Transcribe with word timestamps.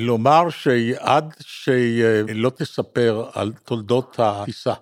לומר 0.00 0.50
שעד 0.50 1.34
שלא 1.40 2.50
תספר 2.50 3.30
על 3.34 3.52
תולדות 3.64 4.16
הטיסה 4.18 4.74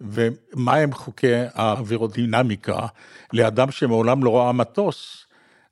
ומהם 0.00 0.92
חוקי 0.92 1.34
האווירודינמיקה 1.54 2.86
לאדם 3.32 3.70
שמעולם 3.70 4.24
לא 4.24 4.36
ראה 4.36 4.52
מטוס, 4.52 5.26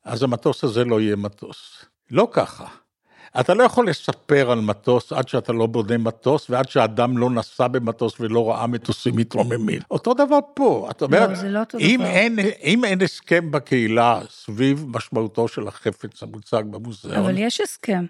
אז 0.04 0.22
המטוס 0.22 0.64
הזה 0.64 0.84
לא 0.84 1.00
יהיה 1.00 1.16
מטוס. 1.16 1.84
לא 2.10 2.28
ככה. 2.32 2.66
אתה 3.40 3.54
לא 3.54 3.62
יכול 3.62 3.88
לספר 3.88 4.50
על 4.50 4.60
מטוס 4.60 5.12
עד 5.12 5.28
שאתה 5.28 5.52
לא 5.52 5.66
בונה 5.66 5.98
מטוס 5.98 6.50
ועד 6.50 6.68
שאדם 6.68 7.18
לא 7.18 7.30
נסע 7.30 7.68
במטוס 7.68 8.20
ולא 8.20 8.50
ראה 8.50 8.66
מטוסים 8.66 9.16
מתרוממים. 9.16 9.80
אותו 9.90 10.14
דבר 10.14 10.38
פה, 10.54 10.88
את 10.90 11.02
אומרת, 11.02 11.28
לא, 11.28 11.34
זה 11.34 11.48
לא 11.48 11.60
אותו 11.60 11.78
אם 11.78 11.96
דבר. 12.00 12.08
אין, 12.08 12.38
אם 12.62 12.84
אין 12.84 13.02
הסכם 13.02 13.50
בקהילה 13.50 14.20
סביב 14.30 14.84
משמעותו 14.88 15.48
של 15.48 15.68
החפץ 15.68 16.22
המוצג 16.22 16.62
במוזיאון, 16.70 17.16
אבל 17.16 17.38
יש 17.38 17.60
הסכם. 17.60 18.04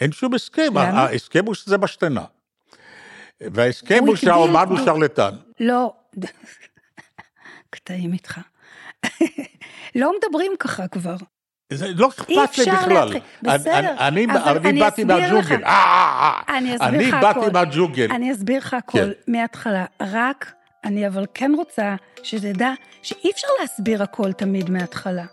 אין 0.00 0.12
שום 0.12 0.34
הסכם, 0.34 0.68
למה? 0.70 1.02
ההסכם 1.02 1.44
הוא 1.46 1.54
שזה 1.54 1.78
משתנה. 1.78 2.24
וההסכם 3.40 4.04
הוא 4.06 4.16
שהאומן 4.16 4.66
הוא. 4.68 4.78
שרלטן. 4.84 5.30
לא, 5.60 5.92
קטעים 7.70 8.12
איתך. 8.12 8.40
לא 9.94 10.12
מדברים 10.18 10.52
ככה 10.58 10.88
כבר. 10.88 11.16
זה 11.72 11.86
לא 11.94 12.08
אכפת 12.08 12.28
לי 12.28 12.44
אפשר 12.44 12.62
בכלל. 12.72 12.94
להתחיל. 12.94 13.20
בסדר, 13.42 13.78
אני, 13.78 14.24
אני, 14.24 14.26
אבל 14.32 14.56
אני 14.56 14.68
אני 14.68 14.80
באתי 14.80 15.04
מהג'ונגל. 15.04 15.38
לך. 15.38 15.52
אה, 15.52 15.68
אה, 15.68 16.40
אה. 16.48 16.58
אני 16.58 16.74
אסביר 16.76 16.88
אני 16.88 17.06
לך 17.06 17.14
באתי 17.14 17.38
הכל. 17.38 17.50
מהג'ונגל. 17.50 18.10
אני 18.12 18.32
אסביר 18.32 18.58
לך 18.58 18.74
הכל 18.74 18.98
כן. 18.98 19.32
מההתחלה, 19.32 19.84
רק 20.00 20.52
אני 20.84 21.06
אבל 21.06 21.26
כן 21.34 21.52
רוצה 21.56 21.94
שתדע 22.22 22.72
שאי 23.02 23.30
אפשר 23.30 23.48
להסביר 23.60 24.02
הכל 24.02 24.32
תמיד 24.32 24.70
מההתחלה. 24.70 25.24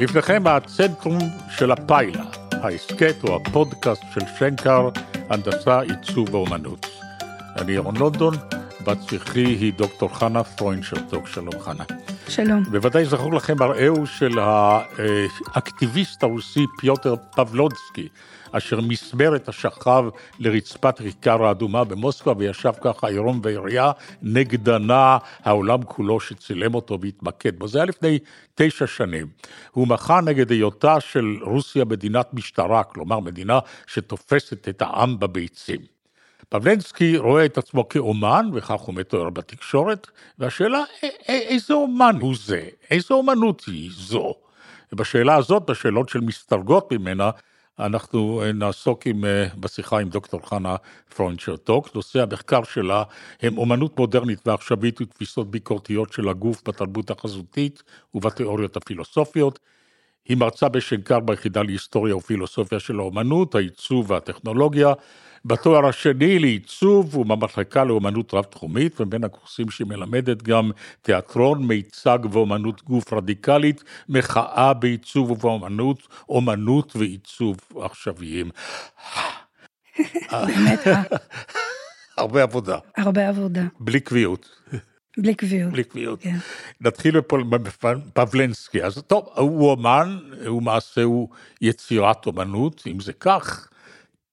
לפניכם 0.00 0.42
הצנטרום 0.46 1.18
של 1.50 1.70
הפיילה, 1.70 2.24
ההסכת 2.52 3.14
או 3.24 3.36
הפודקאסט 3.36 4.02
של 4.14 4.20
שנקר, 4.38 4.88
הנדסה, 5.30 5.80
עיצוב 5.80 6.34
ואומנות. 6.34 6.86
אני 7.56 7.72
ירון 7.72 7.96
לונדון, 7.96 8.34
בת 8.84 8.98
שיחי 9.10 9.44
היא 9.44 9.72
דוקטור 9.72 10.18
חנה 10.18 10.44
פרוינשרטוק, 10.44 11.26
שלום 11.26 11.60
חנה. 11.60 11.84
שלום. 12.28 12.62
בוודאי 12.62 13.04
זכור 13.04 13.34
לכם 13.34 13.54
מראהו 13.60 14.06
של 14.06 14.38
האקטיביסט 15.54 16.22
הרוסי 16.22 16.64
פיוטר 16.80 17.14
פבלונסקי, 17.36 18.08
אשר 18.52 18.80
מסמר 18.80 19.36
את 19.36 19.48
השכב 19.48 20.04
לרצפת 20.38 20.98
כיכר 20.98 21.44
האדומה 21.44 21.84
במוסקבה 21.84 22.32
וישב 22.36 22.72
ככה 22.80 23.08
עירום 23.08 23.40
ועירייה 23.42 23.92
נגדנה 24.22 25.18
העולם 25.42 25.82
כולו 25.82 26.20
שצילם 26.20 26.74
אותו 26.74 26.98
והתמקד 27.00 27.58
בו. 27.58 27.68
זה 27.68 27.78
היה 27.78 27.84
לפני 27.84 28.18
תשע 28.54 28.86
שנים. 28.86 29.26
הוא 29.70 29.88
מחה 29.88 30.20
נגד 30.20 30.50
היותה 30.50 31.00
של 31.00 31.36
רוסיה 31.42 31.84
מדינת 31.84 32.34
משטרה, 32.34 32.84
כלומר 32.84 33.20
מדינה 33.20 33.58
שתופסת 33.86 34.68
את 34.68 34.82
העם 34.82 35.18
בביצים. 35.18 35.80
פבלנסקי 36.48 37.16
רואה 37.16 37.44
את 37.44 37.58
עצמו 37.58 37.88
כאומן, 37.88 38.50
וכך 38.54 38.80
הוא 38.80 38.94
מתואר 38.94 39.30
בתקשורת, 39.30 40.06
והשאלה, 40.38 40.82
איזה 41.28 41.74
אומן 41.74 42.16
הוא 42.20 42.34
זה? 42.44 42.62
איזו 42.90 43.14
אומנות 43.14 43.62
היא 43.66 43.90
זו? 43.94 44.34
ובשאלה 44.92 45.34
הזאת, 45.34 45.70
בשאלות 45.70 46.08
של 46.08 46.20
מסתרגות 46.20 46.92
ממנה, 46.92 47.30
אנחנו 47.78 48.42
אה, 48.42 48.52
נעסוק 48.52 49.06
עם, 49.06 49.24
אה, 49.24 49.46
בשיחה 49.60 49.98
עם 49.98 50.08
דוקטור 50.08 50.48
חנה 50.48 50.76
פרוינצ'רטוק. 51.16 51.94
נושא 51.94 52.22
המחקר 52.22 52.64
שלה 52.64 53.02
הם 53.42 53.58
אומנות 53.58 53.98
מודרנית 53.98 54.48
ועכשווית 54.48 55.00
ותפיסות 55.00 55.50
ביקורתיות 55.50 56.12
של 56.12 56.28
הגוף 56.28 56.62
בתרבות 56.68 57.10
החזותית 57.10 57.82
ובתיאוריות 58.14 58.76
הפילוסופיות. 58.76 59.58
היא 60.28 60.36
מרצה 60.36 60.68
בשנקר 60.68 61.20
ביחידה 61.20 61.62
להיסטוריה 61.62 62.16
ופילוסופיה 62.16 62.80
של 62.80 62.98
האומנות, 62.98 63.54
העיצוב 63.54 64.10
והטכנולוגיה. 64.10 64.92
בתואר 65.46 65.86
השני 65.86 66.38
לעיצוב 66.38 67.16
ובמחלקה 67.16 67.84
לאומנות 67.84 68.34
רב-תחומית, 68.34 69.00
ובין 69.00 69.24
הקורסים 69.24 69.70
שהיא 69.70 69.86
מלמדת 69.86 70.42
גם 70.42 70.70
תיאטרון, 71.02 71.66
מיצג 71.66 72.18
ואומנות 72.30 72.82
גוף 72.84 73.12
רדיקלית, 73.12 73.84
מחאה 74.08 74.74
בעיצוב 74.74 75.30
ובאומנות, 75.30 76.08
אומנות 76.28 76.96
ועיצוב 76.96 77.56
עכשוויים. 77.82 78.50
באמת, 80.32 80.86
אה, 80.86 81.02
הרבה 82.18 82.42
עבודה, 82.42 82.78
הרבה 82.96 83.28
עבודה, 83.28 83.62
בלי 83.80 84.00
קביעות. 84.00 84.48
בלי 85.18 85.34
קביעות. 85.34 85.72
בלי 85.72 85.84
קביעות. 85.84 86.20
כן. 86.22 86.36
נתחיל 86.80 87.20
בפבלנסקי. 87.20 88.82
אז 88.82 89.02
טוב, 89.06 89.28
הוא 89.36 89.70
אומן, 89.70 90.18
הוא 90.46 90.62
מעשה, 90.62 91.02
הוא 91.02 91.28
יצירת 91.60 92.26
אומנות, 92.26 92.82
אם 92.86 93.00
זה 93.00 93.12
כך, 93.12 93.68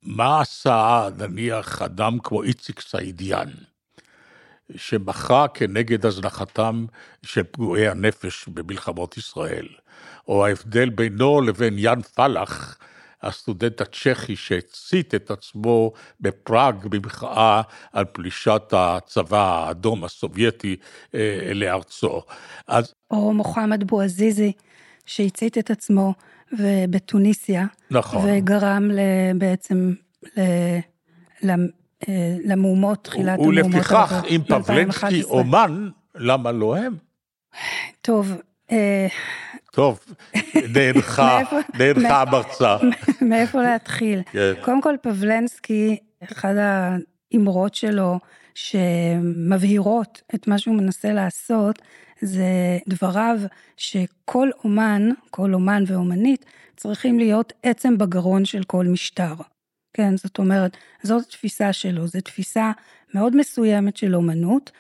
מה 0.06 0.42
עשה 0.42 1.08
נניח 1.18 1.82
אדם 1.82 2.20
כמו 2.24 2.44
איציק 2.44 2.80
סעידיאן, 2.80 3.50
שמחה 4.76 5.48
כנגד 5.48 6.06
הזנחתם 6.06 6.86
של 7.26 7.44
פגועי 7.52 7.88
הנפש 7.88 8.48
במלחמות 8.48 9.18
ישראל, 9.18 9.68
או 10.28 10.46
ההבדל 10.46 10.90
בינו 10.90 11.42
לבין 11.42 11.74
יאן 11.78 12.02
פלח, 12.02 12.78
הסטודנט 13.22 13.82
הצ'כי 13.82 14.36
שהצית 14.36 15.16
את 15.16 15.32
עצמו 15.32 15.92
בפראג 16.20 16.88
במחאה 16.88 17.62
על 17.94 18.06
פלישת 18.06 18.62
הצבא 18.72 19.66
האדום 19.66 20.04
הסובייטי 20.04 20.76
אה, 21.16 21.52
לארצו. 21.54 22.22
אז 22.68 22.94
או 23.12 23.34
מוחמד 23.34 23.84
בועזיזי, 23.84 24.52
שהצית 25.06 25.58
את 25.58 25.72
עצמו 25.72 26.14
בתוניסיה, 26.90 27.66
נכון. 27.92 28.26
וגרם 28.28 28.92
בעצם 29.38 29.94
ל- 30.38 30.80
ל- 31.44 31.68
אה, 32.10 32.38
למהומות, 32.46 33.04
תחילת 33.04 33.40
המהומות. 33.40 33.66
ולפיכך, 33.66 34.24
אם 34.30 34.42
פבלנסקי 34.48 35.22
ב-2011. 35.22 35.30
אומן, 35.30 35.90
למה 36.16 36.52
לא 36.52 36.78
הם? 36.78 36.96
טוב, 38.02 38.32
אה, 38.72 39.08
טוב, 39.72 40.00
נענך 40.74 41.22
מאיפה- 41.80 42.22
המרצה. 42.22 42.78
מאיפה 43.30 43.62
להתחיל? 43.62 44.22
כן. 44.32 44.54
קודם 44.62 44.82
כל, 44.82 44.96
פבלנסקי, 45.02 45.98
אחד 46.32 46.54
האמרות 47.32 47.76
שלו 47.76 48.20
שמבהירות 48.56 50.22
את 50.36 50.48
מה 50.48 50.58
שהוא 50.58 50.76
מנסה 50.76 51.14
לעשות, 51.14 51.82
זה 52.24 52.78
דבריו 52.88 53.40
שכל 53.78 54.50
אומן, 54.64 55.10
כל 55.30 55.54
אומן 55.54 55.84
ואומנית, 55.88 56.46
צריכים 56.78 57.20
להיות 57.20 57.54
עצם 57.64 57.98
בגרון 57.98 58.46
של 58.46 58.64
כל 58.64 58.86
משטר. 58.86 59.34
כן, 59.94 60.18
זאת 60.18 60.40
אומרת, 60.40 60.78
זאת 61.04 61.28
התפיסה 61.28 61.74
שלו, 61.74 62.08
זו 62.08 62.22
תפיסה 62.22 62.72
מאוד 63.14 63.36
מסוימת 63.36 63.98
של 63.98 64.16
אומנות, 64.16 64.72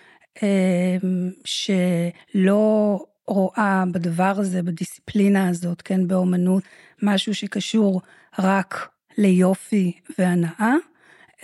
אה, 0.43 0.97
שלא 1.45 2.99
רואה 3.27 3.83
בדבר 3.91 4.33
הזה, 4.37 4.63
בדיסציפלינה 4.63 5.49
הזאת, 5.49 5.81
כן, 5.81 6.07
באומנות, 6.07 6.63
משהו 7.01 7.35
שקשור 7.35 8.01
רק 8.39 8.87
ליופי 9.17 9.91
והנאה, 10.19 10.73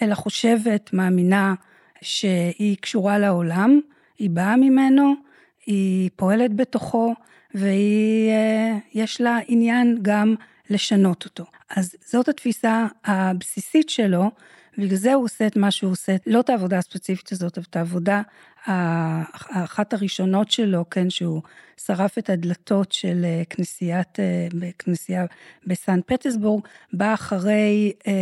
אלא 0.01 0.15
חושבת, 0.15 0.93
מאמינה, 0.93 1.53
שהיא 2.01 2.77
קשורה 2.81 3.19
לעולם, 3.19 3.79
היא 4.19 4.29
באה 4.29 4.57
ממנו, 4.57 5.13
היא 5.69 6.09
פועלת 6.15 6.55
בתוכו, 6.55 7.13
ויש 7.55 9.21
לה 9.21 9.37
עניין 9.47 9.97
גם 10.01 10.35
לשנות 10.69 11.25
אותו. 11.25 11.45
אז 11.69 11.95
זאת 12.05 12.27
התפיסה 12.27 12.87
הבסיסית 13.05 13.89
שלו, 13.89 14.31
בגלל 14.79 14.97
זה 14.97 15.13
הוא 15.13 15.23
עושה 15.23 15.47
את 15.47 15.57
מה 15.57 15.71
שהוא 15.71 15.91
עושה, 15.91 16.15
לא 16.27 16.39
את 16.39 16.49
העבודה 16.49 16.77
הספציפית 16.77 17.31
הזאת, 17.31 17.57
אבל 17.57 17.65
את 17.69 17.75
העבודה, 17.75 18.21
האחת 18.65 19.93
הראשונות 19.93 20.51
שלו, 20.51 20.85
כן, 20.89 21.09
שהוא 21.09 21.41
שרף 21.85 22.17
את 22.17 22.29
הדלתות 22.29 22.91
של 22.91 23.21
אה, 23.25 23.41
כנסיית, 23.49 24.19
אה, 24.19 24.47
כנסייה 24.79 25.25
בסן 25.67 25.99
פטסבורג, 26.05 26.63
בא 26.93 27.13
אחרי 27.13 27.93
אה, 28.07 28.13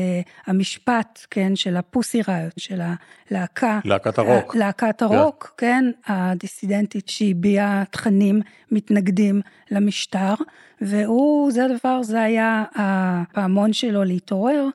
המשפט, 0.48 1.25
כן, 1.31 1.56
של 1.56 1.77
הפוסי 1.77 2.21
ראיות, 2.27 2.54
של 2.57 2.81
הלהקה. 2.81 3.80
להקת 3.86 4.18
הרוק. 4.18 4.56
להקת 4.56 5.01
הרוק, 5.01 5.53
כן, 5.57 5.86
הדיסידנטית 6.07 7.10
שהביעה 7.10 7.83
תכנים 7.92 8.42
מתנגדים 8.71 9.42
למשטר, 9.71 10.33
והוא, 10.81 11.51
זה 11.51 11.65
הדבר, 11.65 12.03
זה 12.03 12.21
היה 12.21 12.63
הפעמון 12.75 13.74
שלו 13.74 14.03
להתעורר, 14.03 14.68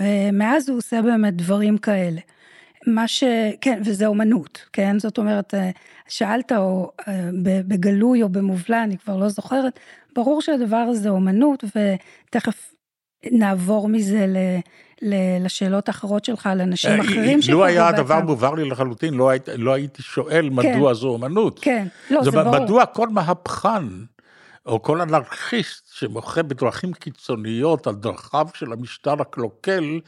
ומאז 0.00 0.68
הוא 0.68 0.78
עושה 0.78 1.02
באמת 1.02 1.36
דברים 1.36 1.78
כאלה. 1.78 2.20
מה 2.86 3.08
ש... 3.08 3.24
כן, 3.60 3.80
וזה 3.84 4.06
אומנות, 4.06 4.64
כן? 4.72 4.98
זאת 4.98 5.18
אומרת, 5.18 5.54
שאלת, 6.08 6.52
או 6.52 6.90
בגלוי 7.68 8.22
או 8.22 8.28
במובלע, 8.28 8.82
אני 8.84 8.98
כבר 8.98 9.16
לא 9.16 9.28
זוכרת, 9.28 9.78
ברור 10.14 10.42
שהדבר 10.42 10.76
הזה 10.76 11.08
אומנות, 11.08 11.64
ותכף 11.64 12.74
נעבור 13.32 13.88
מזה 13.88 14.26
ל... 14.26 14.36
לשאלות 15.40 15.88
האחרות 15.88 16.24
שלך, 16.24 16.46
על 16.46 16.60
אנשים 16.60 17.00
אחרים 17.00 17.38
לו 17.48 17.64
היה 17.64 17.88
הדבר 17.88 18.20
מובהר 18.20 18.54
לי 18.54 18.68
לחלוטין, 18.68 19.14
לא, 19.14 19.28
היית, 19.28 19.48
לא 19.56 19.72
הייתי 19.72 20.02
שואל 20.02 20.50
מדוע 20.50 20.90
כן, 20.90 20.94
זו 20.94 21.08
אומנות. 21.08 21.58
כן, 21.62 21.86
לא, 22.10 22.24
זה, 22.24 22.30
זה 22.30 22.36
ברור. 22.36 22.58
מדוע 22.58 22.86
כל 22.86 23.08
מהפכן 23.08 23.84
או 24.66 24.82
כל 24.82 25.00
אנרכיסט 25.00 25.92
שמוחה 25.92 26.42
בדרכים 26.42 26.92
קיצוניות 26.92 27.86
על 27.86 27.94
דרכיו 27.94 28.48
של 28.54 28.72
המשטר 28.72 29.22
הקלוקל, 29.22 30.00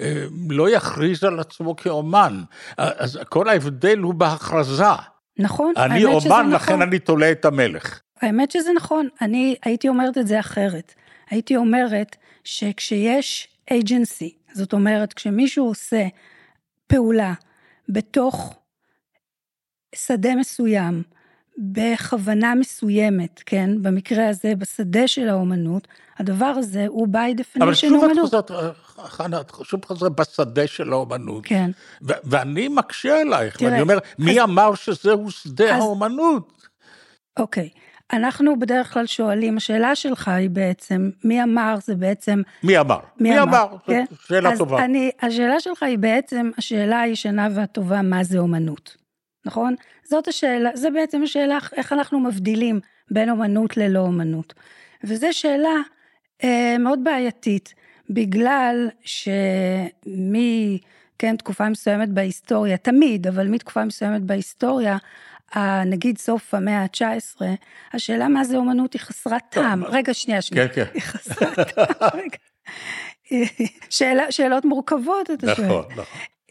אה, 0.00 0.24
לא 0.50 0.70
יכריז 0.70 1.24
על 1.24 1.40
עצמו 1.40 1.76
כאומן. 1.76 2.42
אז 2.76 3.18
כל 3.28 3.48
ההבדל 3.48 3.98
הוא 3.98 4.14
בהכרזה. 4.14 4.84
נכון, 5.38 5.72
אני 5.76 6.04
אומן, 6.04 6.50
לכן 6.50 6.72
נכון. 6.72 6.82
אני 6.82 6.98
תולה 6.98 7.32
את 7.32 7.44
המלך. 7.44 8.00
האמת 8.22 8.50
שזה 8.50 8.70
נכון, 8.76 9.08
אני 9.20 9.54
הייתי 9.64 9.88
אומרת 9.88 10.18
את 10.18 10.26
זה 10.26 10.40
אחרת. 10.40 10.94
הייתי 11.30 11.56
אומרת 11.56 12.16
שכשיש 12.44 13.48
agency, 13.70 14.52
זאת 14.52 14.72
אומרת, 14.72 15.12
כשמישהו 15.12 15.66
עושה 15.66 16.06
פעולה 16.86 17.32
בתוך 17.88 18.54
שדה 19.94 20.34
מסוים, 20.34 21.02
בכוונה 21.58 22.54
מסוימת, 22.54 23.42
כן, 23.46 23.82
במקרה 23.82 24.28
הזה, 24.28 24.52
בשדה 24.58 25.08
של 25.08 25.28
האומנות, 25.28 25.88
הדבר 26.18 26.46
הזה 26.46 26.86
הוא 26.88 27.08
by 27.12 27.40
definition 27.40 27.60
אומנות. 27.60 27.62
אבל 27.62 27.74
שוב 27.74 28.04
את 28.04 28.18
חוזרת, 28.20 28.50
חנה, 28.98 29.40
את 29.40 29.52
שוב 29.62 29.84
חוזרת 29.84 30.12
בשדה 30.12 30.66
של 30.66 30.92
האומנות. 30.92 31.46
כן. 31.46 31.70
ואני 32.02 32.68
מקשה 32.68 33.20
עלייך, 33.20 33.56
ואני 33.60 33.80
אומר, 33.80 33.98
מי 34.18 34.40
אמר 34.40 34.74
שזהו 34.74 35.30
שדה 35.30 35.74
האומנות? 35.74 36.68
אוקיי. 37.38 37.68
אנחנו 38.12 38.58
בדרך 38.58 38.92
כלל 38.92 39.06
שואלים, 39.06 39.56
השאלה 39.56 39.94
שלך 39.94 40.28
היא 40.28 40.50
בעצם, 40.50 41.10
מי 41.24 41.42
אמר 41.42 41.74
זה 41.84 41.94
בעצם... 41.94 42.42
מי 42.62 42.78
אמר? 42.78 42.98
מי, 43.20 43.30
מי 43.30 43.40
אמר? 43.40 43.62
אמר? 43.62 43.76
כן? 43.86 44.04
שאלה 44.26 44.52
אז 44.52 44.58
טובה. 44.58 44.84
אני, 44.84 45.10
השאלה 45.22 45.60
שלך 45.60 45.82
היא 45.82 45.98
בעצם 45.98 46.50
השאלה 46.58 47.00
הישנה 47.00 47.48
והטובה, 47.54 48.02
מה 48.02 48.24
זה 48.24 48.38
אומנות, 48.38 48.96
נכון? 49.46 49.74
זאת 50.04 50.28
השאלה, 50.28 50.70
זה 50.74 50.90
בעצם 50.90 51.22
השאלה 51.22 51.58
איך 51.76 51.92
אנחנו 51.92 52.20
מבדילים 52.20 52.80
בין 53.10 53.30
אומנות 53.30 53.76
ללא 53.76 53.98
אומנות. 53.98 54.54
וזו 55.04 55.26
שאלה 55.32 55.74
אה, 56.44 56.76
מאוד 56.78 57.04
בעייתית, 57.04 57.74
בגלל 58.10 58.88
שמי, 59.04 60.78
כן, 61.18 61.36
תקופה 61.36 61.68
מסוימת 61.68 62.08
בהיסטוריה, 62.08 62.76
תמיד, 62.76 63.26
אבל 63.26 63.48
מתקופה 63.48 63.84
מסוימת 63.84 64.22
בהיסטוריה, 64.22 64.96
נגיד 65.86 66.18
סוף 66.18 66.54
המאה 66.54 66.82
ה-19, 66.82 67.42
השאלה 67.92 68.28
מה 68.28 68.44
זה 68.44 68.56
אומנות 68.56 68.92
היא 68.92 69.00
חסרת 69.00 69.42
טעם. 69.48 69.84
רגע, 69.84 70.14
שנייה, 70.14 70.42
שנייה. 70.42 70.68
כן, 70.68 70.84
כן. 70.84 70.90
היא 70.94 71.02
חסרת 71.02 71.58
טעם, 71.74 72.10
רגע. 72.14 72.36
שאלה, 73.90 74.32
שאלות 74.32 74.64
מורכבות, 74.64 75.30
אתה 75.30 75.54
שואל. 75.54 75.66
נכון, 75.66 75.84
נכון. 75.92 76.04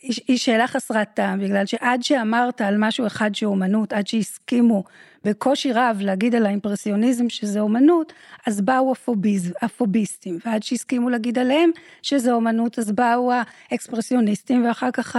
היא 0.04 0.38
שאלה 0.38 0.68
חסרת 0.68 1.08
טעם, 1.14 1.40
בגלל 1.40 1.66
שעד 1.66 2.04
שאמרת 2.04 2.62
על 2.62 2.76
משהו 2.78 3.08
אחד 3.08 3.36
שהוא 3.36 3.52
אומנות, 3.54 3.94
עד 3.94 4.08
שהסכימו 4.08 4.84
בקושי 5.24 5.72
רב 5.72 5.98
להגיד 6.02 6.36
על 6.36 6.46
האימפרסיוניזם 6.46 7.30
שזה 7.30 7.60
אומנות, 7.60 8.14
אז 8.48 8.62
באו 8.62 8.92
הפוביז, 8.92 9.54
הפוביסטים, 9.62 10.40
ועד 10.46 10.64
שהסכימו 10.64 11.10
להגיד 11.10 11.40
עליהם 11.40 11.70
שזה 12.02 12.34
אומנות, 12.34 12.80
אז 12.80 12.92
באו 12.92 13.32
האקספרסיוניסטים, 13.72 14.66
ואחר 14.66 14.92
כך 14.92 15.16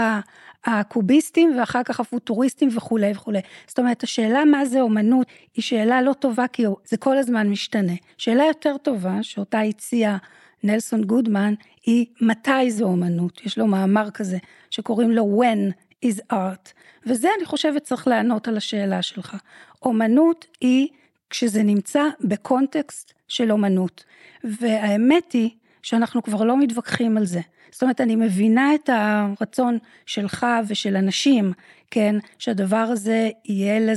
הקוביסטים, 0.64 1.58
ואחר 1.58 1.82
כך 1.82 2.00
הפוטוריסטים 2.00 2.68
וכולי 2.76 3.12
וכולי. 3.14 3.40
זאת 3.66 3.78
אומרת, 3.78 4.02
השאלה 4.02 4.44
מה 4.44 4.64
זה 4.64 4.80
אומנות, 4.80 5.26
היא 5.54 5.62
שאלה 5.62 6.02
לא 6.02 6.12
טובה, 6.12 6.48
כי 6.48 6.64
זה 6.84 6.96
כל 6.96 7.18
הזמן 7.18 7.48
משתנה. 7.48 7.92
שאלה 8.18 8.44
יותר 8.44 8.76
טובה, 8.76 9.18
שאותה 9.22 9.60
הציע 9.60 10.16
נלסון 10.64 11.04
גודמן, 11.04 11.54
היא 11.86 12.06
מתי 12.20 12.70
זו 12.70 12.84
אומנות. 12.84 13.46
יש 13.46 13.58
לו 13.58 13.66
מאמר 13.66 14.10
כזה, 14.10 14.38
שקוראים 14.70 15.10
לו 15.10 15.42
When 15.42 15.72
is 16.04 16.20
art. 16.32 16.72
וזה 17.06 17.28
אני 17.38 17.44
חושבת 17.44 17.82
צריך 17.82 18.08
לענות 18.08 18.48
על 18.48 18.56
השאלה 18.56 19.02
שלך. 19.02 19.36
אומנות 19.82 20.46
היא 20.60 20.88
כשזה 21.30 21.62
נמצא 21.62 22.02
בקונטקסט 22.20 23.12
של 23.28 23.52
אומנות. 23.52 24.04
והאמת 24.44 25.32
היא 25.32 25.50
שאנחנו 25.84 26.22
כבר 26.22 26.44
לא 26.44 26.58
מתווכחים 26.58 27.16
על 27.16 27.26
זה. 27.26 27.40
זאת 27.70 27.82
אומרת, 27.82 28.00
אני 28.00 28.16
מבינה 28.16 28.74
את 28.74 28.90
הרצון 28.92 29.78
שלך 30.06 30.46
ושל 30.68 30.96
אנשים, 30.96 31.52
כן, 31.90 32.16
שהדבר 32.38 32.76
הזה 32.76 33.30
יהיה 33.44 33.94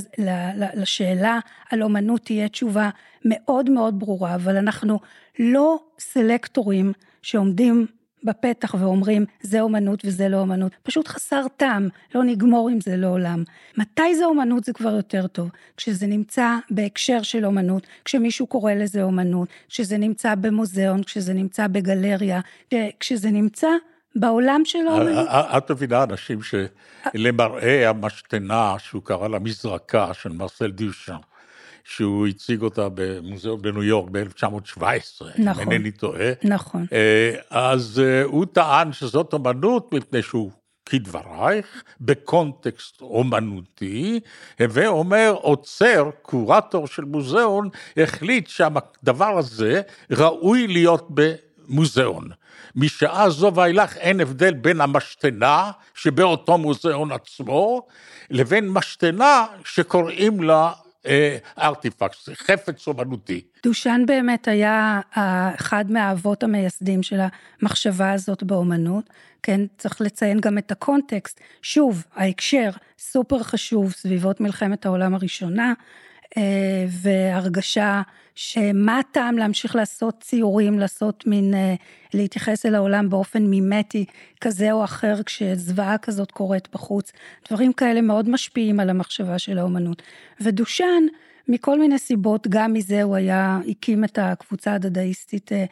לשאלה 0.74 1.38
על 1.70 1.82
אומנות 1.82 2.20
תהיה 2.24 2.48
תשובה 2.48 2.90
מאוד 3.24 3.70
מאוד 3.70 3.98
ברורה, 3.98 4.34
אבל 4.34 4.56
אנחנו 4.56 4.98
לא 5.38 5.78
סלקטורים 5.98 6.92
שעומדים 7.22 7.86
בפתח 8.24 8.74
ואומרים 8.78 9.24
זה 9.40 9.60
אומנות 9.60 10.02
וזה 10.04 10.28
לא 10.28 10.36
אומנות, 10.36 10.72
פשוט 10.82 11.08
חסר 11.08 11.42
טעם, 11.56 11.88
לא 12.14 12.24
נגמור 12.24 12.68
עם 12.68 12.80
זה 12.80 12.96
לעולם. 12.96 13.44
מתי 13.76 14.16
זה 14.16 14.24
אומנות 14.24 14.64
זה 14.64 14.72
כבר 14.72 14.96
יותר 14.96 15.26
טוב, 15.26 15.50
כשזה 15.76 16.06
נמצא 16.06 16.56
בהקשר 16.70 17.22
של 17.22 17.46
אומנות, 17.46 17.86
כשמישהו 18.04 18.46
קורא 18.46 18.72
לזה 18.72 19.02
אומנות, 19.02 19.48
כשזה 19.68 19.98
נמצא 19.98 20.34
במוזיאון, 20.34 21.02
כשזה 21.02 21.34
נמצא 21.34 21.66
בגלריה, 21.66 22.40
כשזה 23.00 23.30
נמצא 23.30 23.68
בעולם 24.16 24.60
של 24.64 24.86
האומנות. 24.88 25.28
את 25.30 25.70
מבינה 25.70 26.02
אנשים 26.02 26.38
שלמראה 26.42 27.88
המשתנה 27.88 28.74
שהוא 28.78 29.02
קרא 29.02 29.28
לה 29.28 29.38
מזרקה 29.38 30.14
של 30.14 30.32
מרסל 30.32 30.70
דיושן. 30.70 31.16
שהוא 31.88 32.26
הציג 32.26 32.62
אותה 32.62 32.88
במוזיאון 32.94 33.62
בניו 33.62 33.82
יורק 33.82 34.10
ב-1917, 34.10 34.82
נכון, 35.38 35.62
אם 35.62 35.72
אינני 35.72 35.90
טועה. 35.90 36.32
נכון. 36.44 36.86
אה, 36.92 37.34
אז 37.50 38.02
אה, 38.04 38.22
הוא 38.22 38.46
טען 38.52 38.92
שזאת 38.92 39.34
אמנות 39.34 39.94
מפני 39.94 40.22
שהוא 40.22 40.50
כדברייך, 40.86 41.82
בקונטקסט 42.00 43.00
אומנותי, 43.00 44.20
הווה 44.60 44.86
אומר, 44.86 45.34
עוצר, 45.40 46.10
קורטור 46.22 46.86
של 46.86 47.04
מוזיאון, 47.04 47.68
החליט 47.96 48.48
שהדבר 48.48 49.38
הזה 49.38 49.80
ראוי 50.10 50.66
להיות 50.66 51.08
במוזיאון. 51.10 52.28
משעה 52.76 53.30
זו 53.30 53.52
ואילך 53.54 53.96
אין 53.96 54.20
הבדל 54.20 54.54
בין 54.54 54.80
המשתנה 54.80 55.70
שבאותו 55.94 56.58
מוזיאון 56.58 57.12
עצמו, 57.12 57.86
לבין 58.30 58.68
משתנה 58.68 59.46
שקוראים 59.64 60.42
לה 60.42 60.72
ארטיפקט, 61.58 62.16
זה 62.24 62.34
חפץ 62.34 62.86
אומנותי. 62.86 63.40
דושן 63.62 64.02
באמת 64.06 64.48
היה 64.48 65.00
אחד 65.54 65.84
מהאבות 65.90 66.42
המייסדים 66.42 67.02
של 67.02 67.20
המחשבה 67.62 68.12
הזאת 68.12 68.42
באומנות, 68.42 69.10
כן, 69.42 69.60
צריך 69.78 70.00
לציין 70.00 70.40
גם 70.40 70.58
את 70.58 70.70
הקונטקסט, 70.70 71.40
שוב, 71.62 72.04
ההקשר 72.14 72.70
סופר 72.98 73.42
חשוב, 73.42 73.92
סביבות 73.92 74.40
מלחמת 74.40 74.86
העולם 74.86 75.14
הראשונה, 75.14 75.66
אה, 75.68 75.72
והרגשה 76.88 78.02
שמה 78.38 78.98
הטעם 78.98 79.38
להמשיך 79.38 79.76
לעשות 79.76 80.20
ציורים, 80.20 80.78
לעשות 80.78 81.26
מין, 81.26 81.54
אה, 81.54 81.74
להתייחס 82.14 82.66
אל 82.66 82.74
העולם 82.74 83.10
באופן 83.10 83.46
מימטי 83.46 84.04
כזה 84.40 84.72
או 84.72 84.84
אחר 84.84 85.22
כשזוועה 85.22 85.98
כזאת 85.98 86.30
קורית 86.30 86.68
בחוץ. 86.72 87.12
דברים 87.48 87.72
כאלה 87.72 88.00
מאוד 88.00 88.28
משפיעים 88.28 88.80
על 88.80 88.90
המחשבה 88.90 89.38
של 89.38 89.58
האומנות. 89.58 90.02
ודושן, 90.40 91.06
מכל 91.48 91.78
מיני 91.78 91.98
סיבות, 91.98 92.46
גם 92.48 92.72
מזה 92.72 93.02
הוא 93.02 93.16
היה, 93.16 93.58
הקים 93.68 94.04
את 94.04 94.18
הקבוצה 94.22 94.74
הדדאיסטית 94.74 95.50
אה, 95.52 95.64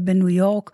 בניו 0.00 0.28
יורק. 0.28 0.70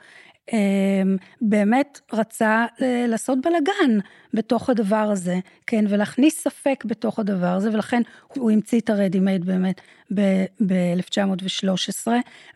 אמ, 0.52 1.16
באמת 1.40 2.00
רצה 2.12 2.66
אה, 2.82 3.04
לעשות 3.08 3.38
בלאגן 3.40 3.98
בתוך 4.34 4.70
הדבר 4.70 4.96
הזה, 4.96 5.38
כן, 5.66 5.84
ולהכניס 5.88 6.40
ספק 6.40 6.84
בתוך 6.84 7.18
הדבר 7.18 7.46
הזה, 7.46 7.70
ולכן 7.72 8.02
הוא 8.28 8.50
המציא 8.50 8.80
את 8.80 8.90
הרדי 8.90 9.20
מייד 9.20 9.44
באמת 9.44 9.80
ב-1913, 10.14 12.06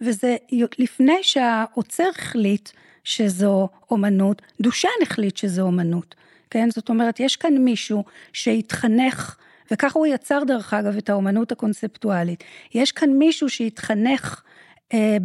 וזה 0.01 0.37
לפני 0.79 1.19
שהעוצר 1.23 2.09
החליט 2.19 2.69
שזו 3.05 3.69
אומנות, 3.91 4.43
דושן 4.61 4.89
החליט 5.03 5.37
שזו 5.37 5.63
אומנות, 5.63 6.15
כן, 6.51 6.71
זאת 6.71 6.89
אומרת, 6.89 7.21
יש 7.21 7.37
כאן 7.37 7.59
מישהו 7.59 8.05
שהתחנך, 8.33 9.37
וככה 9.71 9.99
הוא 9.99 10.07
יצר 10.07 10.45
דרך 10.47 10.75
אגב 10.75 10.97
את 10.97 11.11
האומנות 11.11 11.53
הקונספטואלית, 11.53 12.45
יש 12.75 12.93
כאן 12.93 13.11
מישהו 13.11 13.49
שהתחנך 13.49 14.43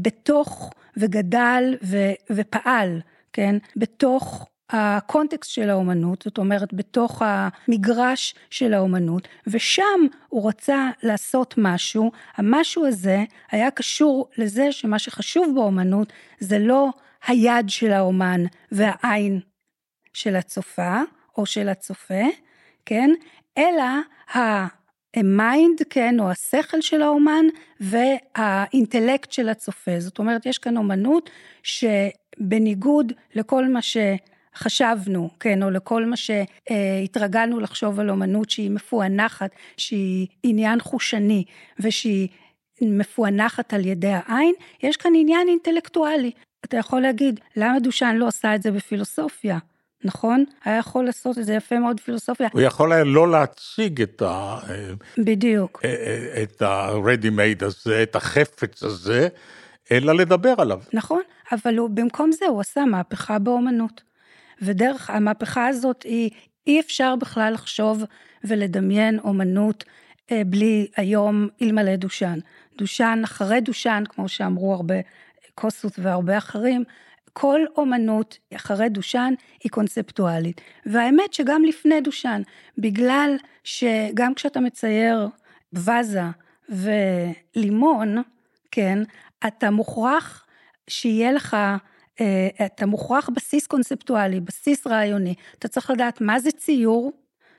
בתוך 0.01 0.72
וגדל 0.98 1.75
ו, 1.84 1.98
ופעל, 2.32 3.01
כן, 3.34 3.55
בתוך 3.75 4.48
הקונטקסט 4.70 5.51
של 5.51 5.70
האומנות, 5.70 6.22
זאת 6.22 6.38
אומרת 6.38 6.74
בתוך 6.74 7.22
המגרש 7.25 8.36
של 8.50 8.74
האומנות, 8.74 9.27
ושם 9.48 9.84
הוא 10.29 10.50
רצה 10.50 10.89
לעשות 11.03 11.55
משהו, 11.58 12.12
המשהו 12.36 12.86
הזה 12.86 13.24
היה 13.51 13.72
קשור 13.72 14.29
לזה 14.38 14.72
שמה 14.72 15.00
שחשוב 15.00 15.51
באומנות 15.55 16.13
זה 16.39 16.60
לא 16.60 16.89
היד 17.27 17.70
של 17.70 17.91
האומן 17.91 18.41
והעין 18.72 19.39
של 20.13 20.36
הצופה 20.36 21.01
או 21.38 21.46
של 21.46 21.70
הצופה, 21.70 22.24
כן, 22.86 23.10
אלא 23.58 23.86
ה 25.15 25.26
mind, 25.26 25.82
כן, 25.89 26.20
או 26.20 26.29
השכל 26.32 26.82
של 26.82 27.01
האומן 27.01 27.46
והאינטלקט 27.79 29.32
של 29.32 29.50
הצופה. 29.50 30.00
זאת 30.00 30.20
אומרת, 30.20 30.46
יש 30.46 30.58
כאן 30.58 30.77
אומנות 30.77 31.29
שבניגוד 31.63 33.13
לכל 33.36 33.67
מה 33.67 33.79
שחשבנו, 33.82 35.29
כן, 35.39 35.63
או 35.63 35.70
לכל 35.70 36.05
מה 36.05 36.15
שהתרגלנו 36.15 37.60
לחשוב 37.60 38.00
על 38.00 38.10
אומנות 38.10 38.50
שהיא 38.50 38.72
מפוענחת, 38.72 39.51
שהיא 39.77 40.27
עניין 40.43 40.79
חושני 40.79 41.43
ושהיא 41.79 42.27
מפוענחת 42.82 43.74
על 43.74 43.86
ידי 43.86 44.12
העין, 44.13 44.53
יש 44.84 44.98
כאן 44.98 45.12
עניין 45.15 45.48
אינטלקטואלי. 45.48 46.32
אתה 46.65 46.77
יכול 46.77 47.01
להגיד, 47.01 47.39
למה 47.55 47.79
דושן 47.79 48.15
לא 48.15 48.27
עשה 48.27 48.55
את 48.55 48.62
זה 48.62 48.72
בפילוסופיה? 48.72 49.58
נכון? 50.03 50.43
היה 50.65 50.77
יכול 50.77 51.05
לעשות 51.05 51.38
את 51.38 51.45
זה 51.45 51.53
יפה 51.53 51.79
מאוד 51.79 51.95
בפילוסופיה. 51.95 52.48
הוא 52.53 52.62
יכול 52.62 52.93
היה 52.93 53.03
לא 53.03 53.31
להציג 53.31 54.01
את 54.01 54.22
ה... 54.22 54.57
בדיוק. 55.17 55.81
אה, 55.83 55.89
אה, 55.89 56.43
את 56.43 56.62
ה-ready 56.62 57.25
made 57.38 57.65
הזה, 57.65 58.03
את 58.03 58.15
החפץ 58.15 58.83
הזה, 58.83 59.27
אלא 59.91 60.15
לדבר 60.15 60.53
עליו. 60.57 60.81
נכון, 60.93 61.22
אבל 61.51 61.77
הוא, 61.77 61.89
במקום 61.89 62.31
זה 62.31 62.45
הוא 62.45 62.62
עשה 62.62 62.86
מהפכה 62.86 63.39
באומנות. 63.39 64.01
ודרך 64.62 65.10
המהפכה 65.10 65.67
הזאת 65.67 66.03
היא, 66.03 66.29
אי 66.67 66.79
אפשר 66.79 67.15
בכלל 67.15 67.53
לחשוב 67.53 68.03
ולדמיין 68.43 69.19
אומנות 69.19 69.83
אה, 70.31 70.41
בלי 70.45 70.88
היום 70.98 71.48
אלמלא 71.62 71.95
דושן. 71.95 72.39
דושן, 72.77 73.22
אחרי 73.24 73.62
דושן, 73.62 74.03
כמו 74.10 74.29
שאמרו 74.29 74.74
ג'וזף 74.74 74.96
קוסות 75.55 76.00
והרבה 76.00 76.38
אחרים, 76.38 76.83
כל 77.34 77.62
אומנות 77.78 78.38
אחרי 78.56 78.90
דושן 78.90 79.34
היא 79.63 79.72
קונספטואלית. 79.72 80.62
והאמת 80.86 81.34
שגם 81.34 81.63
לפני 81.66 82.02
דושן, 82.02 82.42
בגלל 82.78 83.36
שגם 83.63 84.34
כשאתה 84.34 84.60
מצייר 84.60 85.28
ואזה 85.74 86.22
ולימון, 86.70 88.18
כן, 88.72 89.00
אתה 89.48 89.72
מוכרח 89.72 90.46
שיהיה 90.88 91.32
לך, 91.32 91.58
אה, 92.22 92.48
אתה 92.66 92.86
מוכרח 92.86 93.30
בסיס 93.30 93.68
קונספטואלי, 93.68 94.40
בסיס 94.40 94.88
רעיוני. 94.88 95.36
אתה 95.60 95.68
צריך 95.68 95.90
לדעת 95.90 96.22
מה 96.22 96.40
זה 96.40 96.52
ציור, 96.52 97.12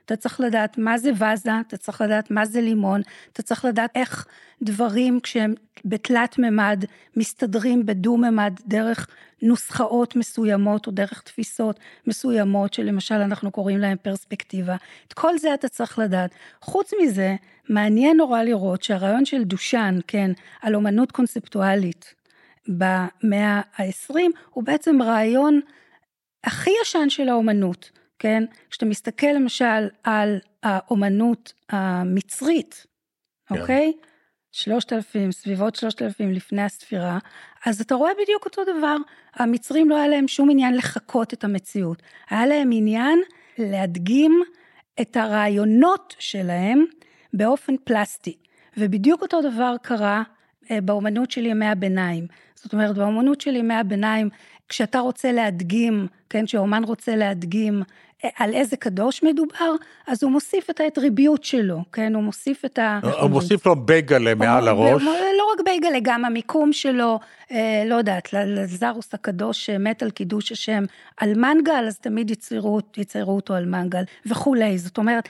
אתה 0.05 0.15
צריך 0.15 0.39
לדעת 0.39 0.77
מה 0.77 0.97
זה 0.97 1.11
ואזה, 1.17 1.51
אתה 1.67 1.77
צריך 1.77 2.01
לדעת 2.01 2.31
מה 2.31 2.45
זה 2.45 2.61
לימון, 2.61 3.01
אתה 3.33 3.41
צריך 3.41 3.65
לדעת 3.65 3.91
איך 3.95 4.27
דברים 4.61 5.19
כשהם 5.19 5.53
בתלת 5.85 6.39
מימד 6.39 6.85
מסתדרים 7.15 7.85
בדו 7.85 8.17
מימד 8.17 8.53
דרך 8.65 9.07
נוסחאות 9.41 10.15
מסוימות 10.15 10.87
או 10.87 10.91
דרך 10.91 11.21
תפיסות 11.21 11.79
מסוימות 12.07 12.73
שלמשל 12.73 13.15
אנחנו 13.15 13.51
קוראים 13.51 13.77
להם 13.77 13.97
פרספקטיבה. 14.01 14.75
את 15.07 15.13
כל 15.13 15.37
זה 15.37 15.53
אתה 15.53 15.69
צריך 15.69 15.99
לדעת. 15.99 16.31
חוץ 16.61 16.91
מזה, 17.01 17.35
מעניין 17.69 18.17
נורא 18.17 18.43
לראות 18.43 18.83
שהרעיון 18.83 19.25
של 19.25 19.43
דושן, 19.43 19.99
כן, 20.07 20.31
על 20.61 20.75
אומנות 20.75 21.11
קונספטואלית 21.11 22.13
במאה 22.67 23.61
ה-20, 23.77 24.15
הוא 24.49 24.63
בעצם 24.63 25.01
רעיון 25.01 25.59
הכי 26.43 26.69
ישן 26.81 27.09
של 27.09 27.29
האומנות. 27.29 27.91
כן? 28.19 28.43
כשאתה 28.69 28.85
מסתכל 28.85 29.27
למשל 29.27 29.87
על 30.03 30.39
האומנות 30.63 31.53
המצרית, 31.69 32.85
כן. 33.47 33.61
אוקיי? 33.61 33.93
שלושת 34.51 34.93
אלפים, 34.93 35.31
סביבות 35.31 35.75
שלושת 35.75 36.01
אלפים 36.01 36.31
לפני 36.31 36.61
הספירה, 36.61 37.17
אז 37.65 37.81
אתה 37.81 37.95
רואה 37.95 38.11
בדיוק 38.23 38.45
אותו 38.45 38.61
דבר. 38.63 38.95
המצרים 39.33 39.89
לא 39.89 39.95
היה 39.95 40.07
להם 40.07 40.27
שום 40.27 40.49
עניין 40.49 40.77
לחקות 40.77 41.33
את 41.33 41.43
המציאות, 41.43 42.03
היה 42.29 42.45
להם 42.45 42.69
עניין 42.73 43.19
להדגים 43.57 44.43
את 45.01 45.17
הרעיונות 45.17 46.15
שלהם 46.19 46.85
באופן 47.33 47.73
פלסטי. 47.83 48.37
ובדיוק 48.77 49.21
אותו 49.21 49.41
דבר 49.41 49.75
קרה 49.81 50.23
אה, 50.71 50.81
באומנות 50.81 51.31
של 51.31 51.45
ימי 51.45 51.65
הביניים. 51.65 52.27
זאת 52.55 52.73
אומרת, 52.73 52.95
באומנות 52.95 53.41
של 53.41 53.55
ימי 53.55 53.73
הביניים, 53.73 54.29
כשאתה 54.69 54.99
רוצה 54.99 55.31
להדגים, 55.31 56.07
כן, 56.29 56.45
כשאומן 56.45 56.83
רוצה 56.83 57.15
להדגים 57.15 57.83
על 58.37 58.53
איזה 58.53 58.77
קדוש 58.77 59.23
מדובר, 59.23 59.75
אז 60.07 60.23
הוא 60.23 60.31
מוסיף 60.31 60.69
את 60.69 60.79
האטריביוט 60.79 61.43
שלו, 61.43 61.79
כן? 61.91 62.15
הוא 62.15 62.23
מוסיף 62.23 62.65
את 62.65 62.79
ה... 62.79 62.99
הוא 63.21 63.29
מוסיף 63.29 63.65
לו 63.65 63.75
בייגלה 63.75 64.35
מעל 64.35 64.67
הראש. 64.67 65.03
לא 65.37 65.51
רק 65.53 65.65
בייגלה, 65.65 65.99
גם 66.01 66.25
המיקום 66.25 66.73
שלו, 66.73 67.19
אה, 67.51 67.83
לא 67.85 67.95
יודעת, 67.95 68.33
לזרוס 68.33 69.13
הקדוש 69.13 69.69
מת 69.69 70.03
על 70.03 70.11
קידוש 70.11 70.51
השם 70.51 70.83
על 71.17 71.33
מנגל, 71.33 71.85
אז 71.87 71.99
תמיד 71.99 72.31
יציירו 72.97 73.35
אותו 73.35 73.53
על 73.53 73.65
מנגל 73.65 74.03
וכולי. 74.25 74.77
זאת 74.77 74.97
אומרת, 74.97 75.29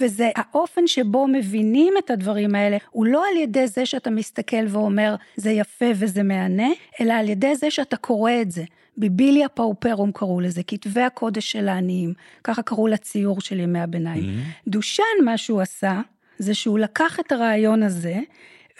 וזה 0.00 0.30
האופן 0.36 0.86
שבו 0.86 1.28
מבינים 1.28 1.94
את 1.98 2.10
הדברים 2.10 2.54
האלה, 2.54 2.76
הוא 2.90 3.06
לא 3.06 3.24
על 3.30 3.36
ידי 3.36 3.66
זה 3.66 3.86
שאתה 3.86 4.10
מסתכל 4.10 4.66
ואומר, 4.68 5.14
זה 5.36 5.50
יפה 5.50 5.86
וזה 5.94 6.22
מהנה, 6.22 6.68
אלא 7.00 7.12
על 7.12 7.28
ידי 7.28 7.56
זה 7.56 7.70
שאתה 7.70 7.96
קורא 7.96 8.32
את 8.42 8.50
זה. 8.50 8.62
ביביליה 8.96 9.48
פאופרום 9.48 10.12
קראו 10.12 10.40
לזה, 10.40 10.62
כתבי 10.62 11.02
הקודש 11.02 11.52
של 11.52 11.68
העניים, 11.68 12.14
ככה 12.44 12.62
קראו 12.62 12.86
לציור 12.86 13.40
של 13.40 13.60
ימי 13.60 13.80
הביניים. 13.80 14.24
Mm-hmm. 14.24 14.68
דושן, 14.68 15.02
מה 15.24 15.36
שהוא 15.36 15.60
עשה, 15.60 16.00
זה 16.38 16.54
שהוא 16.54 16.78
לקח 16.78 17.20
את 17.20 17.32
הרעיון 17.32 17.82
הזה, 17.82 18.20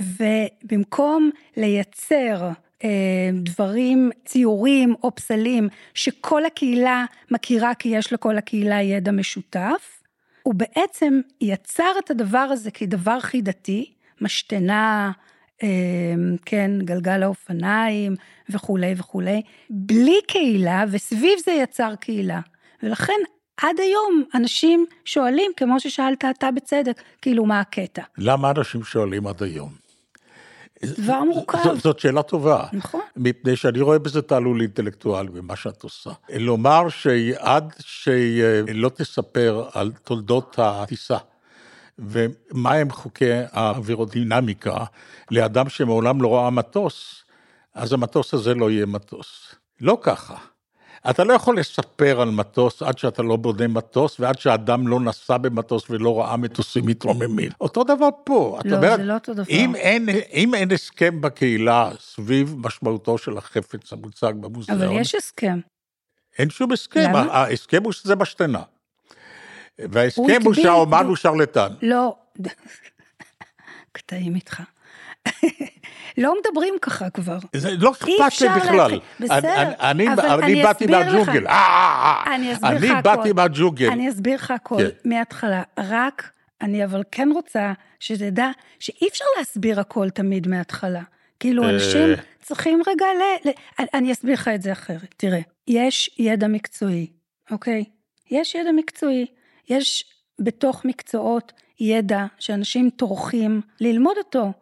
ובמקום 0.00 1.30
לייצר 1.56 2.50
אה, 2.84 3.30
דברים, 3.32 4.10
ציורים 4.24 4.94
או 5.02 5.14
פסלים, 5.14 5.68
שכל 5.94 6.44
הקהילה 6.44 7.04
מכירה 7.30 7.74
כי 7.74 7.88
יש 7.88 8.12
לכל 8.12 8.38
הקהילה 8.38 8.82
ידע 8.82 9.12
משותף, 9.12 10.02
הוא 10.42 10.54
בעצם 10.54 11.20
יצר 11.40 11.92
את 12.04 12.10
הדבר 12.10 12.38
הזה 12.38 12.70
כדבר 12.70 13.20
חידתי, 13.20 13.92
משתנה, 14.20 15.12
כן, 16.44 16.70
גלגל 16.78 17.22
האופניים 17.22 18.14
וכולי 18.50 18.94
וכולי, 18.96 19.42
בלי 19.70 20.16
קהילה, 20.26 20.84
וסביב 20.90 21.38
זה 21.44 21.52
יצר 21.52 21.94
קהילה. 22.00 22.40
ולכן 22.82 23.20
עד 23.62 23.80
היום 23.80 24.24
אנשים 24.34 24.86
שואלים, 25.04 25.52
כמו 25.56 25.80
ששאלת 25.80 26.24
אתה 26.24 26.50
בצדק, 26.50 27.02
כאילו 27.22 27.44
מה 27.44 27.60
הקטע? 27.60 28.02
למה 28.18 28.50
אנשים 28.50 28.84
שואלים 28.84 29.26
עד 29.26 29.42
היום? 29.42 29.82
דבר 30.84 31.24
מורכב. 31.24 31.58
זאת, 31.64 31.80
זאת 31.80 31.98
שאלה 31.98 32.22
טובה. 32.22 32.64
נכון. 32.72 33.00
מפני 33.16 33.56
שאני 33.56 33.80
רואה 33.80 33.98
בזה 33.98 34.22
תעלול 34.22 34.60
אינטלקטואלי 34.60 35.28
במה 35.28 35.56
שאת 35.56 35.82
עושה. 35.82 36.10
לומר 36.38 36.88
שעד 36.88 37.74
שלא 37.78 38.88
תספר 38.88 39.68
על 39.72 39.92
תולדות 40.04 40.56
הטיסה, 40.58 41.16
ומה 41.98 42.72
הם 42.72 42.90
חוקי 42.90 43.32
האווירודינמיקה 43.52 44.76
לאדם 45.30 45.68
שמעולם 45.68 46.22
לא 46.22 46.34
ראה 46.34 46.50
מטוס, 46.50 47.24
אז 47.74 47.92
המטוס 47.92 48.34
הזה 48.34 48.54
לא 48.54 48.70
יהיה 48.70 48.86
מטוס. 48.86 49.54
לא 49.80 49.98
ככה. 50.02 50.36
אתה 51.10 51.24
לא 51.24 51.32
יכול 51.32 51.58
לספר 51.58 52.20
על 52.20 52.30
מטוס 52.30 52.82
עד 52.82 52.98
שאתה 52.98 53.22
לא 53.22 53.36
בונה 53.36 53.68
מטוס 53.68 54.20
ועד 54.20 54.38
שאדם 54.38 54.88
לא 54.88 55.00
נסע 55.00 55.36
במטוס 55.36 55.90
ולא 55.90 56.20
ראה 56.20 56.36
מטוסים 56.36 56.86
מתרוממים. 56.86 57.50
אותו 57.60 57.84
דבר 57.84 58.08
פה. 58.24 58.58
לא, 58.64 58.76
אומרת, 58.76 58.98
זה 58.98 59.04
לא 59.04 59.14
אותו 59.14 59.34
דבר. 59.34 59.44
אם 59.48 59.74
אין, 59.74 60.08
אם 60.32 60.54
אין 60.54 60.72
הסכם 60.72 61.20
בקהילה 61.20 61.90
סביב 62.00 62.54
משמעותו 62.58 63.18
של 63.18 63.38
החפץ 63.38 63.92
המוצג 63.92 64.32
במוזיאון... 64.40 64.82
אבל 64.82 65.00
יש 65.00 65.14
הסכם. 65.14 65.60
אין 66.38 66.50
שום 66.50 66.72
הסכם, 66.72 67.10
למה? 67.10 67.20
ההסכם 67.20 67.82
הוא 67.82 67.92
שזה 67.92 68.16
משתנה. 68.16 68.62
וההסכם 69.78 70.40
הוא 70.44 70.54
שהאומן 70.54 71.06
הוא 71.06 71.16
שרלטן. 71.16 71.68
לא, 71.82 72.16
קטעים 73.92 74.34
איתך. 74.34 74.62
לא 76.18 76.34
מדברים 76.40 76.74
ככה 76.82 77.10
כבר. 77.10 77.38
זה 77.56 77.70
לא 77.78 77.90
אכפת 77.90 78.40
לי 78.40 78.48
בכלל. 78.48 79.00
בסדר, 79.20 79.72
אני, 79.80 80.12
אבל 80.12 80.26
אני, 80.26 80.52
אני 80.52 80.62
באתי 80.62 80.86
מהג'ונגל. 80.86 81.46
אה, 81.46 81.52
אה, 81.52 82.22
אה, 82.26 82.34
אני 82.34 82.52
אסביר 82.52 82.70
לך 82.70 82.98
הכל. 82.98 82.98
אני 82.98 83.02
באתי 83.02 83.32
מהג'ונגל. 83.32 83.90
אני 83.90 84.08
אסביר 84.08 84.34
לך 84.34 84.50
הכל 84.50 84.76
כן. 84.78 85.08
מההתחלה. 85.10 85.62
רק, 85.78 86.30
אני 86.60 86.84
אבל 86.84 87.02
כן 87.10 87.28
רוצה 87.34 87.72
שתדע 88.00 88.50
שאי 88.78 89.08
אפשר 89.08 89.24
להסביר 89.38 89.80
הכל 89.80 90.10
תמיד 90.10 90.48
מההתחלה. 90.48 91.02
כאילו, 91.40 91.68
אנשים 91.68 92.08
צריכים 92.42 92.82
רגע 92.86 93.06
ל... 93.06 93.48
אני 93.94 94.12
אסביר 94.12 94.34
לך 94.34 94.48
את 94.48 94.62
זה 94.62 94.72
אחרת. 94.72 95.14
תראה, 95.16 95.40
יש 95.68 96.10
ידע 96.18 96.48
מקצועי, 96.48 97.06
אוקיי? 97.50 97.84
יש 98.30 98.54
ידע 98.54 98.72
מקצועי. 98.72 99.26
יש 99.68 100.04
בתוך 100.38 100.84
מקצועות 100.84 101.52
ידע 101.80 102.26
שאנשים 102.38 102.90
טורחים 102.90 103.60
ללמוד 103.80 104.16
אותו, 104.18 104.52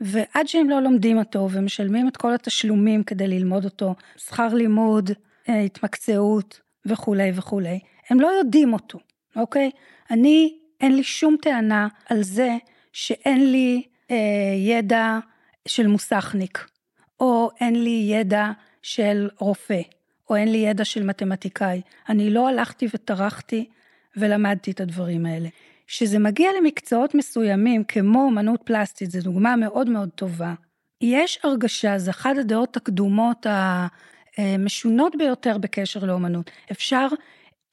ועד 0.00 0.48
שהם 0.48 0.70
לא 0.70 0.80
לומדים 0.80 1.18
אותו 1.18 1.48
ומשלמים 1.52 2.08
את 2.08 2.16
כל 2.16 2.34
התשלומים 2.34 3.02
כדי 3.02 3.28
ללמוד 3.28 3.64
אותו, 3.64 3.94
שכר 4.16 4.54
לימוד, 4.54 5.10
אה, 5.48 5.60
התמקצעות 5.60 6.60
וכולי 6.86 7.32
וכולי, 7.34 7.78
הם 8.10 8.20
לא 8.20 8.26
יודעים 8.26 8.72
אותו, 8.72 8.98
אוקיי? 9.36 9.70
אני, 10.10 10.58
אין 10.80 10.96
לי 10.96 11.02
שום 11.02 11.36
טענה 11.42 11.88
על 12.08 12.22
זה 12.22 12.56
שאין 12.92 13.52
לי 13.52 13.82
אה, 14.10 14.16
ידע 14.56 15.18
של 15.68 15.86
מוסכניק, 15.86 16.66
או 17.20 17.50
אין 17.60 17.82
לי 17.84 18.08
ידע 18.10 18.50
של 18.82 19.28
רופא, 19.38 19.80
או 20.30 20.36
אין 20.36 20.52
לי 20.52 20.58
ידע 20.58 20.84
של 20.84 21.02
מתמטיקאי. 21.02 21.80
אני 22.08 22.30
לא 22.30 22.48
הלכתי 22.48 22.86
וטרחתי 22.94 23.68
ולמדתי 24.18 24.70
את 24.70 24.80
הדברים 24.80 25.26
האלה. 25.26 25.48
כשזה 25.86 26.18
מגיע 26.18 26.50
למקצועות 26.60 27.14
מסוימים, 27.14 27.84
כמו 27.84 28.28
אמנות 28.28 28.60
פלסטית, 28.64 29.10
זו 29.10 29.20
דוגמה 29.20 29.56
מאוד 29.56 29.90
מאוד 29.90 30.08
טובה, 30.14 30.54
יש 31.00 31.38
הרגשה, 31.44 31.98
זו 31.98 32.10
אחת 32.10 32.36
הדעות 32.38 32.76
הקדומות 32.76 33.46
המשונות 34.36 35.16
ביותר 35.16 35.58
בקשר 35.58 36.04
לאמנות. 36.04 36.50
אפשר 36.72 37.08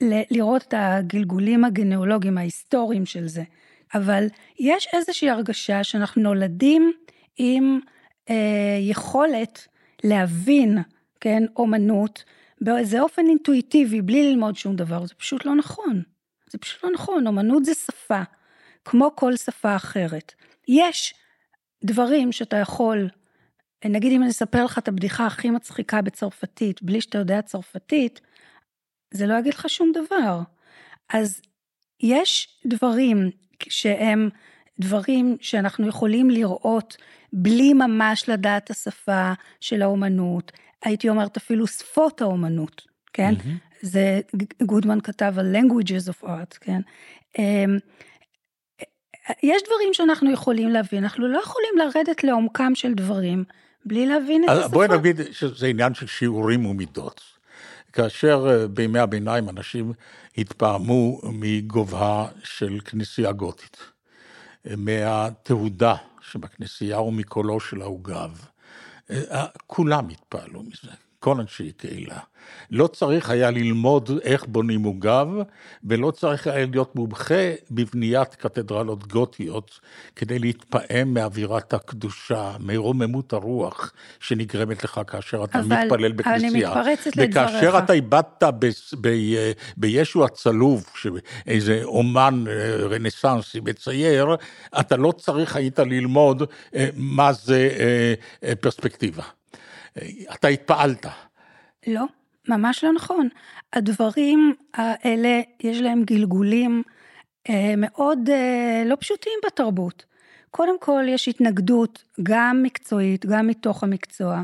לראות 0.03 0.63
את 0.63 0.73
הגלגולים 0.77 1.65
הגנאולוגיים 1.65 2.37
ההיסטוריים 2.37 3.05
של 3.05 3.27
זה, 3.27 3.43
אבל 3.93 4.27
יש 4.59 4.87
איזושהי 4.93 5.29
הרגשה 5.29 5.83
שאנחנו 5.83 6.21
נולדים 6.21 6.91
עם 7.37 7.79
אה, 8.29 8.77
יכולת 8.79 9.67
להבין, 10.03 10.77
כן, 11.21 11.43
אומנות, 11.55 12.23
באיזה 12.61 13.01
אופן 13.01 13.25
אינטואיטיבי, 13.29 14.01
בלי 14.01 14.31
ללמוד 14.31 14.55
שום 14.55 14.75
דבר, 14.75 15.05
זה 15.05 15.13
פשוט 15.13 15.45
לא 15.45 15.55
נכון. 15.55 16.01
זה 16.49 16.57
פשוט 16.57 16.83
לא 16.83 16.89
נכון, 16.93 17.27
אומנות 17.27 17.65
זה 17.65 17.73
שפה, 17.73 18.21
כמו 18.85 19.15
כל 19.15 19.35
שפה 19.35 19.75
אחרת. 19.75 20.33
יש 20.67 21.13
דברים 21.83 22.31
שאתה 22.31 22.57
יכול, 22.57 23.09
נגיד 23.85 24.11
אם 24.11 24.21
אני 24.21 24.31
אספר 24.31 24.65
לך 24.65 24.77
את 24.77 24.87
הבדיחה 24.87 25.25
הכי 25.25 25.49
מצחיקה 25.49 26.01
בצרפתית, 26.01 26.83
בלי 26.83 27.01
שאתה 27.01 27.17
יודע 27.17 27.41
צרפתית, 27.41 28.21
זה 29.13 29.27
לא 29.27 29.39
יגיד 29.39 29.53
לך 29.53 29.69
שום 29.69 29.91
דבר. 29.91 30.41
אז 31.13 31.41
יש 31.99 32.59
דברים 32.65 33.31
שהם 33.69 34.29
דברים 34.79 35.37
שאנחנו 35.41 35.87
יכולים 35.87 36.29
לראות 36.29 36.97
בלי 37.33 37.73
ממש 37.73 38.29
לדעת 38.29 38.69
השפה 38.69 39.33
של 39.59 39.81
האומנות, 39.81 40.51
הייתי 40.83 41.09
אומרת 41.09 41.37
אפילו 41.37 41.67
שפות 41.67 42.21
האומנות, 42.21 42.81
כן? 43.13 43.33
Mm-hmm. 43.33 43.64
זה 43.81 44.21
גודמן 44.63 45.01
כתב 45.01 45.33
על 45.37 45.55
languages 45.55 46.09
of 46.09 46.27
art, 46.27 46.57
כן? 46.61 46.81
אמ, 47.39 47.77
יש 49.43 49.61
דברים 49.65 49.93
שאנחנו 49.93 50.31
יכולים 50.31 50.69
להבין, 50.69 51.03
אנחנו 51.03 51.27
לא 51.27 51.39
יכולים 51.39 51.77
לרדת 51.77 52.23
לעומקם 52.23 52.75
של 52.75 52.93
דברים 52.93 53.43
בלי 53.85 54.05
להבין 54.05 54.43
את 54.43 54.49
השפה. 54.49 54.67
בואי 54.67 54.87
נגיד 54.87 55.21
שזה 55.31 55.67
עניין 55.67 55.93
של 55.93 56.07
שיעורים 56.07 56.65
ומידות. 56.65 57.21
כאשר 57.93 58.47
אה, 58.49 58.67
בימי 58.67 58.99
הביניים 58.99 59.49
אנשים 59.49 59.93
התפעמו 60.37 61.21
מגובהה 61.23 62.27
של 62.43 62.79
כנסייה 62.85 63.31
גותית, 63.31 63.77
מהתהודה 64.77 65.95
שבכנסייה 66.21 67.01
ומקולו 67.01 67.59
של 67.59 67.81
העוגב. 67.81 68.45
אה, 69.09 69.45
כולם 69.67 70.09
התפעלו 70.09 70.63
מזה. 70.63 70.91
כל 71.25 71.39
אנשי 71.39 71.71
קהילה. 71.71 72.19
לא 72.71 72.87
צריך 72.87 73.29
היה 73.29 73.51
ללמוד 73.51 74.09
איך 74.23 74.45
בונים 74.47 74.83
עוגב, 74.83 75.27
ולא 75.83 76.11
צריך 76.11 76.47
היה 76.47 76.65
להיות 76.65 76.95
מומחה 76.95 77.51
בבניית 77.71 78.35
קתדרלות 78.35 79.07
גותיות, 79.07 79.79
כדי 80.15 80.39
להתפעם 80.39 81.13
מאווירת 81.13 81.73
הקדושה, 81.73 82.51
מרוממות 82.59 83.33
הרוח 83.33 83.93
שנגרמת 84.19 84.83
לך 84.83 85.01
כאשר 85.07 85.43
אתה 85.43 85.59
אבל, 85.59 85.83
מתפלל 85.83 86.11
בכנסייה. 86.11 86.71
אבל 86.71 86.81
אני 86.81 86.93
מתפרצת 86.93 87.17
לדבריך. 87.17 87.29
וכאשר 87.29 87.77
אתה 87.77 87.93
איבדת 87.93 88.43
בישו 89.77 90.25
הצלוב, 90.25 90.85
שאיזה 90.95 91.81
אומן 91.83 92.43
אה, 92.47 92.75
רנסנסי 92.75 93.59
מצייר, 93.59 94.35
אתה 94.79 94.97
לא 94.97 95.11
צריך 95.11 95.55
היית 95.55 95.79
ללמוד 95.79 96.43
אה, 96.75 96.89
מה 96.95 97.33
זה 97.33 97.69
אה, 98.43 98.55
פרספקטיבה. 98.55 99.23
אתה 100.33 100.47
התפעלת. 100.47 101.05
לא, 101.87 102.03
ממש 102.47 102.83
לא 102.83 102.93
נכון. 102.93 103.29
הדברים 103.73 104.53
האלה, 104.73 105.41
יש 105.63 105.81
להם 105.81 106.03
גלגולים 106.03 106.83
אה, 107.49 107.73
מאוד 107.77 108.29
אה, 108.29 108.83
לא 108.85 108.95
פשוטים 108.99 109.33
בתרבות. 109.45 110.05
קודם 110.51 110.79
כל, 110.79 111.03
יש 111.07 111.27
התנגדות, 111.27 112.03
גם 112.23 112.63
מקצועית, 112.63 113.25
גם 113.25 113.47
מתוך 113.47 113.83
המקצוע. 113.83 114.41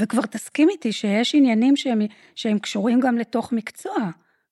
וכבר 0.00 0.22
תסכים 0.22 0.68
איתי 0.68 0.92
שיש 0.92 1.34
עניינים 1.34 1.76
שהם, 1.76 2.00
שהם 2.34 2.58
קשורים 2.58 3.00
גם 3.00 3.18
לתוך 3.18 3.52
מקצוע. 3.52 4.10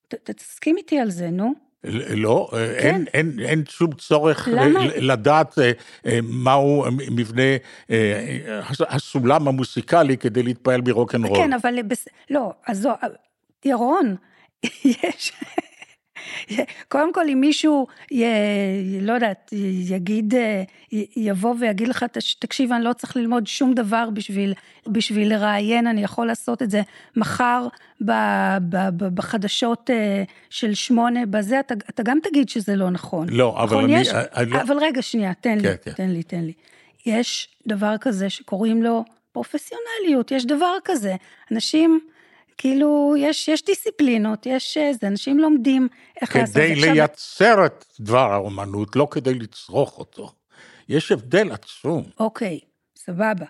ת, 0.09 0.15
תסכים 0.15 0.77
איתי 0.77 0.99
על 0.99 1.11
זה, 1.11 1.31
נו. 1.31 1.64
לא, 1.85 2.49
כן. 2.53 2.57
אין, 2.59 3.05
אין, 3.15 3.41
אין 3.41 3.65
שום 3.69 3.93
צורך 3.93 4.49
למה? 4.53 4.81
לדעת 4.97 5.59
אה, 5.59 5.73
אה, 6.07 6.19
מהו 6.23 6.85
מבנה 7.11 7.43
אה, 7.91 8.61
הסולם 8.89 9.49
המוסיקלי 9.49 10.17
כדי 10.17 10.43
להתפעל 10.43 10.81
מרוקנרול. 10.87 11.39
כן, 11.39 11.53
אבל 11.53 11.75
לא, 12.31 12.53
אז 12.67 12.81
זו, 12.81 12.91
ירון, 13.65 14.17
יש... 14.85 15.33
קודם 16.89 17.13
כל, 17.13 17.29
אם 17.33 17.41
מישהו, 17.41 17.87
י, 18.13 18.25
לא 19.01 19.13
יודעת, 19.13 19.51
יגיד, 19.89 20.35
יבוא 21.17 21.55
ויגיד 21.61 21.89
לך, 21.89 22.05
תקשיב, 22.39 22.73
אני 22.73 22.85
לא 22.85 22.93
צריך 22.93 23.17
ללמוד 23.17 23.47
שום 23.47 23.75
דבר 23.75 24.11
בשביל, 24.11 24.55
בשביל 24.89 25.35
לראיין, 25.35 25.87
אני 25.87 26.03
יכול 26.03 26.27
לעשות 26.27 26.63
את 26.63 26.71
זה 26.71 26.83
מחר 27.17 27.67
ב, 28.05 28.13
ב, 28.69 28.77
ב, 28.97 29.15
בחדשות 29.15 29.91
אה, 29.91 30.23
של 30.51 30.75
שמונה, 30.75 31.27
בזה, 31.27 31.61
אתה, 31.61 31.75
אתה 31.91 32.03
גם 32.03 32.19
תגיד 32.23 32.49
שזה 32.49 32.77
לא 32.77 32.91
נכון. 32.91 33.27
לא, 33.31 33.63
אבל 33.63 33.65
נכון? 33.65 33.85
אני... 33.85 34.01
יש, 34.01 34.09
אני 34.09 34.51
לא... 34.51 34.61
אבל 34.61 34.77
רגע, 34.81 35.03
שנייה, 35.03 35.35
תן 35.35 35.59
כן, 35.63 35.69
לי, 35.69 35.77
כן. 35.83 35.93
תן 35.93 36.11
לי, 36.11 36.23
תן 36.23 36.41
לי. 36.41 36.53
יש 37.07 37.49
דבר 37.67 37.95
כזה 38.01 38.31
שקוראים 38.31 38.83
לו 38.83 39.05
פרופסיונליות, 39.33 40.31
יש 40.31 40.47
דבר 40.47 40.77
כזה. 40.85 41.15
אנשים... 41.53 42.01
כאילו, 42.59 43.15
יש, 43.19 43.49
יש 43.49 43.65
דיסציפלינות, 43.65 44.47
יש 44.47 44.77
איזה, 44.77 45.07
אנשים 45.07 45.39
לומדים 45.39 45.89
איך 46.21 46.37
לעשות. 46.37 46.55
כדי 46.55 46.75
לייצר 46.75 47.67
את 47.67 47.85
דבר 48.01 48.33
האומנות, 48.33 48.97
לא 48.97 49.09
כדי 49.11 49.35
לצרוך 49.35 49.99
אותו. 49.99 50.33
יש 50.89 51.13
הבדל 51.13 51.53
עצום. 51.53 52.05
אוקיי, 52.21 52.61
סבבה. 52.97 53.47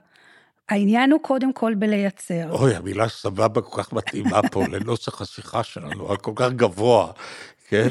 העניין 0.69 1.13
הוא 1.13 1.21
קודם 1.23 1.53
כל 1.53 1.75
בלייצר. 1.75 2.51
אוי, 2.51 2.77
המילה 2.77 3.09
סבבה 3.09 3.61
כל 3.61 3.83
כך 3.83 3.93
מתאימה 3.93 4.41
פה 4.53 4.65
לנוסח 4.73 5.23
השיחה 5.23 5.63
שלנו, 5.63 6.19
כל 6.23 6.33
כך 6.37 6.53
גבוה. 6.53 7.13
כן? 7.69 7.89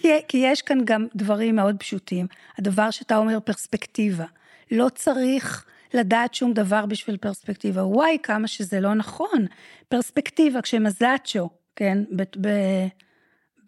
כי, 0.00 0.08
כי 0.28 0.38
יש 0.38 0.62
כאן 0.62 0.78
גם 0.84 1.06
דברים 1.14 1.56
מאוד 1.56 1.76
פשוטים. 1.78 2.26
הדבר 2.58 2.90
שאתה 2.90 3.16
אומר 3.16 3.40
פרספקטיבה. 3.40 4.24
לא 4.70 4.88
צריך 4.94 5.64
לדעת 5.94 6.34
שום 6.34 6.52
דבר 6.52 6.86
בשביל 6.86 7.16
פרספקטיבה. 7.16 7.82
וואי, 7.84 8.18
כמה 8.22 8.48
שזה 8.48 8.80
לא 8.80 8.94
נכון. 8.94 9.46
פרספקטיבה, 9.88 10.62
כשמזאצ'ו, 10.62 11.50
כן, 11.76 11.98
ב... 12.16 12.22
ב, 12.40 12.48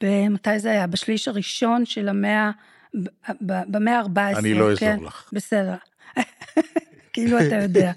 ב 0.04 0.28
מתי 0.28 0.58
זה 0.58 0.70
היה? 0.70 0.86
בשליש 0.86 1.28
הראשון 1.28 1.84
של 1.84 2.08
המאה, 2.08 2.50
במאה 3.40 3.98
ה-14. 3.98 4.38
אני 4.38 4.54
לא 4.54 4.76
כן? 4.76 4.90
אעזור 4.90 5.06
לך. 5.06 5.30
בסדר. 5.32 5.74
כאילו 7.12 7.38
אתה 7.38 7.54
יודע. 7.54 7.92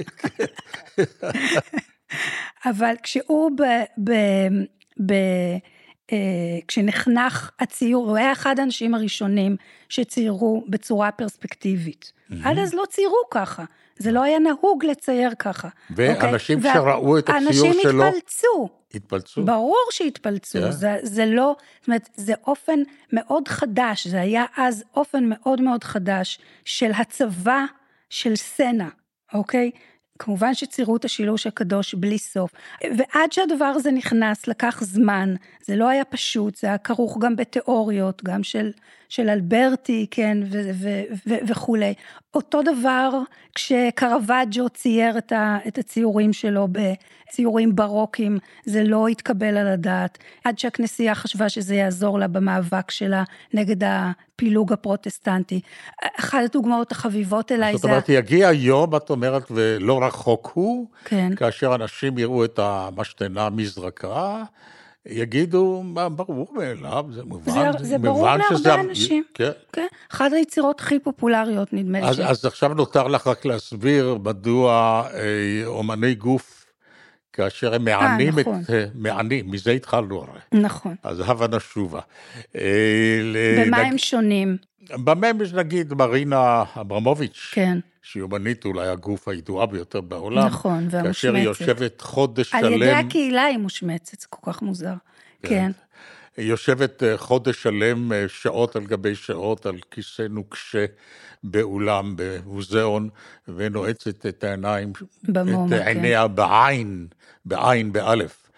אבל 2.66 2.96
כשהוא 3.04 3.52
ב... 3.58 3.64
ב, 4.04 4.14
ב 5.06 5.14
אה, 6.12 6.60
כשנחנך 6.68 7.52
הציור, 7.60 8.10
הוא 8.10 8.18
היה 8.18 8.32
אחד 8.32 8.60
האנשים 8.60 8.96
הראשונים 8.96 9.56
שציירו 9.90 10.66
בצורה 10.68 11.12
פרספקטיבית. 11.12 12.12
Mm-hmm. 12.12 12.36
עד 12.44 12.58
אז 12.58 12.74
לא 12.74 12.84
ציירו 12.90 13.22
ככה. 13.32 13.66
זה 14.00 14.12
לא 14.12 14.24
היה 14.24 14.40
נהוג 14.40 14.86
לצייר 14.86 15.32
ככה. 15.40 15.68
ואנשים 15.90 16.58
אוקיי? 16.58 16.74
שראו 16.74 17.18
את 17.18 17.30
הציור 17.30 17.52
שלו... 17.52 17.68
אנשים 17.68 18.02
התפלצו. 18.02 18.70
התפלצו? 18.94 19.46
ברור 19.46 19.86
שהתפלצו, 19.92 20.60
yeah. 20.60 20.62
כן. 20.62 20.72
זה, 20.72 20.98
זה 21.04 21.26
לא, 21.26 21.56
זאת 21.80 21.88
אומרת, 21.88 22.10
זה 22.16 22.34
אופן 22.48 22.80
מאוד 23.14 23.48
חדש, 23.48 24.08
זה 24.08 24.22
היה 24.22 24.46
אז 24.58 24.84
אופן 24.96 25.24
מאוד 25.30 25.62
מאוד 25.62 25.84
חדש 25.84 26.40
של 26.66 26.92
הצבה 26.92 27.66
של 28.10 28.36
סצנה, 28.36 28.90
אוקיי? 29.34 29.72
כמובן 30.20 30.54
שציירו 30.54 30.96
את 30.96 31.06
השילוש 31.06 31.48
הקדוש 31.48 31.94
בלי 31.94 32.18
סוף. 32.18 32.52
ועד 32.84 33.32
שהדבר 33.32 33.66
הזה 33.66 33.92
נכנס, 33.92 34.48
לקח 34.48 34.84
זמן, 34.84 35.36
זה 35.66 35.76
לא 35.76 35.90
היה 35.90 36.06
פשוט, 36.06 36.56
זה 36.56 36.68
היה 36.68 36.78
כרוך 36.78 37.18
גם 37.22 37.36
בתיאוריות, 37.36 38.24
גם 38.24 38.44
של, 38.44 38.72
של 39.10 39.30
אלברטי, 39.30 40.06
כן, 40.12 40.38
ו- 40.52 40.70
ו- 40.74 41.04
ו- 41.28 41.48
וכולי. 41.48 41.94
אותו 42.34 42.62
דבר 42.62 43.10
כשקרווג'ו 43.56 44.70
צייר 44.70 45.18
את, 45.18 45.32
ה- 45.32 45.58
את 45.68 45.78
הציורים 45.78 46.34
שלו 46.34 46.68
בציורים 46.72 47.76
ברוקיים, 47.76 48.38
זה 48.66 48.84
לא 48.84 49.08
התקבל 49.08 49.58
על 49.58 49.68
הדעת, 49.68 50.18
עד 50.44 50.60
שהכנסייה 50.60 51.16
חשבה 51.16 51.50
שזה 51.50 51.76
יעזור 51.76 52.20
לה 52.20 52.28
במאבק 52.28 52.92
שלה 52.92 53.24
נגד 53.54 53.84
הפילוג 53.84 54.74
הפרוטסטנטי. 54.74 55.62
אחת 56.20 56.40
הדוגמאות 56.46 56.92
החביבות 56.92 57.52
אליי 57.52 57.72
זה... 57.72 57.78
זאת 57.78 57.86
אומרת, 57.86 58.10
יגיע 58.10 58.52
יום, 58.52 58.96
את 58.96 59.10
אומרת, 59.10 59.44
ולא 59.52 60.04
רחוק 60.04 60.52
הוא, 60.54 60.88
כן. 61.06 61.36
כאשר 61.36 61.76
אנשים 61.76 62.18
יראו 62.18 62.46
את 62.46 62.60
המשתנה 62.60 63.50
מזרקה, 63.50 64.44
יגידו, 65.10 65.84
מה 65.86 66.10
ברור 66.10 66.54
מאליו, 66.56 67.06
זה 67.12 67.24
מובן. 67.24 67.72
זה, 67.78 67.86
זה 67.86 67.98
ברור 67.98 68.26
להרבה 68.26 68.58
שזה... 68.58 68.76
אנשים. 68.76 69.24
כן. 69.34 69.52
כן. 69.74 69.88
אחת 70.12 70.34
היצירות 70.34 70.80
הכי 70.80 71.00
פופולריות, 71.00 71.74
נדמה 71.74 72.00
לי. 72.00 72.06
אז, 72.06 72.22
אז 72.26 72.46
עכשיו 72.46 72.74
נותר 72.74 73.08
לך 73.08 73.28
רק 73.28 73.46
להסביר 73.46 74.18
מדוע 74.24 75.04
אה, 75.14 75.66
אומני 75.66 76.16
גוף, 76.16 76.66
כאשר 77.34 77.74
הם 77.74 77.88
אה, 77.88 78.00
מענים 78.00 78.34
아, 78.34 78.40
נכון. 78.40 78.62
את... 78.66 78.70
אה, 78.70 78.86
מענים, 78.96 79.52
מזה 79.52 79.72
התחלנו 79.72 80.22
הרי. 80.22 80.40
נכון. 80.62 80.96
אז 81.04 81.20
הבה 81.26 81.48
נשובה. 81.48 82.00
אה, 82.56 83.22
במה 83.66 83.80
נג... 83.80 83.86
הם 83.92 83.98
שונים? 83.98 84.58
במה 84.92 85.28
הם, 85.28 85.38
נגיד, 85.56 85.94
מרינה 85.94 86.64
אברמוביץ'. 86.76 87.50
כן. 87.52 87.80
שהיא 88.02 88.24
אומנית 88.24 88.66
אולי 88.66 88.88
הגוף 88.88 89.28
הידועה 89.28 89.66
ביותר 89.66 90.02
בעולם. 90.02 90.46
נכון, 90.46 90.74
והמושמצת. 90.74 91.04
כאשר 91.04 91.36
היא 91.36 91.44
יושבת 91.44 92.02
חודש 92.02 92.50
שלם. 92.50 92.64
על 92.66 92.74
ידי 92.74 92.92
הקהילה 92.92 93.44
היא 93.44 93.58
מושמצת, 93.58 94.20
זה 94.20 94.28
כל 94.30 94.52
כך 94.52 94.62
מוזר. 94.62 94.94
כן. 95.44 95.50
כן. 95.50 95.72
יושבת 96.42 97.04
אה, 97.04 97.18
חודש 97.18 97.64
שלם, 97.64 98.14
אה, 98.14 98.26
שעות 98.28 98.76
על 98.76 98.86
גבי 98.86 99.16
שעות, 99.16 99.66
על 99.66 99.78
כיסא 99.92 100.22
נוקשה 100.30 100.86
באולם, 101.44 102.14
במוזיאון, 102.18 103.10
ונועצת 103.48 104.26
את 104.26 104.44
העיניים, 104.44 104.94
במומה, 105.24 105.78
את 105.78 105.88
עיניה 105.88 106.28
כן. 106.28 106.36
בעין, 106.36 107.08
בעין, 107.46 107.92
באלף. 107.92 108.52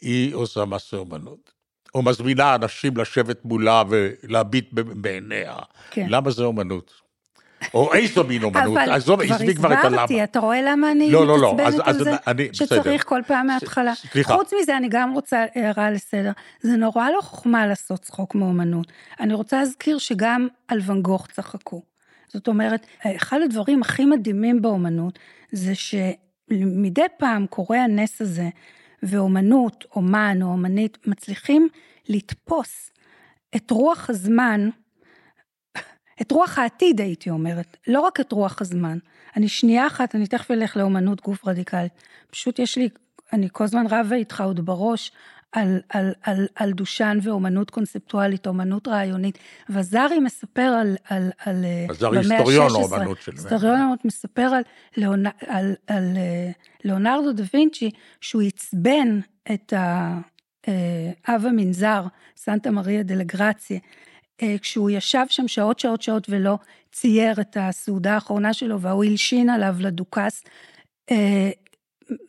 היא 0.00 0.34
עושה 0.34 0.64
מעשה 0.64 0.96
אומנות. 0.96 1.52
או 1.94 2.02
מזמינה 2.02 2.54
אנשים 2.54 2.96
לשבת 2.96 3.44
מולה 3.44 3.82
ולהביט 3.88 4.68
בעיניה. 4.72 5.54
כן. 5.90 6.06
למה 6.08 6.30
זה 6.30 6.44
אומנות? 6.44 6.92
או 7.74 7.94
איזו 7.94 8.24
מין 8.24 8.42
אומנות, 8.42 8.78
עזוב, 8.78 9.20
עזבי 9.20 9.54
כבר 9.54 9.72
את 9.72 9.84
הלמה. 9.84 10.24
אתה 10.24 10.38
רואה 10.38 10.62
למה 10.62 10.90
אני 10.90 11.10
לא, 11.10 11.26
לא, 11.26 11.38
לא, 11.38 11.54
מתעצבנת 11.54 11.86
על 11.86 12.04
זה? 12.04 12.10
אני, 12.26 12.48
שצריך 12.52 13.04
כל 13.04 13.20
פעם 13.26 13.46
מההתחלה. 13.46 13.94
סליחה. 13.94 14.34
חוץ 14.34 14.52
מזה, 14.62 14.76
אני 14.76 14.88
גם 14.90 15.12
רוצה 15.12 15.44
הערה 15.54 15.90
לסדר. 15.90 16.32
זה 16.60 16.76
נורא 16.76 17.10
לא 17.10 17.20
חוכמה 17.20 17.66
לעשות 17.66 18.00
צחוק 18.00 18.34
מאומנות. 18.34 18.92
אני 19.20 19.34
רוצה 19.34 19.58
להזכיר 19.58 19.98
שגם 19.98 20.48
על 20.68 20.78
ואן 20.82 21.02
גוך 21.02 21.26
צחקו. 21.26 21.82
זאת 22.28 22.48
אומרת, 22.48 22.86
אחד 23.16 23.40
הדברים 23.44 23.80
הכי 23.80 24.04
מדהימים 24.04 24.62
באומנות, 24.62 25.18
זה 25.52 25.72
שמדי 25.74 27.06
פעם 27.18 27.46
קורה 27.46 27.84
הנס 27.84 28.20
הזה, 28.20 28.48
ואומנות, 29.02 29.84
אומן 29.94 30.38
או 30.42 30.46
אומנית, 30.46 30.98
מצליחים 31.06 31.68
לתפוס 32.08 32.90
את 33.56 33.70
רוח 33.70 34.10
הזמן, 34.10 34.68
את 36.20 36.30
רוח 36.30 36.58
העתיד 36.58 37.00
הייתי 37.00 37.30
אומרת, 37.30 37.76
לא 37.86 38.00
רק 38.00 38.20
את 38.20 38.32
רוח 38.32 38.60
הזמן. 38.60 38.98
אני 39.36 39.48
שנייה 39.48 39.86
אחת, 39.86 40.14
אני 40.14 40.26
תכף 40.26 40.50
אלך 40.50 40.76
לאומנות 40.76 41.20
גוף 41.20 41.46
רדיקלית. 41.46 41.92
פשוט 42.30 42.58
יש 42.58 42.78
לי, 42.78 42.88
אני 43.32 43.48
כל 43.52 43.64
הזמן 43.64 43.86
רבה 43.86 44.16
איתך 44.16 44.40
עוד 44.40 44.66
בראש 44.66 45.12
על, 45.52 45.80
על, 45.88 46.12
על, 46.22 46.46
על 46.54 46.72
דושן 46.72 47.18
ואומנות 47.22 47.70
קונספטואלית, 47.70 48.46
אומנות 48.46 48.88
רעיונית. 48.88 49.38
וזרי 49.70 50.18
מספר 50.18 50.60
על, 50.80 50.96
על, 51.08 51.30
על 51.44 51.64
וזרי 51.90 52.18
היסטוריון 52.18 52.70
האומנות 52.70 53.20
של 53.20 53.32
היסטוריון 53.32 53.76
האומנות 53.76 54.04
מספר 54.04 54.42
על, 54.42 54.62
על, 54.96 55.34
על, 55.46 55.74
על 55.86 56.16
ליאונרדו 56.84 57.32
דה 57.32 57.42
וינצ'י, 57.54 57.90
שהוא 58.20 58.42
עצבן 58.42 59.20
את 59.52 59.72
האב 61.26 61.46
המנזר, 61.46 62.04
סנטה 62.36 62.70
מריה 62.70 63.02
דלגרציה, 63.02 63.78
אה, 64.42 64.56
כשהוא 64.60 64.90
ישב 64.90 65.24
שם 65.28 65.48
שעות 65.48 65.78
שעות 65.78 66.02
שעות 66.02 66.26
ולא 66.30 66.58
צייר 66.92 67.40
את 67.40 67.56
הסעודה 67.60 68.14
האחרונה 68.14 68.52
שלו 68.52 68.80
והוא 68.80 69.04
הלשין 69.04 69.50
עליו 69.50 69.76
לדוכס. 69.78 70.44
אה, 71.10 71.50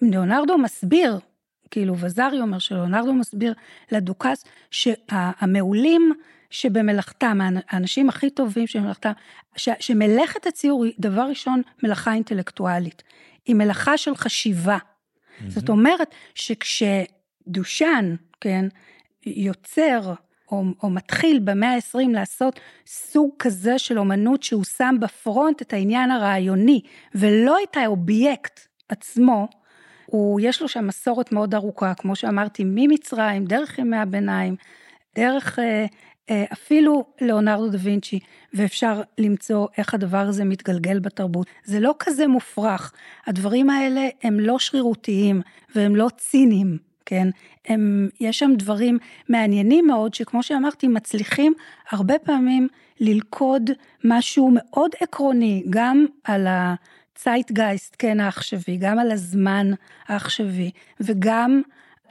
ליאונרדו 0.02 0.58
מסביר, 0.58 1.20
כאילו 1.72 1.98
וזרי 1.98 2.42
אומר 2.42 2.60
שלאונרדו 2.60 3.14
מסביר 3.14 3.54
לדוכס 3.92 4.44
שהמעולים 4.72 6.14
שבמלאכתם, 6.50 7.40
האנשים 7.68 8.10
הכי 8.10 8.30
טובים 8.30 8.68
שבמלאכתם, 8.68 9.12
שמלאכת 9.56 10.48
הציור 10.48 10.86
היא 10.86 10.94
דבר 11.00 11.22
ראשון 11.22 11.62
מלאכה 11.84 12.14
אינטלקטואלית, 12.14 13.04
היא 13.46 13.56
מלאכה 13.56 13.98
של 13.98 14.16
חשיבה. 14.16 14.78
Mm-hmm. 14.78 15.50
זאת 15.50 15.70
אומרת 15.70 16.16
שכשדושן, 16.36 18.16
כן, 18.42 18.66
יוצר 19.26 20.14
או, 20.52 20.64
או 20.84 20.90
מתחיל 20.90 21.40
במאה 21.40 21.76
ה-20 21.76 22.12
לעשות 22.12 22.60
סוג 22.88 23.32
כזה 23.40 23.80
של 23.80 24.00
אומנות 24.00 24.44
שהוא 24.44 24.64
שם 24.64 24.96
ב 25.00 25.10
front 25.10 25.62
את 25.62 25.74
העניין 25.74 26.12
הרעיוני 26.12 26.82
ולא 27.16 27.58
את 27.64 27.78
האובייקט 27.78 28.60
עצמו, 28.90 29.48
הוא, 30.12 30.40
יש 30.44 30.62
לו 30.62 30.68
שם 30.68 30.88
מסורת 30.88 31.32
מאוד 31.32 31.56
ארוכה, 31.56 31.94
כמו 31.94 32.16
שאמרתי, 32.16 32.64
ממצרים, 32.66 33.46
דרך 33.46 33.80
ימי 33.80 33.98
הביניים, 33.98 34.56
דרך 35.16 35.60
אה, 35.60 35.86
אה, 36.30 36.46
אפילו 36.54 37.06
ליאונרדו 37.22 37.70
דה 37.70 37.78
וינצ'י, 37.82 38.20
ואפשר 38.54 39.02
למצוא 39.18 39.68
איך 39.78 39.94
הדבר 39.94 40.18
הזה 40.18 40.44
מתגלגל 40.46 41.00
בתרבות. 41.00 41.48
זה 41.64 41.80
לא 41.80 41.96
כזה 42.00 42.28
מופרך, 42.28 42.94
הדברים 43.28 43.70
האלה 43.70 44.08
הם 44.24 44.40
לא 44.40 44.60
שרירותיים 44.60 45.42
והם 45.76 45.96
לא 45.96 46.08
ציניים. 46.18 46.78
כן? 47.06 47.28
הם, 47.68 48.10
יש 48.20 48.40
שם 48.40 48.52
דברים 48.58 48.98
מעניינים 49.30 49.88
מאוד, 49.88 50.14
שכמו 50.14 50.44
שאמרתי, 50.44 50.88
מצליחים 50.88 51.54
הרבה 51.92 52.20
פעמים 52.20 52.68
ללכוד 53.00 53.70
משהו 54.04 54.52
מאוד 54.54 54.92
עקרוני, 55.00 55.64
גם 55.70 56.06
על 56.24 56.48
הצייטגייסט, 57.22 57.96
כן, 58.00 58.20
העכשווי, 58.20 58.78
גם 58.78 59.00
על 59.00 59.12
הזמן 59.12 59.68
העכשווי, 60.08 60.72
וגם 61.00 61.62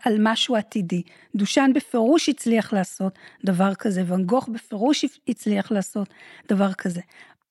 על 0.04 0.16
משהו 0.20 0.56
עתידי. 0.56 1.02
דושן 1.34 1.70
בפירוש 1.74 2.28
הצליח 2.28 2.72
לעשות 2.72 3.18
דבר 3.44 3.74
כזה, 3.74 4.02
ואן 4.06 4.24
גוך 4.24 4.48
בפירוש 4.48 5.04
הצליח 5.28 5.72
לעשות 5.72 6.08
דבר 6.48 6.72
כזה. 6.72 7.00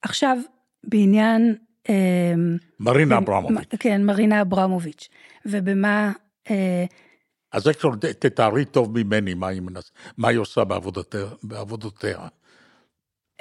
עכשיו, 0.02 0.38
בעניין... 0.84 1.56
אה, 1.90 2.34
מרינה 2.80 3.18
אברמוביץ'. 3.18 3.76
כן, 3.80 4.06
מרינה 4.06 4.42
אברמוביץ', 4.42 5.10
ובמה... 5.46 6.12
אה, 6.50 6.86
אז 7.52 7.68
איך 7.68 7.86
תתארי 8.20 8.66
טוב 8.66 9.00
ממני 9.00 9.34
מה 9.34 9.48
היא, 9.48 9.62
מנס... 9.62 9.92
מה 10.18 10.28
היא 10.28 10.38
עושה 10.40 10.64
בעבודותיה. 10.64 11.26
בעבודותיה. 11.44 12.28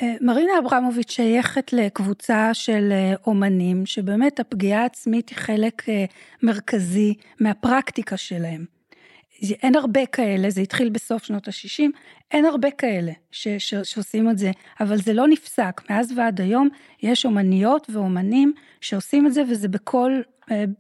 אה, 0.03 0.15
מרינה 0.21 0.53
אברמוביץ' 0.59 1.11
שייכת 1.11 1.73
לקבוצה 1.73 2.55
של 2.55 2.89
אה, 2.93 3.15
אומנים, 3.27 3.87
שבאמת 3.87 4.41
הפגיעה 4.41 4.83
העצמית 4.83 5.29
היא 5.29 5.39
חלק 5.39 5.89
אה, 5.89 6.05
מרכזי 6.43 7.15
מהפרקטיקה 7.41 8.17
שלהם. 8.17 8.65
אין 9.43 9.77
הרבה 9.77 10.07
כאלה, 10.07 10.51
זה 10.51 10.61
התחיל 10.61 10.89
בסוף 10.89 11.25
שנות 11.25 11.49
ה-60, 11.49 11.83
אין 12.31 12.45
הרבה 12.45 12.71
כאלה 12.71 13.13
ש, 13.31 13.49
ש, 13.49 13.75
שעושים 13.75 14.31
את 14.31 14.39
זה, 14.39 14.51
אבל 14.81 14.97
זה 14.97 15.13
לא 15.13 15.29
נפסק. 15.29 15.81
מאז 15.91 16.13
ועד 16.17 16.41
היום 16.41 16.69
יש 17.03 17.25
אומניות 17.25 17.87
ואומנים 17.93 18.53
שעושים 18.81 19.27
את 19.27 19.35
זה, 19.35 19.43
וזה 19.51 19.69
בכל, 19.69 20.13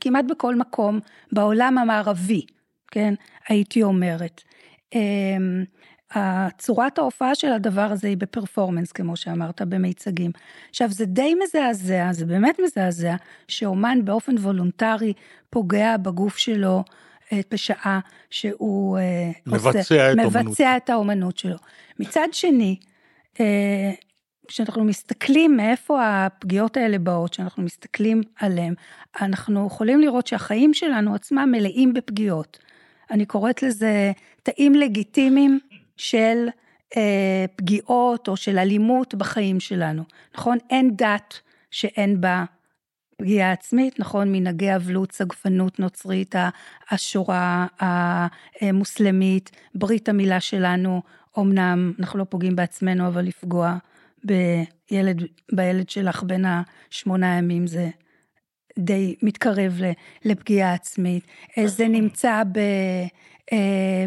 כמעט 0.01 0.25
בכל 0.25 0.55
מקום 0.55 1.01
בעולם 1.33 1.79
המערבי. 1.79 2.47
כן, 2.91 3.15
הייתי 3.49 3.83
אומרת. 3.83 4.43
אמ, 6.17 6.49
צורת 6.59 6.99
ההופעה 6.99 7.35
של 7.35 7.53
הדבר 7.53 7.81
הזה 7.91 8.09
היא 8.09 8.17
בפרפורמנס, 8.17 8.93
כמו 8.93 9.17
שאמרת, 9.17 9.63
במיצגים. 9.63 10.31
עכשיו, 10.71 10.89
זה 10.91 11.05
די 11.05 11.35
מזעזע, 11.45 12.13
זה 12.13 12.27
באמת 12.27 12.57
מזעזע, 12.65 13.15
שאומן 13.49 14.05
באופן 14.05 14.39
וולונטרי 14.39 15.13
פוגע 15.51 15.97
בגוף 15.97 16.37
שלו 16.37 16.85
אה, 17.33 17.41
בשעה 17.51 18.01
שהוא 18.31 18.99
אה, 18.99 19.31
מבצע, 19.47 19.79
עושה, 19.79 20.13
את, 20.13 20.17
מבצע 20.17 20.77
את 20.77 20.91
האומנות 20.91 21.39
שלו. 21.39 21.57
מצד 21.99 22.29
שני, 22.33 22.77
אה, 23.41 23.93
כשאנחנו 24.49 24.85
מסתכלים 24.85 25.57
מאיפה 25.57 26.01
הפגיעות 26.03 26.77
האלה 26.77 26.99
באות, 26.99 27.31
כשאנחנו 27.31 27.63
מסתכלים 27.63 28.23
עליהן, 28.41 28.75
אנחנו 29.21 29.67
יכולים 29.67 30.01
לראות 30.01 30.27
שהחיים 30.27 30.75
שלנו 30.75 31.15
עצמם 31.15 31.49
מלאים 31.53 31.93
בפגיעות. 31.93 32.59
אני 33.11 33.27
קוראת 33.27 33.63
לזה 33.63 34.13
תאים 34.43 34.75
לגיטימיים 34.75 35.59
של 35.99 36.49
אה, 36.97 37.45
פגיעות 37.57 38.29
או 38.29 38.37
של 38.37 38.59
אלימות 38.59 39.15
בחיים 39.15 39.61
שלנו, 39.61 40.03
נכון? 40.35 40.59
אין 40.71 40.97
דת 40.97 41.41
שאין 41.71 42.21
בה 42.21 42.45
פגיעה 43.17 43.53
עצמית, 43.53 44.01
נכון? 44.01 44.33
מנהגי 44.33 44.77
אבלות, 44.77 45.13
סגפנות 45.13 45.81
נוצרית, 45.81 46.35
השורה 46.91 47.67
המוסלמית, 48.61 49.51
ברית 49.75 50.09
המילה 50.09 50.41
שלנו, 50.41 51.03
אמנם 51.39 51.93
אנחנו 52.01 52.19
לא 52.19 52.25
פוגעים 52.25 52.57
בעצמנו, 52.57 53.07
אבל 53.07 53.25
לפגוע 53.25 53.77
בילד, 54.25 55.23
בילד 55.53 55.91
שלך 55.91 56.23
בין 56.23 56.45
השמונה 56.45 57.39
ימים 57.39 57.67
זה 57.67 57.89
די 58.79 59.15
מתקרב 59.23 59.81
לפגיעה 60.25 60.75
עצמית. 60.75 61.27
אה, 61.59 61.67
זה 61.67 61.89
נמצא 61.89 62.43
ב... 62.53 62.59
אה, 63.53 64.07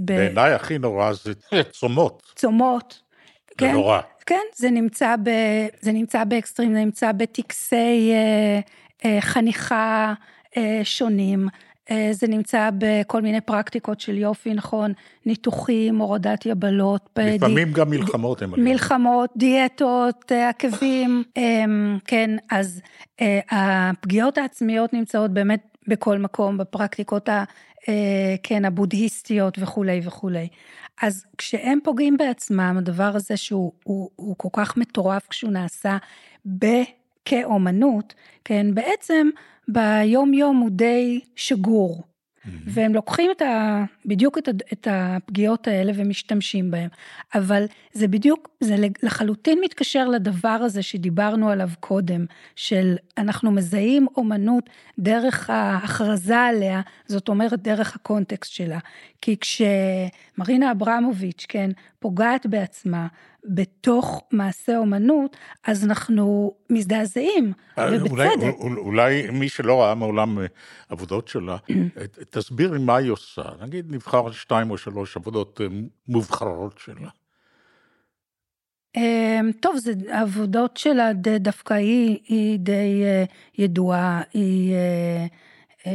בעיניי 0.00 0.52
הכי 0.52 0.78
נורא 0.78 1.12
זה 1.12 1.32
צומות. 1.70 2.32
צומות. 2.36 3.02
כן, 3.58 3.72
נורא. 3.72 4.00
כן, 4.26 4.40
זה 4.56 4.70
נמצא, 4.70 5.14
ב, 5.22 5.30
זה 5.80 5.92
נמצא 5.92 6.24
באקסטרים, 6.24 6.72
זה 6.72 6.78
נמצא 6.78 7.12
בטקסי 7.12 8.12
אה, 8.12 8.60
אה, 9.04 9.20
חניכה 9.20 10.14
אה, 10.56 10.80
שונים, 10.84 11.48
אה, 11.90 12.08
זה 12.12 12.26
נמצא 12.26 12.70
בכל 12.78 13.22
מיני 13.22 13.40
פרקטיקות 13.40 14.00
של 14.00 14.18
יופי, 14.18 14.54
נכון? 14.54 14.92
ניתוחים, 15.26 15.98
הורדת 15.98 16.46
יבלות. 16.46 17.18
לפעמים 17.18 17.68
די... 17.68 17.74
גם 17.74 17.90
מלחמות 17.90 18.42
הם 18.42 18.52
מלחמות, 18.56 19.30
דיאטות, 19.36 20.32
אה, 20.32 20.48
עקבים, 20.48 21.22
אמ, 21.36 21.98
כן, 22.04 22.30
אז 22.50 22.80
אה, 23.20 23.40
הפגיעות 23.50 24.38
העצמיות 24.38 24.92
נמצאות 24.92 25.30
באמת 25.30 25.76
בכל 25.88 26.18
מקום, 26.18 26.58
בפרקטיקות. 26.58 27.28
כן, 28.42 28.64
הבודהיסטיות 28.64 29.58
וכולי 29.58 30.00
וכולי. 30.04 30.48
אז 31.02 31.24
כשהם 31.38 31.78
פוגעים 31.84 32.16
בעצמם, 32.16 32.74
הדבר 32.78 33.10
הזה 33.14 33.36
שהוא 33.36 33.72
הוא, 33.84 34.10
הוא 34.16 34.34
כל 34.38 34.48
כך 34.52 34.76
מטורף 34.76 35.26
כשהוא 35.28 35.52
נעשה 35.52 35.96
ב... 36.58 36.66
כאומנות, 37.28 38.14
כן, 38.44 38.74
בעצם 38.74 39.28
ביום 39.68 40.34
יום 40.34 40.56
הוא 40.56 40.70
די 40.70 41.20
שגור. 41.36 42.02
Mm-hmm. 42.48 42.70
והם 42.70 42.94
לוקחים 42.94 43.30
את 43.30 43.42
ה, 43.42 43.84
בדיוק 44.06 44.38
את, 44.38 44.48
ה, 44.48 44.50
את 44.72 44.88
הפגיעות 44.90 45.68
האלה 45.68 45.92
ומשתמשים 45.94 46.70
בהם. 46.70 46.88
אבל 47.34 47.64
זה 47.92 48.08
בדיוק, 48.08 48.48
זה 48.60 48.76
לחלוטין 49.02 49.58
מתקשר 49.64 50.08
לדבר 50.08 50.48
הזה 50.48 50.82
שדיברנו 50.82 51.50
עליו 51.50 51.68
קודם, 51.80 52.24
של 52.56 52.96
אנחנו 53.18 53.50
מזהים 53.50 54.06
אומנות 54.16 54.70
דרך 54.98 55.50
ההכרזה 55.50 56.38
עליה, 56.38 56.80
זאת 57.06 57.28
אומרת 57.28 57.62
דרך 57.62 57.96
הקונטקסט 57.96 58.52
שלה. 58.52 58.78
כי 59.22 59.36
כשמרינה 59.40 60.70
אברמוביץ', 60.70 61.46
כן, 61.48 61.70
פוגעת 61.98 62.46
בעצמה, 62.46 63.06
בתוך 63.48 64.22
מעשה 64.32 64.76
אומנות, 64.76 65.36
אז 65.66 65.84
אנחנו 65.84 66.54
מזדעזעים, 66.70 67.52
אה, 67.78 67.88
ובצדק. 67.92 68.54
אולי, 68.58 68.76
אולי 68.76 69.30
מי 69.30 69.48
שלא 69.48 69.82
ראה 69.82 69.94
מעולם 69.94 70.38
אה, 70.38 70.46
עבודות 70.88 71.28
שלה, 71.28 71.56
תסביר 72.30 72.72
לי 72.72 72.78
מה 72.78 72.96
היא 72.96 73.10
עושה. 73.10 73.42
נגיד 73.60 73.86
נבחר 73.94 74.30
שתיים 74.30 74.70
או 74.70 74.78
שלוש 74.78 75.16
עבודות 75.16 75.60
אה, 75.60 75.66
מובחרות 76.08 76.78
שלה. 76.78 77.08
טוב, 79.60 79.76
זה 79.76 79.92
עבודות 80.08 80.76
שלה 80.76 81.12
דווקא 81.38 81.74
היא, 81.74 82.18
היא 82.28 82.58
די 82.58 83.02
ידועה, 83.58 84.22
היא 84.32 84.74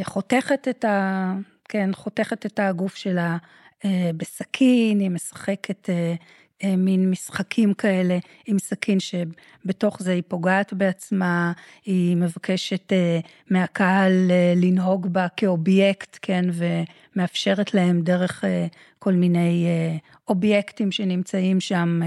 חותכת 0.04 0.68
את 0.68 0.86
ה... 0.86 1.34
כן, 1.70 1.90
חותכת 1.94 2.46
את 2.46 2.60
הגוף 2.60 2.96
שלה 2.96 3.38
בסכין, 4.18 5.00
היא 5.00 5.10
משחקת 5.10 5.90
מין 6.64 7.10
משחקים 7.10 7.74
כאלה 7.74 8.18
עם 8.46 8.60
סכין 8.60 8.98
שבתוך 9.00 10.02
זה 10.02 10.12
היא 10.12 10.24
פוגעת 10.28 10.74
בעצמה, 10.74 11.52
היא 11.86 12.18
מבקשת 12.18 12.94
אה, 12.94 13.20
מהקהל 13.50 14.32
אה, 14.32 14.54
לנהוג 14.56 15.08
בה 15.08 15.28
כאובייקט, 15.38 16.20
כן, 16.22 16.46
ומאפשרת 16.54 17.74
להם 17.74 18.02
דרך 18.02 18.44
כל 19.00 19.14
מיני 19.14 19.68
אובייקטים 20.28 20.92
שנמצאים 20.92 21.60
שם 21.60 22.00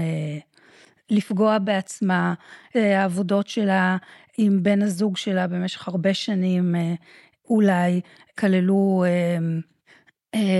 לפגוע 1.09 1.59
בעצמה, 1.59 2.33
העבודות 2.75 3.47
שלה 3.47 3.97
עם 4.37 4.63
בן 4.63 4.81
הזוג 4.81 5.17
שלה 5.17 5.47
במשך 5.47 5.87
הרבה 5.87 6.13
שנים 6.13 6.75
אולי 7.49 8.01
כללו 8.37 9.03
אה, 9.07 9.37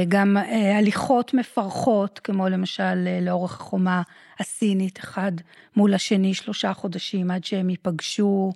גם 0.08 0.38
אה, 0.38 0.78
הליכות 0.78 1.34
מפרכות, 1.34 2.20
כמו 2.24 2.50
למשל 2.50 3.08
אה, 3.08 3.20
לאורך 3.22 3.62
החומה 3.62 4.02
הסינית, 4.40 5.00
אחד 5.00 5.32
מול 5.76 5.94
השני 5.94 6.34
שלושה 6.34 6.74
חודשים 6.74 7.32
עד 7.32 7.44
שהם 7.44 7.70
ייפגשו 7.70 8.52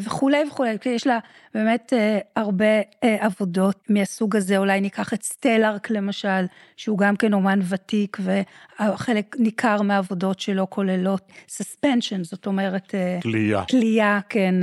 וכולי 0.00 0.38
וכולי, 0.48 0.76
יש 0.86 1.06
לה 1.06 1.18
באמת 1.54 1.92
הרבה 2.36 2.80
עבודות 3.02 3.84
מהסוג 3.88 4.36
הזה, 4.36 4.58
אולי 4.58 4.80
ניקח 4.80 5.14
את 5.14 5.22
סטלארק 5.22 5.90
למשל, 5.90 6.44
שהוא 6.76 6.98
גם 6.98 7.16
כן 7.16 7.32
אומן 7.32 7.60
ותיק, 7.68 8.16
וחלק 8.20 9.36
ניכר 9.38 9.82
מהעבודות 9.82 10.40
שלו 10.40 10.70
כוללות 10.70 11.32
סספנשן, 11.48 12.24
זאת 12.24 12.46
אומרת... 12.46 12.94
תלייה. 13.20 13.64
תלייה, 13.64 14.20
כן, 14.28 14.54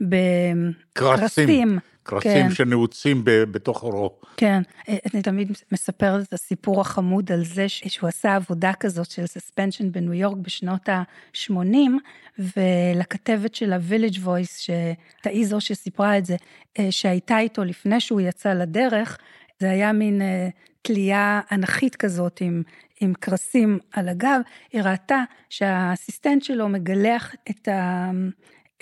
בקרסים. 0.00 1.78
קרסים 2.08 2.48
כן. 2.48 2.50
שנעוצים 2.50 3.22
בתוך 3.24 3.82
אורו. 3.82 4.10
כן, 4.36 4.62
אני 4.88 5.22
תמיד 5.22 5.52
מספרת 5.72 6.28
את 6.28 6.32
הסיפור 6.32 6.80
החמוד 6.80 7.32
על 7.32 7.44
זה 7.44 7.68
שהוא 7.68 8.08
עשה 8.08 8.36
עבודה 8.36 8.72
כזאת 8.80 9.10
של 9.10 9.26
סספנשן 9.26 9.92
בניו 9.92 10.14
יורק 10.14 10.36
בשנות 10.36 10.88
ה-80, 10.88 11.72
ולכתבת 12.38 13.54
של 13.54 13.72
ה-Village 13.72 14.16
Voice, 14.16 14.70
שהיא 15.22 15.46
זו 15.46 15.60
שסיפרה 15.60 16.18
את 16.18 16.26
זה, 16.26 16.36
אה, 16.78 16.86
שהייתה 16.90 17.38
איתו 17.38 17.64
לפני 17.64 18.00
שהוא 18.00 18.20
יצא 18.20 18.52
לדרך, 18.52 19.18
זה 19.60 19.70
היה 19.70 19.92
מין 19.92 20.22
אה, 20.22 20.48
תלייה 20.82 21.40
אנכית 21.52 21.96
כזאת 21.96 22.40
עם, 22.40 22.62
עם 23.00 23.12
קרסים 23.20 23.78
על 23.92 24.08
הגב, 24.08 24.40
היא 24.72 24.82
ראתה 24.82 25.22
שהאסיסטנט 25.50 26.42
שלו 26.42 26.68
מגלח 26.68 27.34
את 27.50 27.68
ה... 27.68 28.10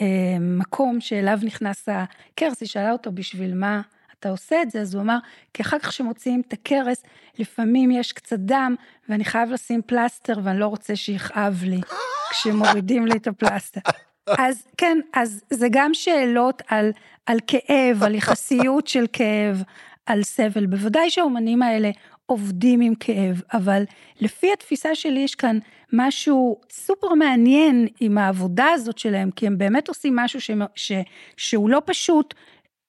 אה, 0.00 0.06
מקום 0.40 1.00
שאליו 1.00 1.38
נכנס 1.42 1.88
הכרס, 1.88 2.60
היא 2.60 2.68
שאלה 2.68 2.92
אותו 2.92 3.12
בשביל 3.12 3.54
מה 3.54 3.80
אתה 4.20 4.28
עושה 4.28 4.62
את 4.62 4.70
זה, 4.70 4.80
אז 4.80 4.94
הוא 4.94 5.02
אמר, 5.02 5.18
כי 5.54 5.62
אחר 5.62 5.78
כך 5.78 5.88
כשמוציאים 5.88 6.42
את 6.48 6.52
הכרס, 6.52 7.02
לפעמים 7.38 7.90
יש 7.90 8.12
קצת 8.12 8.38
דם, 8.38 8.74
ואני 9.08 9.24
חייב 9.24 9.50
לשים 9.50 9.82
פלסטר 9.86 10.34
ואני 10.42 10.58
לא 10.58 10.66
רוצה 10.66 10.96
שיכאב 10.96 11.62
לי 11.64 11.80
כשמורידים 12.30 13.06
לי 13.06 13.16
את 13.16 13.26
הפלסטר. 13.26 13.80
אז 14.38 14.66
כן, 14.76 14.98
אז 15.14 15.42
זה 15.50 15.66
גם 15.70 15.94
שאלות 15.94 16.62
על, 16.68 16.92
על 17.26 17.38
כאב, 17.46 18.02
על 18.02 18.14
יחסיות 18.14 18.86
של 18.86 19.06
כאב, 19.12 19.62
על 20.06 20.22
סבל. 20.22 20.66
בוודאי 20.66 21.10
שהאומנים 21.10 21.62
האלה 21.62 21.90
עובדים 22.26 22.80
עם 22.80 22.94
כאב, 22.94 23.42
אבל 23.52 23.82
לפי 24.20 24.52
התפיסה 24.52 24.94
שלי 24.94 25.20
יש 25.20 25.34
כאן 25.34 25.58
משהו 25.92 26.60
סופר 26.70 27.14
מעניין 27.14 27.86
עם 28.00 28.18
העבודה 28.18 28.66
הזאת 28.74 28.98
שלהם, 28.98 29.30
כי 29.30 29.46
הם 29.46 29.58
באמת 29.58 29.88
עושים 29.88 30.16
משהו 30.16 30.40
ש, 30.40 30.50
ש, 30.74 30.92
שהוא 31.36 31.70
לא 31.70 31.82
פשוט 31.84 32.34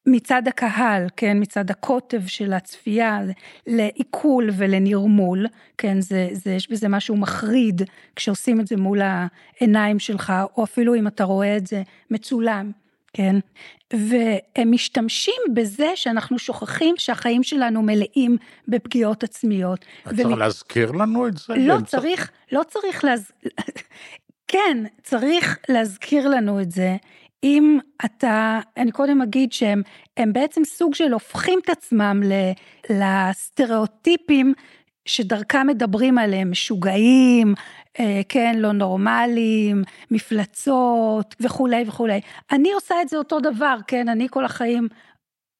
מצד 0.07 0.47
הקהל, 0.47 1.07
כן, 1.17 1.37
מצד 1.39 1.71
הקוטב 1.71 2.27
של 2.27 2.53
הצפייה, 2.53 3.19
לעיכול 3.67 4.49
ולנרמול, 4.57 5.45
כן, 5.77 6.01
זה, 6.01 6.29
זה, 6.31 6.51
יש 6.51 6.71
בזה 6.71 6.87
משהו 6.87 7.17
מחריד 7.17 7.81
כשעושים 8.15 8.59
את 8.59 8.67
זה 8.67 8.77
מול 8.77 9.01
העיניים 9.01 9.99
שלך, 9.99 10.33
או 10.57 10.63
אפילו 10.63 10.95
אם 10.95 11.07
אתה 11.07 11.23
רואה 11.23 11.57
את 11.57 11.67
זה 11.67 11.83
מצולם. 12.11 12.71
כן? 13.17 13.35
והם 13.93 14.71
משתמשים 14.71 15.41
בזה 15.53 15.91
שאנחנו 15.95 16.39
שוכחים 16.39 16.95
שהחיים 16.97 17.43
שלנו 17.43 17.81
מלאים 17.81 18.37
בפגיעות 18.67 19.23
עצמיות. 19.23 19.85
צריך 20.03 20.27
ומ... 20.27 20.39
להזכיר 20.39 20.91
לנו 20.91 21.27
את 21.27 21.37
זה? 21.37 21.53
לא 21.57 21.77
צריך, 21.85 22.31
לא 22.51 22.61
צריך 22.67 23.03
להז... 23.05 23.31
כן, 24.47 24.83
צריך 25.03 25.57
להזכיר 25.69 26.29
לנו 26.29 26.61
את 26.61 26.71
זה. 26.71 26.95
אם 27.43 27.79
אתה, 28.05 28.59
אני 28.77 28.91
קודם 28.91 29.21
אגיד 29.21 29.51
שהם 29.53 29.83
בעצם 30.33 30.61
סוג 30.65 30.95
של 30.95 31.13
הופכים 31.13 31.59
את 31.63 31.69
עצמם 31.69 32.21
לסטריאוטיפים 32.89 34.53
שדרכם 35.05 35.67
מדברים 35.67 36.17
עליהם, 36.17 36.51
משוגעים, 36.51 37.53
כן, 38.29 38.55
לא 38.57 38.71
נורמליים, 38.71 39.83
מפלצות 40.11 41.35
וכולי 41.39 41.83
וכולי. 41.87 42.21
אני 42.51 42.71
עושה 42.71 42.95
את 43.01 43.09
זה 43.09 43.17
אותו 43.17 43.39
דבר, 43.39 43.77
כן, 43.87 44.09
אני 44.09 44.27
כל 44.29 44.45
החיים 44.45 44.87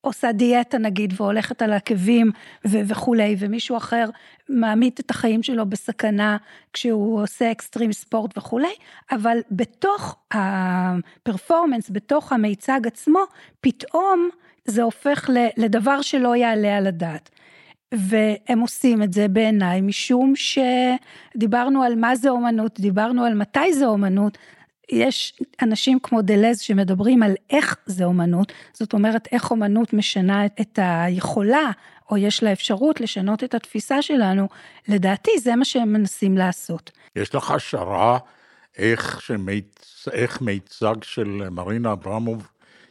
עושה 0.02 0.32
דיאטה 0.32 0.78
נגיד 0.78 1.14
והולכת 1.18 1.62
על 1.62 1.74
עקבים 1.74 2.32
ו- 2.68 2.82
וכולי, 2.88 3.36
ומישהו 3.40 3.78
אחר 3.78 4.10
מעמיד 4.50 4.94
את 5.00 5.12
החיים 5.12 5.44
שלו 5.44 5.66
בסכנה 5.66 6.38
כשהוא 6.74 7.22
עושה 7.22 7.52
אקסטרים 7.52 7.92
ספורט 7.92 8.38
וכולי, 8.38 8.74
אבל 9.12 9.38
בתוך 9.52 10.16
הפרפורמנס, 10.32 11.90
בתוך 11.90 12.34
המיצג 12.34 12.88
עצמו, 12.88 13.20
פתאום 13.62 14.30
זה 14.66 14.84
הופך 14.84 15.30
לדבר 15.58 16.02
שלא 16.02 16.36
יעלה 16.36 16.78
על 16.78 16.88
הדעת. 16.88 17.30
והם 17.94 18.60
עושים 18.60 19.04
את 19.04 19.14
זה 19.14 19.28
בעיניי 19.28 19.82
משום 19.82 20.34
שדיברנו 20.36 21.84
על 21.84 21.96
מה 21.96 22.16
זה 22.16 22.30
אומנות, 22.30 22.80
דיברנו 22.80 23.26
על 23.26 23.34
מתי 23.34 23.74
זה 23.74 23.86
אומנות, 23.86 24.38
יש 24.92 25.40
אנשים 25.62 26.00
כמו 26.04 26.22
דלז 26.22 26.60
שמדברים 26.60 27.24
על 27.24 27.36
איך 27.50 27.78
זה 27.86 28.06
אומנות, 28.06 28.54
זאת 28.74 28.94
אומרת 28.94 29.28
איך 29.32 29.52
אומנות 29.52 29.94
משנה 29.94 30.46
את 30.46 30.80
היכולה, 30.82 31.72
או 32.12 32.18
יש 32.18 32.44
לה 32.44 32.52
אפשרות 32.52 33.02
לשנות 33.02 33.44
את 33.44 33.56
התפיסה 33.56 34.02
שלנו, 34.02 34.48
לדעתי 34.88 35.32
זה 35.40 35.56
מה 35.56 35.66
שהם 35.66 35.94
מנסים 35.94 36.38
לעשות. 36.38 36.92
יש 37.16 37.36
לך 37.36 37.52
השערה 37.52 38.18
איך, 38.78 39.22
שמיצ... 39.22 40.08
איך 40.12 40.42
מיצג 40.42 40.96
של 41.04 41.50
מרינה 41.52 41.92
אברמוב 41.92 42.48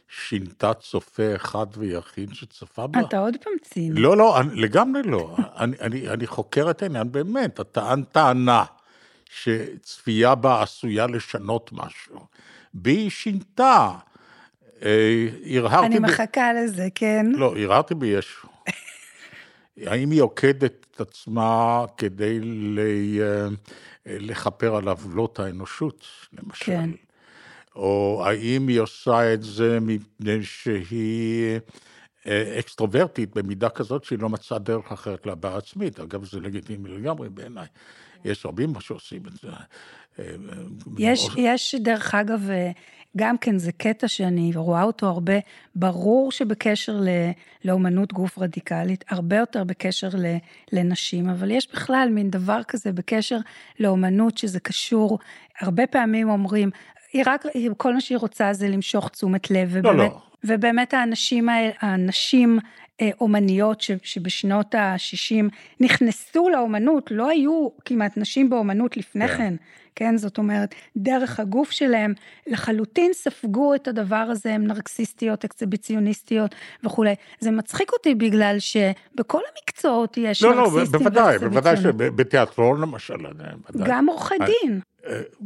שינתה 0.09 0.73
צופה 0.73 1.35
אחד 1.35 1.67
ויחיד 1.77 2.29
שצפה 2.33 2.87
בה. 2.87 2.99
אתה 2.99 3.19
עוד 3.19 3.37
פעם 3.43 3.53
ציני. 3.61 3.99
לא, 3.99 4.17
לא, 4.17 4.39
אני, 4.39 4.61
לגמרי 4.61 5.03
לא. 5.03 5.35
אני, 5.61 5.77
אני, 5.81 6.09
אני 6.09 6.27
חוקר 6.27 6.69
את 6.69 6.81
העניין 6.81 7.11
באמת, 7.11 7.59
הטען 7.59 8.03
טענה 8.03 8.63
שצפייה 9.29 10.35
בה 10.35 10.61
עשויה 10.61 11.07
לשנות 11.07 11.69
משהו. 11.73 12.19
בי 12.73 13.09
שינתה. 13.09 13.91
אה, 14.83 15.27
הרהרתי... 15.55 15.85
אני 15.85 15.99
מחכה 15.99 16.51
ב... 16.53 16.57
לזה, 16.57 16.87
כן. 16.95 17.25
לא, 17.35 17.57
הרהרתי 17.57 17.95
בישו. 17.95 18.47
האם 19.87 20.11
היא 20.11 20.21
עוקדת 20.21 20.85
את 20.91 21.01
עצמה 21.01 21.85
כדי 21.97 22.39
ל... 22.39 22.79
אה, 23.21 23.47
לכפר 24.19 24.75
על 24.75 24.87
עוולות 24.87 25.39
האנושות, 25.39 26.05
למשל? 26.33 26.65
כן. 26.65 26.89
או 27.77 28.23
האם 28.25 28.67
היא 28.67 28.79
עושה 28.79 29.33
את 29.33 29.43
זה 29.43 29.79
מפני 29.81 30.43
שהיא 30.43 31.59
אה, 32.27 32.59
אקסטרוברטית 32.59 33.35
במידה 33.35 33.69
כזאת 33.69 34.03
שהיא 34.03 34.19
לא 34.19 34.29
מצאה 34.29 34.59
דרך 34.59 34.91
אחרת 34.91 35.25
להבעה 35.25 35.57
עצמית. 35.57 35.99
אגב, 35.99 36.25
זה 36.25 36.39
לגיטימי 36.39 36.89
לגמרי 36.89 37.29
בעיניי. 37.29 37.67
יש 38.25 38.45
רבים 38.45 38.73
שעושים 38.79 39.21
את 39.27 39.33
זה. 39.41 39.49
יש, 40.97 41.29
או... 41.29 41.33
יש 41.37 41.75
דרך 41.75 42.15
אגב, 42.15 42.49
גם 43.17 43.37
כן 43.37 43.57
זה 43.57 43.71
קטע 43.71 44.07
שאני 44.07 44.51
רואה 44.55 44.83
אותו 44.83 45.07
הרבה, 45.07 45.33
ברור 45.75 46.31
שבקשר 46.31 46.97
ל, 47.01 47.07
לאומנות 47.65 48.13
גוף 48.13 48.37
רדיקלית, 48.37 49.05
הרבה 49.09 49.35
יותר 49.35 49.63
בקשר 49.63 50.09
ל, 50.13 50.25
לנשים, 50.71 51.29
אבל 51.29 51.51
יש 51.51 51.67
בכלל 51.71 52.09
מין 52.11 52.29
דבר 52.29 52.63
כזה 52.67 52.91
בקשר 52.91 53.37
לאומנות 53.79 54.37
שזה 54.37 54.59
קשור, 54.59 55.19
הרבה 55.61 55.87
פעמים 55.87 56.29
אומרים, 56.29 56.69
היא 57.13 57.23
רק, 57.25 57.45
כל 57.77 57.93
מה 57.93 58.01
שהיא 58.01 58.17
רוצה 58.17 58.53
זה 58.53 58.67
למשוך 58.67 59.09
תשומת 59.09 59.51
לב, 59.51 59.77
לא, 59.77 59.89
ובאמת, 59.89 60.11
לא. 60.11 60.19
ובאמת 60.43 60.93
האנשים 60.93 61.49
הנשים 61.81 62.59
אה, 63.01 63.09
אומניות 63.21 63.81
ש, 63.81 63.91
שבשנות 64.03 64.75
ה-60 64.75 65.45
נכנסו 65.79 66.49
לאומנות, 66.49 67.11
לא 67.11 67.29
היו 67.29 67.67
כמעט 67.85 68.17
נשים 68.17 68.49
באומנות 68.49 68.97
לפני 68.97 69.27
כן. 69.27 69.37
כן, 69.37 69.53
כן, 69.97 70.17
זאת 70.17 70.37
אומרת, 70.37 70.75
דרך 70.97 71.39
הגוף 71.39 71.71
שלהם 71.71 72.13
לחלוטין 72.47 73.13
ספגו 73.13 73.75
את 73.75 73.87
הדבר 73.87 74.15
הזה, 74.15 74.53
הן 74.53 74.67
נרקסיסטיות, 74.67 75.45
אקסיביציוניסטיות 75.45 76.55
וכולי. 76.83 77.15
זה 77.39 77.51
מצחיק 77.51 77.93
אותי 77.93 78.15
בגלל 78.15 78.55
שבכל 78.59 79.41
המקצועות 79.51 80.17
יש 80.17 80.43
לא, 80.43 80.55
לא, 80.55 80.63
נרקסיסטים 80.63 80.99
בוודאי, 80.99 81.39
בוודאי 81.39 81.73
ואקסיביציוניים. 81.73 82.11
שבתיאטרון 82.11 82.81
למשל, 82.81 83.25
אה, 83.25 83.31
ודאי. 83.69 83.87
גם 83.89 84.09
עורכי 84.09 84.35
דין, 84.37 84.73
אה, 84.73 84.79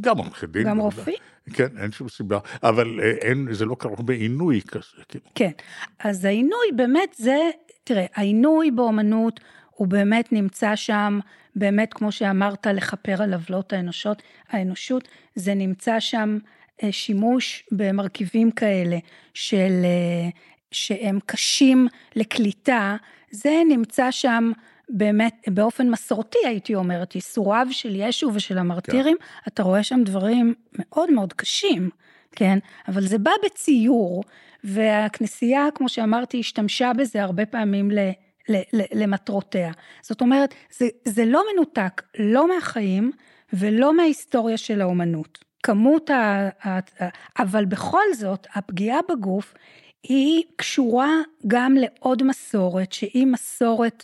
גם 0.01 0.17
עורכי 0.17 0.47
דין. 0.47 0.63
גם. 0.63 0.79
רופאים. 0.79 1.15
כן, 1.53 1.77
אין 1.77 1.91
שום 1.91 2.09
סיבה, 2.09 2.39
אבל 2.63 2.99
אה, 3.03 3.11
אין, 3.11 3.47
זה 3.51 3.65
לא 3.65 3.75
כרוך 3.79 4.01
בעינוי 4.05 4.61
כזה. 4.61 5.03
כאילו. 5.09 5.25
כן, 5.35 5.51
אז 5.99 6.25
העינוי 6.25 6.65
באמת 6.75 7.15
זה, 7.17 7.37
תראה, 7.83 8.05
העינוי 8.15 8.71
באומנות 8.71 9.39
הוא 9.75 9.87
באמת 9.87 10.31
נמצא 10.31 10.75
שם, 10.75 11.19
באמת 11.55 11.93
כמו 11.93 12.11
שאמרת, 12.11 12.67
לכפר 12.67 13.23
על 13.23 13.33
עוולות 13.33 13.73
האנושות, 13.73 14.21
האנושות, 14.49 15.07
זה 15.35 15.53
נמצא 15.53 15.99
שם 15.99 16.37
אה, 16.83 16.91
שימוש 16.91 17.63
במרכיבים 17.71 18.51
כאלה 18.51 18.97
של, 19.33 19.71
אה, 19.83 20.29
שהם 20.71 21.19
קשים 21.25 21.87
לקליטה, 22.15 22.95
זה 23.31 23.61
נמצא 23.69 24.11
שם 24.11 24.51
באמת 24.91 25.47
באופן 25.47 25.89
מסורתי 25.89 26.37
הייתי 26.45 26.75
אומרת, 26.75 27.15
ייסוריו 27.15 27.67
של 27.71 27.95
ישו 27.95 28.31
ושל 28.33 28.57
המרטירים, 28.57 29.17
אתה 29.47 29.63
רואה 29.63 29.83
שם 29.83 30.01
דברים 30.05 30.53
מאוד 30.73 31.11
מאוד 31.11 31.33
קשים, 31.33 31.89
כן? 32.35 32.59
אבל 32.87 33.01
זה 33.01 33.17
בא 33.17 33.31
בציור, 33.45 34.23
והכנסייה, 34.63 35.67
כמו 35.75 35.89
שאמרתי, 35.89 36.39
השתמשה 36.39 36.91
בזה 36.97 37.23
הרבה 37.23 37.45
פעמים 37.45 37.91
ל... 37.91 37.99
ל- 38.49 38.61
ל- 38.73 39.03
למטרותיה. 39.03 39.71
זאת 40.01 40.21
אומרת, 40.21 40.53
זה, 40.77 40.87
זה 41.05 41.25
לא 41.25 41.43
מנותק, 41.53 42.01
לא 42.19 42.47
מהחיים 42.47 43.11
ולא 43.53 43.97
מההיסטוריה 43.97 44.57
של 44.57 44.81
האומנות. 44.81 45.39
כמות 45.63 46.09
ה... 46.09 46.49
ה... 46.63 46.69
ה- 47.03 47.09
אבל 47.39 47.65
בכל 47.65 48.03
זאת, 48.15 48.47
הפגיעה 48.55 48.99
בגוף 49.09 49.53
היא 50.03 50.43
קשורה 50.55 51.11
גם 51.47 51.75
לעוד 51.75 52.23
מסורת, 52.23 52.93
שהיא 52.93 53.27
מסורת 53.27 54.03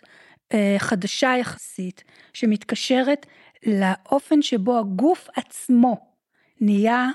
חדשה 0.77 1.33
יחסית, 1.39 2.03
שמתקשרת 2.33 3.25
לאופן 3.65 4.41
שבו 4.41 4.79
הגוף 4.79 5.27
עצמו 5.35 5.97
נהיה 6.61 7.07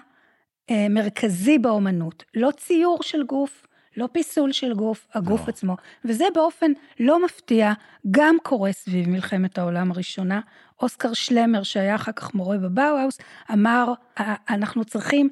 אה, 0.71 0.87
מרכזי 0.90 1.59
באומנות. 1.59 2.25
לא 2.35 2.51
ציור 2.57 3.03
של 3.03 3.23
גוף, 3.23 3.66
לא 3.97 4.09
פיסול 4.12 4.53
של 4.53 4.75
גוף, 4.75 5.07
הגוף 5.14 5.40
לא. 5.40 5.47
עצמו. 5.49 5.77
וזה 6.05 6.25
באופן 6.35 6.73
לא 7.01 7.25
מפתיע, 7.25 7.73
גם 8.11 8.37
קורה 8.42 8.73
סביב 8.73 9.09
מלחמת 9.09 9.59
העולם 9.59 9.90
הראשונה. 9.90 10.40
אוסקר 10.83 11.12
שלמר, 11.12 11.62
שהיה 11.62 11.95
אחר 11.95 12.12
כך 12.12 12.35
מורה 12.35 12.59
בבאוהאוס, 12.59 13.18
אמר, 13.53 13.92
"א- 14.21 14.23
אנחנו 14.51 14.85
צריכים 14.85 15.29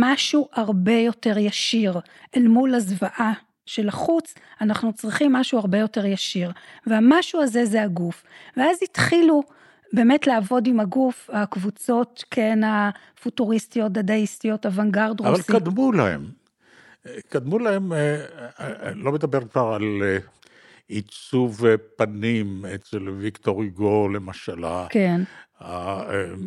משהו 0.00 0.48
הרבה 0.52 0.92
יותר 0.92 1.38
ישיר 1.38 2.00
אל 2.36 2.48
מול 2.48 2.74
הזוועה 2.74 3.32
של 3.66 3.88
החוץ, 3.88 4.34
אנחנו 4.60 4.92
צריכים 4.92 5.32
משהו 5.32 5.58
הרבה 5.58 5.78
יותר 5.78 6.06
ישיר. 6.06 6.50
והמשהו 6.86 7.42
הזה 7.42 7.64
זה 7.64 7.82
הגוף. 7.82 8.24
ואז 8.56 8.78
התחילו 8.82 9.42
באמת 9.92 10.26
לעבוד 10.26 10.66
עם 10.66 10.80
הגוף, 10.80 11.30
הקבוצות, 11.32 12.24
כן, 12.30 12.58
הפוטוריסטיות, 12.64 13.92
דדאיסטיות, 13.92 14.66
אוונגרד 14.66 15.20
אבל 15.20 15.30
רוסי. 15.30 15.52
קדמו 15.52 15.92
להם. 15.92 16.26
קדמו 17.28 17.58
להם, 17.58 17.92
אה, 17.92 18.24
אה, 18.60 18.94
לא 18.94 19.12
מדבר 19.12 19.40
כבר 19.48 19.72
על 19.74 19.82
אה, 20.02 20.18
עיצוב 20.88 21.66
אה, 21.66 21.74
פנים 21.96 22.64
אצל 22.74 23.08
ויקטור 23.08 23.62
היגו 23.62 24.08
למשל, 24.08 24.64
ה- 24.64 24.86
כן, 24.90 25.20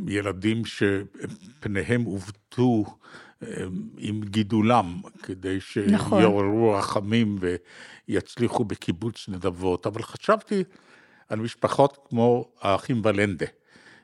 הילדים 0.08 0.62
שפניהם 0.66 2.04
עוותו 2.04 2.84
אה, 2.88 2.92
עם 3.98 4.22
גידולם, 4.24 5.02
כדי 5.24 5.58
נכון. 5.92 6.22
שיעוררו 6.22 6.74
רחמים 6.74 7.40
ויצליחו 8.08 8.66
בקיבוץ 8.66 9.30
נדבות, 9.30 9.88
אבל 9.88 10.02
חשבתי 10.02 10.64
על 11.30 11.40
משפחות 11.40 11.98
כמו 12.10 12.52
האחים 12.62 13.02
ולנדה, 13.04 13.46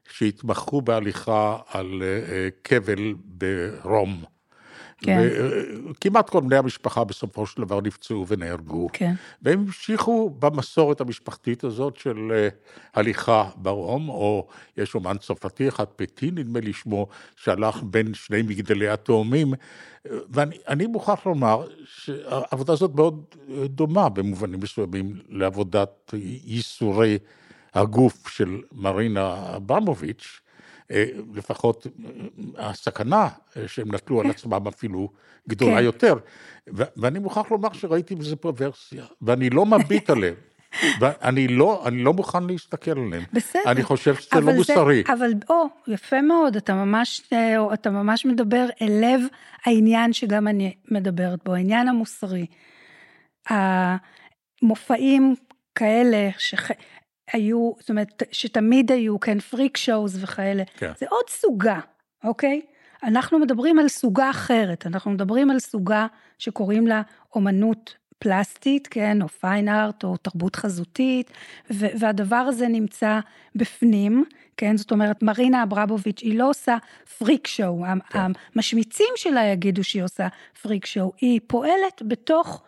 שהתמחו 0.10 0.82
בהליכה 0.82 1.58
על 1.68 2.04
אה, 2.04 2.50
כבל 2.64 3.14
ברום. 3.26 4.24
כן. 5.02 5.30
וכמעט 5.90 6.30
כל 6.30 6.42
בני 6.42 6.56
המשפחה 6.56 7.04
בסופו 7.04 7.46
של 7.46 7.62
דבר 7.62 7.82
נפצעו 7.82 8.26
ונהרגו. 8.28 8.90
כן. 8.94 9.14
והם 9.42 9.60
המשיכו 9.60 10.30
במסורת 10.40 11.02
המשפחתית 11.02 11.64
הזאת 11.64 11.98
של 11.98 12.32
אה, 12.34 12.48
הליכה 12.94 13.50
ברום, 13.56 14.10
או 14.10 14.48
יש 14.78 14.96
אומן 14.96 15.18
צרפתי 15.18 15.68
אחד, 15.68 15.86
פטי 15.96 16.32
נדמה 16.32 16.60
לי 16.60 16.74
שמו, 16.74 17.08
שהלך 17.36 17.84
בין 17.84 18.14
שני 18.14 18.42
מגדלי 18.42 18.90
התאומים, 18.90 19.54
ואני 20.06 20.58
אני 20.68 20.88
מוכרח 20.88 21.26
לומר 21.26 21.68
שהעבודה 21.86 22.74
הזאת 22.74 22.96
מאוד 22.96 23.26
דומה 23.66 24.10
במובנים 24.10 24.60
מסוימים 24.60 25.16
לעבודת 25.30 26.14
ייסורי 26.46 27.18
הגוף 27.74 28.28
של 28.28 28.62
מרינה 28.72 29.56
אברמוביץ', 29.56 30.42
לפחות 31.34 31.88
אה, 32.60 32.70
הסכנה 32.70 33.28
אה, 33.58 33.68
שהם 33.68 33.96
נטלו 33.96 34.22
על 34.22 34.30
עצמם 34.30 34.68
אפילו 34.68 35.10
גדולה 35.50 35.78
כן. 35.78 35.84
יותר. 35.84 36.16
ו- 36.74 36.84
ואני 36.98 37.20
מוכרח 37.20 37.52
לומר 37.52 37.74
שראיתי 37.74 38.16
בזה 38.16 38.36
פרוורסיה, 38.36 39.06
ואני 39.22 39.50
לא 39.50 39.66
מביט 39.66 40.10
עליהם. 40.16 40.36
ואני 41.00 41.48
לא, 41.48 41.84
אני 41.88 42.04
לא 42.04 42.14
מוכן 42.14 42.44
להסתכל 42.44 42.92
עליהם. 42.92 43.24
בסדר. 43.34 43.62
אני 43.66 43.84
חושב 43.84 44.16
שזה 44.16 44.40
לא 44.40 44.40
אבל 44.40 44.56
מוסרי. 44.56 45.04
אבל, 45.14 45.32
או, 45.50 45.66
יפה 45.88 46.22
מאוד, 46.22 46.56
אתה 46.56 46.74
ממש, 46.74 47.22
אה, 47.34 47.74
אתה 47.74 47.90
ממש 47.90 48.26
מדבר 48.26 48.66
אל 48.82 48.92
לב 49.02 49.22
העניין 49.66 50.14
שגם 50.14 50.48
אני 50.48 50.76
מדברת 50.92 51.40
בו, 51.46 51.54
העניין 51.54 51.88
המוסרי. 51.88 52.46
המופעים 54.62 55.36
כאלה 55.76 56.30
שהיו, 57.32 57.72
זאת 57.80 57.90
אומרת, 57.90 58.24
שתמיד 58.32 58.92
היו, 58.92 59.20
כן, 59.20 59.40
פריק 59.40 59.78
שואוז 59.78 60.24
וכאלה, 60.24 60.64
כן. 60.78 60.92
זה 61.00 61.06
עוד 61.10 61.30
סוגה, 61.30 61.80
אוקיי? 62.24 62.62
אנחנו 63.04 63.40
מדברים 63.40 63.80
על 63.80 63.88
סוגה 63.88 64.30
אחרת, 64.30 64.88
אנחנו 64.88 65.12
מדברים 65.12 65.52
על 65.52 65.60
סוגה 65.60 66.08
שקוראים 66.38 66.88
לה 66.88 67.02
אומנות 67.36 67.96
פלסטית, 68.20 68.88
כן, 68.88 69.22
או 69.22 69.28
פיין 69.28 69.70
ארט, 69.70 70.04
או 70.04 70.18
תרבות 70.18 70.56
חזותית, 70.56 71.32
ו- 71.72 72.00
והדבר 72.00 72.36
הזה 72.36 72.68
נמצא 72.68 73.20
בפנים, 73.56 74.26
כן, 74.58 74.78
זאת 74.78 74.92
אומרת, 74.92 75.24
מרינה 75.24 75.64
אברבוביץ', 75.64 76.22
היא 76.22 76.40
לא 76.40 76.50
עושה 76.50 76.78
פריק 77.18 77.48
שואו, 77.48 77.84
כן. 78.10 78.20
המשמיצים 78.56 79.14
שלה 79.16 79.44
יגידו 79.44 79.84
שהיא 79.84 80.04
עושה 80.04 80.28
פריק 80.62 80.86
שואו, 80.86 81.12
היא 81.22 81.40
פועלת 81.48 82.02
בתוך 82.08 82.64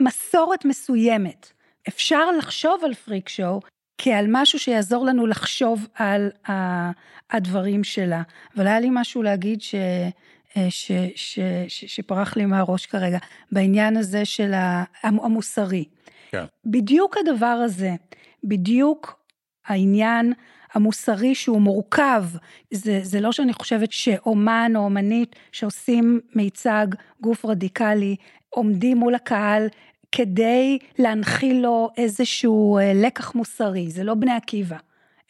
מסורת 0.00 0.64
מסוימת. 0.64 1.52
אפשר 1.88 2.30
לחשוב 2.30 2.84
על 2.84 2.94
פריק 2.94 3.28
שואו 3.28 3.60
כעל 3.98 4.26
משהו 4.28 4.58
שיעזור 4.58 5.04
לנו 5.04 5.26
לחשוב 5.26 5.86
על 5.94 6.30
הדברים 7.30 7.84
שלה. 7.84 8.22
אבל 8.56 8.66
היה 8.66 8.80
לי 8.80 8.88
משהו 8.90 9.22
להגיד 9.22 9.62
ש... 9.62 9.74
ש, 10.68 10.92
ש, 11.14 11.38
ש, 11.68 11.84
שפרח 11.84 12.36
לי 12.36 12.46
מהראש 12.46 12.86
כרגע, 12.86 13.18
בעניין 13.52 13.96
הזה 13.96 14.24
של 14.24 14.52
המוסרי. 15.02 15.84
כן. 16.30 16.44
בדיוק 16.64 17.16
הדבר 17.16 17.46
הזה, 17.46 17.90
בדיוק 18.44 19.20
העניין 19.66 20.32
המוסרי 20.72 21.34
שהוא 21.34 21.60
מורכב, 21.60 22.24
זה, 22.70 23.00
זה 23.02 23.20
לא 23.20 23.32
שאני 23.32 23.52
חושבת 23.52 23.92
שאומן 23.92 24.72
או 24.76 24.80
אומנית 24.80 25.36
שעושים 25.52 26.20
מיצג 26.34 26.86
גוף 27.20 27.44
רדיקלי, 27.44 28.16
עומדים 28.48 28.96
מול 28.96 29.14
הקהל 29.14 29.68
כדי 30.16 30.78
להנחיל 30.98 31.62
לו 31.62 31.90
איזשהו 31.96 32.78
אה, 32.78 32.92
לקח 32.94 33.34
מוסרי, 33.34 33.90
זה 33.90 34.04
לא 34.04 34.14
בני 34.14 34.32
עקיבא. 34.32 34.76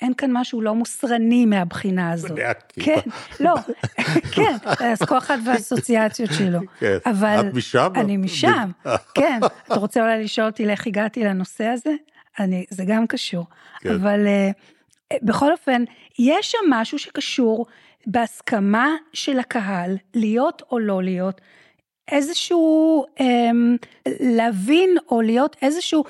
אין 0.03 0.15
כאן 0.15 0.31
משהו 0.33 0.61
לא 0.61 0.75
מוסרני 0.75 1.47
מהבחינה 1.47 2.13
הזאת. 2.13 2.31
בני 2.31 2.43
עקיבא. 2.43 2.87
כן, 2.87 3.11
לא, 3.41 3.55
כן, 4.33 4.57
אז 4.81 5.03
כל 5.03 5.19
אחד 5.19 5.39
והאסוציאציות 5.45 6.31
שלו. 6.33 6.61
כן. 6.81 6.97
אבל... 7.07 7.47
את 7.49 7.55
משם? 7.55 7.93
אני 7.95 8.17
משם, 8.17 8.71
כן. 9.15 9.41
אתה 9.67 9.75
רוצה 9.75 10.01
אולי 10.03 10.25
לשאול 10.25 10.47
אותי 10.47 10.67
לאיך 10.67 10.87
הגעתי 10.87 11.25
לנושא 11.25 11.65
הזה? 11.65 11.93
אני, 12.39 12.65
זה 12.71 12.85
גם 12.87 13.07
קשור. 13.07 13.47
כן. 13.81 13.95
אבל 13.95 14.27
אה, 14.27 14.51
בכל 15.23 15.53
אופן, 15.53 15.85
יש 16.19 16.51
שם 16.53 16.71
משהו 16.71 16.99
שקשור 16.99 17.67
בהסכמה 18.07 18.95
של 19.13 19.39
הקהל, 19.39 19.97
להיות 20.15 20.63
או 20.71 20.79
לא 20.79 21.03
להיות, 21.03 21.41
איזשהו, 22.13 23.05
אמ, 23.21 23.77
להבין 24.21 24.91
או 25.11 25.21
להיות 25.21 25.57
איזשהו 25.63 26.05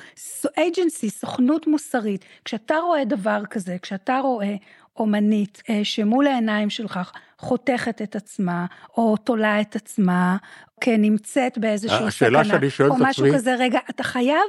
agency, 0.47 1.09
סוכנות 1.09 1.67
מוסרית. 1.67 2.25
כשאתה 2.45 2.75
רואה 2.77 3.05
דבר 3.05 3.43
כזה, 3.51 3.77
כשאתה 3.83 4.19
רואה 4.19 4.55
אומנית 4.97 5.63
אה, 5.71 5.81
שמול 5.85 6.27
העיניים 6.27 6.71
שלך 6.71 7.11
חותכת 7.39 8.03
את 8.03 8.17
עצמה, 8.17 8.67
או 8.97 9.17
תולה 9.17 9.61
את 9.61 9.77
עצמה, 9.77 10.37
כנמצאת 10.81 11.59
באיזושהי 11.59 12.07
השאלה 12.07 12.43
סכנה, 12.43 12.55
שאני 12.59 12.71
שואל 12.71 12.91
או 12.91 12.95
משהו 13.01 13.25
עצמי- 13.27 13.39
כזה, 13.39 13.55
רגע, 13.55 13.79
אתה 13.91 14.03
חייב, 14.03 14.45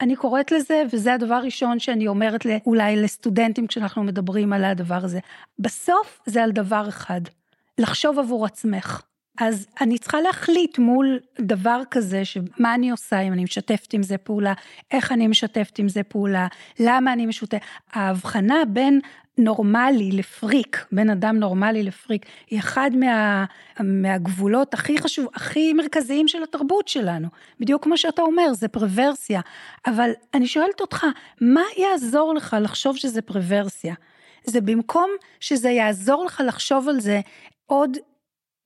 אני 0.00 0.16
קוראת 0.16 0.52
לזה, 0.52 0.82
וזה 0.92 1.14
הדבר 1.14 1.34
הראשון 1.34 1.78
שאני 1.78 2.08
אומרת 2.08 2.46
אולי 2.66 2.96
לסטודנטים 2.96 3.66
כשאנחנו 3.66 4.02
מדברים 4.02 4.52
על 4.52 4.64
הדבר 4.64 4.98
הזה. 5.02 5.18
בסוף 5.58 6.20
זה 6.26 6.42
על 6.42 6.52
דבר 6.52 6.88
אחד, 6.88 7.20
לחשוב 7.78 8.18
עבור 8.18 8.46
עצמך. 8.46 9.02
אז 9.38 9.66
אני 9.80 9.98
צריכה 9.98 10.20
להחליט 10.20 10.78
מול 10.78 11.18
דבר 11.40 11.82
כזה, 11.90 12.24
שמה 12.24 12.74
אני 12.74 12.90
עושה, 12.90 13.20
אם 13.20 13.32
אני 13.32 13.44
משתפת 13.44 13.92
עם 13.92 14.02
זה 14.02 14.18
פעולה, 14.18 14.52
איך 14.90 15.12
אני 15.12 15.26
משתפת 15.26 15.78
עם 15.78 15.88
זה 15.88 16.02
פעולה, 16.02 16.46
למה 16.80 17.12
אני 17.12 17.26
משותפת. 17.26 17.60
ההבחנה 17.92 18.62
בין 18.68 19.00
נורמלי 19.38 20.12
לפריק, 20.12 20.86
בין 20.92 21.10
אדם 21.10 21.36
נורמלי 21.36 21.82
לפריק, 21.82 22.26
היא 22.50 22.58
אחד 22.58 22.90
מה, 22.94 23.44
מהגבולות 23.80 24.74
הכי 24.74 24.98
חשוב, 24.98 25.26
הכי 25.34 25.72
מרכזיים 25.72 26.28
של 26.28 26.42
התרבות 26.42 26.88
שלנו. 26.88 27.28
בדיוק 27.60 27.84
כמו 27.84 27.98
שאתה 27.98 28.22
אומר, 28.22 28.52
זה 28.52 28.68
פרוורסיה. 28.68 29.40
אבל 29.86 30.10
אני 30.34 30.46
שואלת 30.46 30.80
אותך, 30.80 31.06
מה 31.40 31.62
יעזור 31.76 32.34
לך 32.34 32.56
לחשוב 32.60 32.96
שזה 32.96 33.22
פרוורסיה? 33.22 33.94
זה 34.44 34.60
במקום 34.60 35.10
שזה 35.40 35.70
יעזור 35.70 36.24
לך 36.24 36.42
לחשוב 36.46 36.88
על 36.88 37.00
זה 37.00 37.20
עוד 37.66 37.96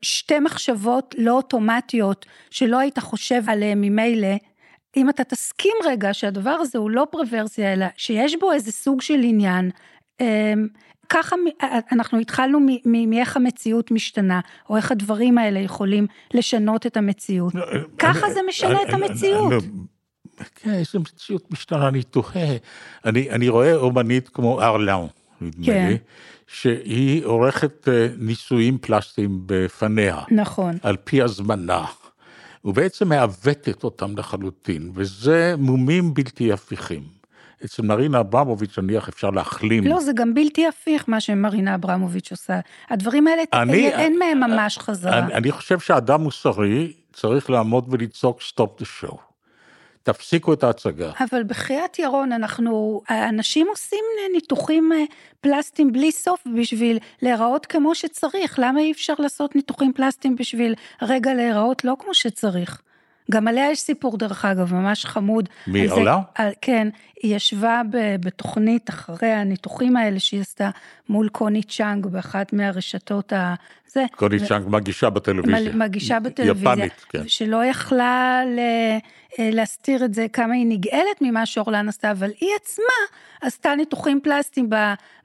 שתי 0.02 0.38
מחשבות 0.38 1.14
לא 1.18 1.32
אוטומטיות 1.36 2.26
שלא 2.50 2.78
היית 2.78 2.98
חושב 2.98 3.42
עליהן 3.46 3.78
ממילא, 3.80 4.28
אם 4.96 5.08
אתה 5.10 5.24
תסכים 5.24 5.72
רגע 5.84 6.14
שהדבר 6.14 6.50
הזה 6.50 6.78
הוא 6.78 6.90
לא 6.90 7.06
פרוורסיה, 7.10 7.72
אלא 7.72 7.86
שיש 7.96 8.36
בו 8.40 8.52
איזה 8.52 8.72
סוג 8.72 9.00
של 9.00 9.18
עניין, 9.22 9.70
אמ, 10.20 10.66
ככה 11.08 11.36
מ- 11.36 11.64
אנחנו 11.92 12.18
התחלנו 12.18 12.58
מאיך 12.86 13.36
המציאות 13.36 13.90
משתנה, 13.90 14.40
או 14.70 14.76
איך 14.76 14.92
הדברים 14.92 15.38
האלה 15.38 15.58
יכולים 15.60 16.06
לשנות 16.34 16.86
את 16.86 16.96
המציאות. 16.96 17.52
ככה 17.98 18.26
אני- 18.26 18.34
זה 18.34 18.40
משנה 18.48 18.70
אני- 18.82 18.82
את 18.82 18.94
המציאות. 18.94 19.52
אני- 19.52 19.70
כן, 20.54 20.70
איזה 20.74 20.98
מציאות 20.98 21.50
משתנה, 21.52 21.88
אני 21.88 22.02
תוהה. 22.02 22.56
אני, 23.04 23.30
אני 23.30 23.48
רואה 23.48 23.74
אומנית 23.76 24.28
כמו 24.28 24.62
ארלאון, 24.62 25.08
נדמה 25.40 25.66
כן. 25.66 25.88
לי, 25.88 25.98
שהיא 26.46 27.24
עורכת 27.24 27.88
אה, 27.88 28.08
ניסויים 28.18 28.78
פלסטיים 28.78 29.42
בפניה, 29.46 30.16
נכון. 30.30 30.76
על 30.82 30.96
פי 31.04 31.22
הזמנה, 31.22 31.84
ובעצם 32.64 33.08
מעוותת 33.08 33.84
אותם 33.84 34.16
לחלוטין, 34.16 34.90
וזה 34.94 35.54
מומים 35.58 36.14
בלתי 36.14 36.52
הפיכים. 36.52 37.02
אצל 37.64 37.82
מרינה 37.82 38.20
אברמוביץ' 38.20 38.78
נניח 38.78 39.08
אפשר 39.08 39.30
להחלים. 39.30 39.86
לא, 39.86 40.00
זה 40.00 40.12
גם 40.14 40.34
בלתי 40.34 40.66
הפיך 40.66 41.04
מה 41.08 41.20
שמרינה 41.20 41.74
אברמוביץ' 41.74 42.30
עושה. 42.30 42.60
הדברים 42.90 43.26
האלה, 43.26 43.42
אני- 43.52 43.88
אין 43.88 44.18
מהם 44.18 44.40
ממש 44.40 44.78
חזרה. 44.78 45.18
אני, 45.18 45.34
אני 45.34 45.52
חושב 45.52 45.78
שאדם 45.78 46.20
מוסרי 46.22 46.92
צריך 47.12 47.50
לעמוד 47.50 47.86
ולצעוק 47.90 48.42
stop 48.42 48.78
the 48.78 48.84
show. 48.84 49.29
תפסיקו 50.02 50.52
את 50.52 50.64
ההצגה. 50.64 51.10
אבל 51.20 51.42
בחייאת 51.42 51.98
ירון, 51.98 52.32
אנחנו, 52.32 53.02
האנשים 53.08 53.66
עושים 53.70 54.04
ניתוחים 54.32 54.92
אה, 54.92 55.04
פלסטיים 55.40 55.92
בלי 55.92 56.12
סוף 56.12 56.44
בשביל 56.56 56.98
להיראות 57.22 57.66
כמו 57.66 57.94
שצריך. 57.94 58.58
למה 58.58 58.80
אי 58.80 58.92
אפשר 58.92 59.14
לעשות 59.18 59.56
ניתוחים 59.56 59.92
פלסטיים 59.92 60.36
בשביל 60.36 60.74
רגע 61.02 61.34
להיראות 61.34 61.84
לא 61.84 61.96
כמו 62.00 62.14
שצריך? 62.14 62.82
גם 63.30 63.48
עליה 63.48 63.70
יש 63.70 63.80
סיפור 63.80 64.18
דרך 64.18 64.44
אגב, 64.44 64.74
ממש 64.74 65.04
חמוד. 65.06 65.48
מי, 65.66 65.86
עולה? 65.86 66.18
על, 66.34 66.52
כן, 66.60 66.88
היא 67.22 67.36
ישבה 67.36 67.82
ב, 67.90 68.16
בתוכנית 68.20 68.90
אחרי 68.90 69.28
הניתוחים 69.28 69.96
האלה 69.96 70.20
שהיא 70.20 70.40
עשתה 70.40 70.70
מול 71.08 71.28
קוני 71.28 71.62
צ'אנג 71.62 72.06
באחת 72.06 72.52
מהרשתות 72.52 73.32
ה... 73.32 73.54
זה. 73.92 74.04
קוני 74.16 74.46
צ'אנג 74.48 74.66
מגישה 74.68 75.10
בטלוויזיה. 75.10 75.72
מגישה 75.72 76.20
בטלוויזיה, 76.20 76.72
יפנית, 76.72 77.04
כן. 77.08 77.28
שלא 77.28 77.64
יכלה 77.64 78.42
ל, 78.46 78.58
להסתיר 79.38 80.04
את 80.04 80.14
זה, 80.14 80.26
כמה 80.32 80.54
היא 80.54 80.66
נגאלת 80.66 81.20
ממה 81.20 81.46
שאורלן 81.46 81.88
עשתה, 81.88 82.10
אבל 82.10 82.30
היא 82.40 82.50
עצמה 82.62 83.18
עשתה 83.40 83.74
ניתוחים 83.74 84.20
פלסטיים, 84.22 84.70
ב, 84.70 84.74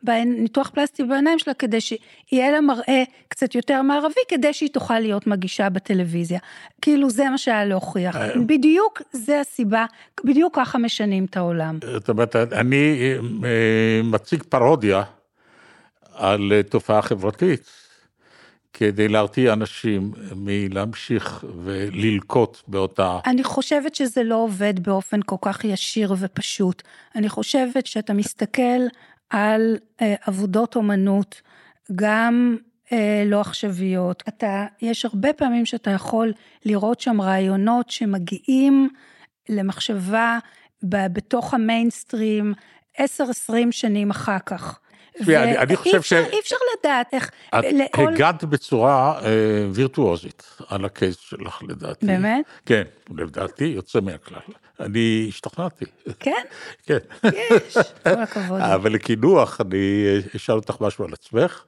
ב, 0.04 0.10
ניתוח 0.26 0.70
פלסטי 0.70 1.04
בעיניים 1.04 1.40
שלה, 1.40 1.54
כדי 1.54 1.82
שיהיה 1.82 2.52
לה 2.52 2.62
מראה 2.62 3.04
קצת 3.28 3.56
יותר 3.56 3.82
מערבי, 3.82 4.22
כדי 4.28 4.54
שהיא 4.54 4.70
תוכל 4.70 5.00
להיות 5.00 5.28
מגישה 5.28 5.70
בטלוויזיה. 5.70 6.40
כאילו 6.82 7.10
זה 7.10 7.30
מה 7.30 7.38
שהיה 7.38 7.66
להוכיח. 7.66 8.16
אה. 8.16 8.30
בדיוק 8.46 9.02
זה 9.12 9.40
הסיבה, 9.40 9.86
בדיוק 10.24 10.56
ככה 10.56 10.78
משנים 10.78 11.26
את 11.26 11.38
העולם. 11.38 11.80
זאת 11.82 12.10
אומרת, 12.10 12.36
אני 12.36 13.14
אה, 13.44 14.02
מציג 14.04 14.44
פרודיה 14.44 15.04
על 16.14 16.54
אה, 16.54 16.64
תופעה 16.64 17.02
חברתית, 17.02 17.85
כדי 18.78 19.08
להרתיע 19.08 19.54
אנשים 19.54 20.12
מלהמשיך 20.36 21.46
וללקות 21.64 22.64
באותה... 22.68 23.20
אני 23.26 23.44
חושבת 23.44 23.96
שזה 23.96 24.24
לא 24.24 24.36
עובד 24.36 24.80
באופן 24.80 25.20
כל 25.26 25.36
כך 25.42 25.66
ישיר 25.66 26.16
ופשוט. 26.20 26.84
אני 27.16 27.30
חושבת 27.30 27.86
שאתה 27.86 28.14
מסתכל 28.14 28.82
על 29.30 29.78
אה, 30.02 30.16
עבודות 30.22 30.76
אומנות, 30.76 31.42
גם 31.96 32.58
אה, 32.92 33.24
לא 33.26 33.42
עכשוויות. 33.42 34.24
אתה, 34.28 34.66
יש 34.82 35.06
הרבה 35.06 35.34
פעמים 35.34 35.66
שאתה 35.66 35.92
יכול 35.92 36.34
לראות 36.66 37.00
שם 37.00 37.22
רעיונות 37.22 37.90
שמגיעים 37.90 38.90
למחשבה 39.50 40.40
ב, 40.84 41.08
בתוך 41.14 41.54
המיינסטרים 41.54 42.54
10-20 42.98 43.02
שנים 43.72 44.10
אחר 44.10 44.40
כך. 44.46 44.80
תשמעי, 45.20 45.38
אני- 45.38 45.58
אני 45.58 45.76
חושב 45.76 46.02
ש- 46.02 46.14
אי 46.14 46.40
אפשר 46.40 46.56
לדעת 46.80 47.08
איך... 47.14 47.32
את 47.60 47.64
לכל- 47.74 48.08
הגעת 48.14 48.44
בצורה 48.44 49.20
אה, 49.26 49.30
וירטואוזית 49.74 50.44
על 50.68 50.86
הקייס 50.86 51.16
שלך 51.18 51.64
לדעתי. 51.70 52.06
באמת? 52.06 52.46
כן, 52.66 52.84
לדעתי 53.18 53.66
יוצא 53.66 54.00
מהכלל. 54.02 54.40
אני 54.80 55.26
השתכנעתי. 55.30 55.86
כן, 56.20 56.32
כן. 56.86 56.98
יש, 57.24 57.78
כל 58.04 58.10
הכבוד. 58.10 58.62
אבל 58.76 58.94
לקינוח 58.94 59.62
אני 59.62 59.78
אה, 60.08 60.20
אשאל 60.36 60.56
אותך 60.56 60.76
משהו 60.82 61.06
על 61.06 61.14
עצמך, 61.14 61.64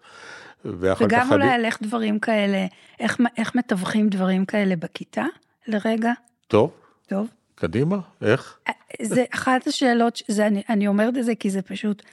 וגם. 0.65 1.31
אולי 1.33 1.49
על 1.49 1.65
איך 1.65 1.77
דברים 1.81 2.19
כאלה, 2.19 2.65
איך, 2.99 3.17
איך 3.37 3.55
מתווכים 3.55 4.09
דברים 4.09 4.45
כאלה 4.45 4.75
בכיתה, 4.75 5.25
לרגע, 5.67 6.11
טוב, 6.47 6.71
טוב. 7.07 7.27
קדימה, 7.55 7.97
איך? 8.21 8.57
זה 9.01 9.23
אחת 9.33 9.67
השאלות, 9.67 10.21
זה, 10.27 10.47
אני, 10.47 10.61
אני 10.69 10.87
אומרת 10.87 11.17
את 11.17 11.25
זה 11.25 11.35
כי 11.35 11.49
זה 11.49 11.61
פשוט 11.61 12.03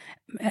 אה, 0.40 0.48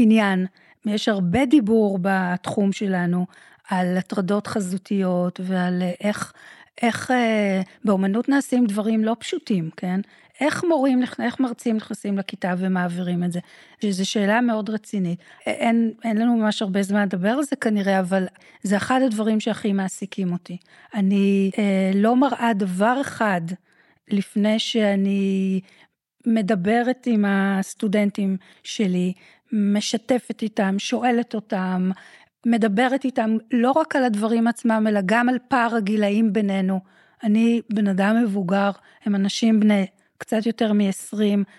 עניין. 0.00 0.46
יש 0.86 1.08
הרבה 1.08 1.46
דיבור 1.46 1.98
בתחום 2.02 2.72
שלנו 2.72 3.26
על 3.68 3.96
הטרדות 3.96 4.46
חזותיות 4.46 5.40
ועל 5.42 5.82
אה, 5.82 5.92
איך, 6.00 6.32
איך 6.82 7.10
אה, 7.10 7.60
באומנות 7.84 8.28
נעשים 8.28 8.66
דברים 8.66 9.04
לא 9.04 9.16
פשוטים, 9.18 9.70
כן? 9.76 10.00
איך 10.40 10.64
מורים, 10.64 11.02
איך 11.22 11.40
מרצים 11.40 11.76
נכנסים 11.76 12.18
לכיתה 12.18 12.54
ומעבירים 12.58 13.24
את 13.24 13.32
זה? 13.32 13.40
שזו 13.82 14.10
שאלה 14.10 14.40
מאוד 14.40 14.70
רצינית. 14.70 15.18
אין, 15.46 15.92
אין 16.04 16.16
לנו 16.16 16.36
ממש 16.36 16.62
הרבה 16.62 16.82
זמן 16.82 17.02
לדבר 17.02 17.28
על 17.28 17.42
זה 17.42 17.56
כנראה, 17.56 18.00
אבל 18.00 18.26
זה 18.62 18.76
אחד 18.76 19.00
הדברים 19.06 19.40
שהכי 19.40 19.72
מעסיקים 19.72 20.32
אותי. 20.32 20.56
אני 20.94 21.50
אה, 21.58 21.90
לא 21.94 22.16
מראה 22.16 22.52
דבר 22.54 23.00
אחד 23.00 23.40
לפני 24.08 24.58
שאני 24.58 25.60
מדברת 26.26 27.06
עם 27.06 27.24
הסטודנטים 27.28 28.36
שלי, 28.62 29.12
משתפת 29.52 30.42
איתם, 30.42 30.74
שואלת 30.78 31.34
אותם, 31.34 31.90
מדברת 32.46 33.04
איתם 33.04 33.36
לא 33.52 33.70
רק 33.70 33.96
על 33.96 34.04
הדברים 34.04 34.46
עצמם, 34.48 34.84
אלא 34.88 35.00
גם 35.06 35.28
על 35.28 35.36
פער 35.48 35.74
הגילאים 35.76 36.32
בינינו. 36.32 36.80
אני 37.22 37.60
בן 37.72 37.88
אדם 37.88 38.22
מבוגר, 38.24 38.70
הם 39.04 39.14
אנשים 39.14 39.60
בני 39.60 39.86
קצת 40.18 40.46
יותר 40.46 40.72
מ-20, 40.72 41.16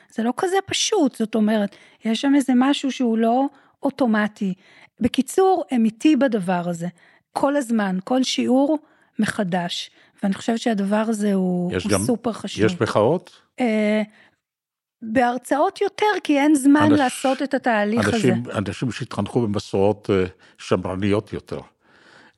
זה 0.09 0.23
לא 0.23 0.33
כזה 0.37 0.55
פשוט, 0.65 1.15
זאת 1.15 1.35
אומרת, 1.35 1.75
יש 2.05 2.21
שם 2.21 2.33
איזה 2.35 2.53
משהו 2.55 2.91
שהוא 2.91 3.17
לא 3.17 3.45
אוטומטי. 3.83 4.53
בקיצור, 4.99 5.63
הם 5.71 5.85
איתי 5.85 6.15
בדבר 6.15 6.69
הזה, 6.69 6.87
כל 7.33 7.55
הזמן, 7.55 7.97
כל 8.03 8.23
שיעור 8.23 8.77
מחדש, 9.19 9.91
ואני 10.23 10.33
חושבת 10.33 10.59
שהדבר 10.59 10.95
הזה 11.07 11.33
הוא, 11.33 11.71
הוא 11.83 11.91
גם- 11.91 11.99
סופר 12.01 12.31
חשוב. 12.33 12.65
יש 12.65 12.81
מחאות? 12.81 13.41
אה, 13.59 14.01
בהרצאות 15.01 15.81
יותר, 15.81 16.05
כי 16.23 16.39
אין 16.39 16.55
זמן 16.55 16.89
אנש- 16.91 16.95
לעשות 16.95 17.41
את 17.41 17.53
התהליך 17.53 18.07
הזה. 18.07 18.15
אנשים, 18.17 18.43
אנשים 18.57 18.91
שהתחנכו 18.91 19.41
במסורות 19.41 20.09
אה, 20.09 20.25
שמרניות 20.57 21.33
יותר. 21.33 21.59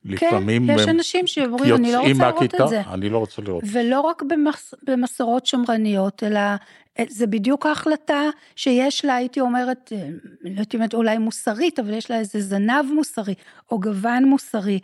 לפעמים 0.04 0.66
כן, 0.66 0.74
יש 0.78 0.88
אנשים 0.88 1.26
שאומרים, 1.26 1.74
אני 1.74 1.92
לא 1.92 1.98
רוצה 1.98 2.12
לראות 2.12 2.34
מהכיתה, 2.34 2.64
את 2.64 2.68
זה. 2.68 2.80
אני 2.80 3.08
לא 3.08 3.18
רוצה 3.18 3.42
לראות. 3.42 3.64
ולא 3.72 4.00
רק 4.00 4.22
במס, 4.22 4.74
במסורות 4.82 5.46
שמרניות, 5.46 6.22
אלא 6.22 6.40
אה, 6.98 7.04
זה 7.08 7.26
בדיוק 7.26 7.66
ההחלטה 7.66 8.22
שיש 8.56 9.04
לה, 9.04 9.14
הייתי 9.14 9.40
אומרת, 9.40 9.92
אה, 9.96 10.08
לא 10.40 10.50
יודעת 10.50 10.74
אם 10.74 10.80
אולי 10.94 11.18
מוסרית, 11.18 11.78
אבל 11.78 11.94
יש 11.94 12.10
לה 12.10 12.18
איזה 12.18 12.40
זנב 12.40 12.84
מוסרי, 12.94 13.34
או 13.70 13.80
גוון 13.80 14.24
מוסרי. 14.24 14.80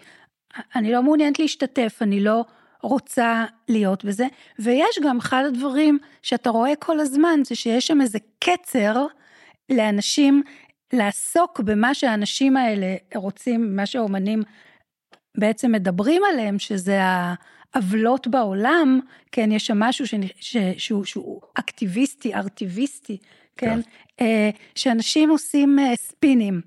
אני 0.76 0.92
לא 0.92 1.02
מעוניינת 1.02 1.38
להשתתף, 1.38 1.98
אני 2.02 2.20
לא 2.20 2.44
רוצה 2.82 3.44
להיות 3.68 4.04
בזה. 4.04 4.26
ויש 4.58 4.98
גם 5.04 5.18
אחד 5.18 5.42
הדברים 5.46 5.98
שאתה 6.22 6.50
רואה 6.50 6.76
כל 6.78 7.00
הזמן, 7.00 7.40
זה 7.44 7.54
שיש 7.54 7.86
שם 7.86 8.00
איזה 8.00 8.18
קצר 8.38 9.06
לאנשים 9.70 10.42
לעסוק 10.92 11.60
במה 11.60 11.94
שהאנשים 11.94 12.56
האלה 12.56 12.96
רוצים, 13.14 13.76
מה 13.76 13.86
שהאומנים 13.86 14.42
בעצם 15.38 15.72
מדברים 15.72 16.22
עליהם, 16.32 16.58
שזה 16.58 17.00
העוולות 17.02 18.26
בעולם, 18.26 19.00
כן, 19.32 19.52
יש 19.52 19.66
שם 19.66 19.78
משהו 19.78 20.06
ש, 20.06 20.14
ש, 20.40 20.56
שהוא, 20.76 21.04
שהוא 21.04 21.40
אקטיביסטי, 21.54 22.34
ארטיביסטי, 22.34 23.18
כן, 23.56 23.80
כן. 23.82 24.24
אה, 24.24 24.50
שאנשים 24.74 25.30
עושים 25.30 25.78
אה, 25.78 25.96
ספינים. 25.96 26.60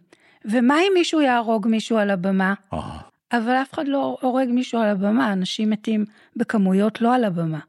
ומה 0.46 0.80
אם 0.80 0.92
מישהו 0.94 1.22
יהרוג 1.22 1.68
מישהו 1.68 1.98
על 1.98 2.10
הבמה? 2.10 2.54
אה. 2.74 3.13
אבל 3.34 3.52
אף 3.52 3.74
אחד 3.74 3.88
לא 3.88 4.18
הורג 4.22 4.48
מישהו 4.50 4.80
על 4.80 4.90
הבמה, 4.90 5.34
אנשים 5.34 5.70
מתים 5.70 6.06
בכמויות 6.36 7.02
לא 7.02 7.16
על 7.16 7.24
הבמה. 7.24 7.60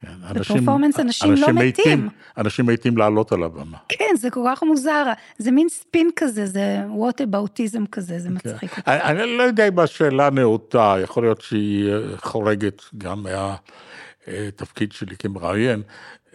כן, 0.00 0.12
בפרפורמנס 0.34 1.00
אנשים, 1.00 1.30
אנשים 1.30 1.44
לא 1.46 1.52
מתים. 1.52 1.68
מתים. 1.68 2.08
אנשים 2.38 2.66
מתים 2.66 2.96
לעלות 2.96 3.32
על 3.32 3.42
הבמה. 3.42 3.78
כן, 3.88 4.16
זה 4.16 4.30
כל 4.30 4.40
כך 4.50 4.62
מוזר, 4.62 5.04
זה 5.38 5.50
מין 5.50 5.68
ספין 5.68 6.10
כזה, 6.16 6.46
זה 6.46 6.82
ווטאבאוטיזם 6.88 7.86
כזה, 7.86 8.18
זה 8.18 8.28
כן. 8.28 8.34
מצחיק 8.34 8.78
אותי. 8.78 8.90
אני, 8.90 9.02
אני 9.02 9.38
לא 9.38 9.42
יודע 9.42 9.68
אם 9.68 9.78
השאלה 9.78 10.30
נאותה, 10.30 10.96
יכול 11.02 11.22
להיות 11.22 11.40
שהיא 11.40 11.92
אה, 11.92 12.16
חורגת 12.16 12.82
גם 12.98 13.22
מהתפקיד 13.22 14.90
אה, 14.92 14.96
שלי 14.96 15.16
כמראיין, 15.16 15.82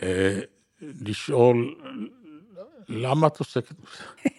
אה, 0.02 0.40
לשאול, 0.82 1.76
למה 2.90 3.28
את 3.28 3.40
עוסקת 3.40 3.76
בזה? 3.80 4.30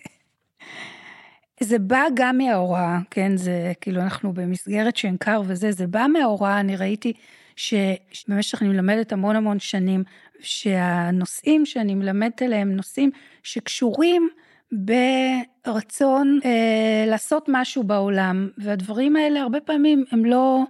זה 1.62 1.78
בא 1.78 2.02
גם 2.14 2.38
מההוראה, 2.38 2.98
כן, 3.10 3.36
זה 3.36 3.72
כאילו 3.80 4.00
אנחנו 4.00 4.32
במסגרת 4.32 4.96
שנקר 4.96 5.42
וזה, 5.46 5.72
זה 5.72 5.86
בא 5.86 6.06
מההוראה, 6.12 6.60
אני 6.60 6.76
ראיתי 6.76 7.12
שבמשך 7.56 8.62
אני 8.62 8.70
מלמדת 8.70 9.12
המון 9.12 9.36
המון 9.36 9.58
שנים, 9.58 10.04
שהנושאים 10.40 11.66
שאני 11.66 11.94
מלמדת 11.94 12.42
עליהם 12.42 12.72
נושאים 12.72 13.10
שקשורים 13.42 14.28
ברצון 14.72 16.38
אה, 16.44 17.04
לעשות 17.06 17.46
משהו 17.48 17.82
בעולם, 17.82 18.48
והדברים 18.58 19.16
האלה 19.16 19.40
הרבה 19.40 19.60
פעמים 19.60 20.04
הם 20.10 20.24
לא 20.24 20.62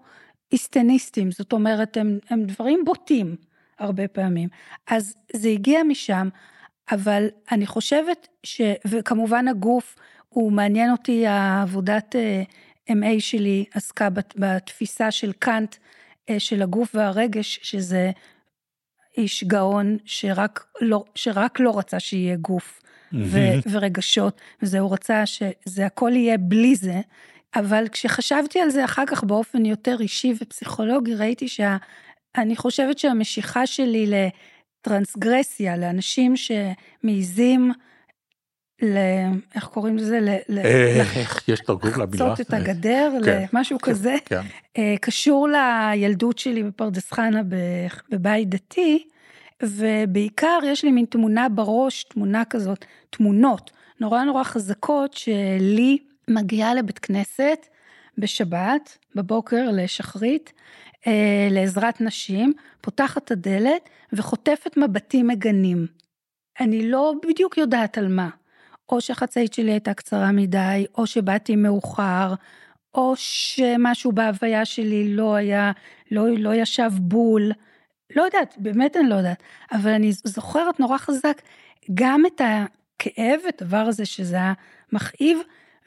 איסטניסטים, 0.52 1.30
זאת 1.30 1.52
אומרת, 1.52 1.96
הם, 1.96 2.18
הם 2.30 2.44
דברים 2.44 2.84
בוטים 2.84 3.36
הרבה 3.78 4.08
פעמים. 4.08 4.48
אז 4.86 5.14
זה 5.32 5.48
הגיע 5.48 5.82
משם, 5.82 6.28
אבל 6.90 7.26
אני 7.52 7.66
חושבת 7.66 8.28
ש... 8.42 8.60
וכמובן 8.86 9.48
הגוף, 9.48 9.96
הוא 10.32 10.52
מעניין 10.52 10.90
אותי, 10.90 11.26
העבודת 11.26 12.16
אה, 12.16 12.42
MA 12.90 13.20
שלי 13.20 13.64
עסקה 13.74 14.08
בתפיסה 14.36 15.10
של 15.10 15.32
קאנט, 15.32 15.76
אה, 16.30 16.40
של 16.40 16.62
הגוף 16.62 16.94
והרגש, 16.94 17.60
שזה 17.62 18.10
איש 19.18 19.44
גאון 19.44 19.96
שרק 20.04 20.64
לא, 20.80 21.04
שרק 21.14 21.60
לא 21.60 21.78
רצה 21.78 22.00
שיהיה 22.00 22.36
גוף 22.36 22.82
ו- 23.12 23.70
ורגשות, 23.70 24.40
וזה 24.62 24.80
הוא 24.80 24.92
רצה 24.92 25.26
שזה 25.26 25.86
הכל 25.86 26.10
יהיה 26.14 26.38
בלי 26.38 26.76
זה, 26.76 27.00
אבל 27.54 27.88
כשחשבתי 27.92 28.60
על 28.60 28.70
זה 28.70 28.84
אחר 28.84 29.02
כך 29.06 29.24
באופן 29.24 29.66
יותר 29.66 29.96
אישי 30.00 30.34
ופסיכולוגי, 30.40 31.14
ראיתי 31.14 31.48
שאני 31.48 32.56
חושבת 32.56 32.98
שהמשיכה 32.98 33.66
שלי 33.66 34.06
לטרנסגרסיה, 34.80 35.76
לאנשים 35.76 36.34
שמעיזים 36.36 37.72
ל... 38.82 38.96
איך 39.54 39.64
קוראים 39.64 39.96
לזה? 39.96 40.20
ל... 40.48 40.58
איך 40.58 41.48
יש 41.48 41.60
תרגום 41.60 41.90
למילה? 41.90 42.26
לחצות 42.26 42.40
את 42.40 42.52
הגדר, 42.54 43.12
כן, 43.24 43.44
למשהו 43.52 43.78
כן, 43.78 43.90
כזה. 43.92 44.16
כן. 44.24 44.40
אה, 44.78 44.94
קשור 45.00 45.48
לילדות 45.48 46.38
שלי 46.38 46.62
בפרדס 46.62 47.12
חנה 47.12 47.40
בבית 48.10 48.48
דתי, 48.48 49.04
ובעיקר 49.62 50.58
יש 50.66 50.84
לי 50.84 50.90
מין 50.90 51.04
תמונה 51.04 51.48
בראש, 51.48 52.04
תמונה 52.04 52.44
כזאת, 52.44 52.84
תמונות 53.10 53.70
נורא 54.02 54.24
נורא 54.24 54.44
חזקות 54.44 55.12
שלי 55.12 55.98
מגיעה 56.28 56.74
לבית 56.74 56.98
כנסת 56.98 57.66
בשבת, 58.18 58.98
בבוקר 59.14 59.70
לשחרית, 59.72 60.52
אה, 61.06 61.48
לעזרת 61.50 62.00
נשים, 62.00 62.52
פותחת 62.80 63.24
את 63.24 63.30
הדלת 63.30 63.88
וחוטפת 64.12 64.76
מבטים 64.76 65.26
מגנים. 65.26 65.86
אני 66.60 66.90
לא 66.90 67.14
בדיוק 67.28 67.58
יודעת 67.58 67.98
על 67.98 68.08
מה. 68.08 68.28
או 68.88 69.00
שהחצאית 69.00 69.52
שלי 69.52 69.70
הייתה 69.70 69.94
קצרה 69.94 70.32
מדי, 70.32 70.86
או 70.94 71.06
שבאתי 71.06 71.56
מאוחר, 71.56 72.34
או 72.94 73.14
שמשהו 73.16 74.12
בהוויה 74.12 74.64
שלי 74.64 75.14
לא 75.16 75.34
היה, 75.34 75.72
לא, 76.10 76.28
לא 76.38 76.54
ישב 76.54 76.90
בול. 76.98 77.52
לא 78.16 78.22
יודעת, 78.22 78.54
באמת 78.58 78.96
אני 78.96 79.08
לא 79.08 79.14
יודעת, 79.14 79.42
אבל 79.72 79.90
אני 79.90 80.12
זוכרת 80.12 80.80
נורא 80.80 80.98
חזק 80.98 81.42
גם 81.94 82.26
את 82.26 82.40
הכאב, 82.40 83.40
את 83.48 83.62
הדבר 83.62 83.76
הזה 83.76 84.06
שזה 84.06 84.36
היה 84.36 84.52
מכאיב, 84.92 85.38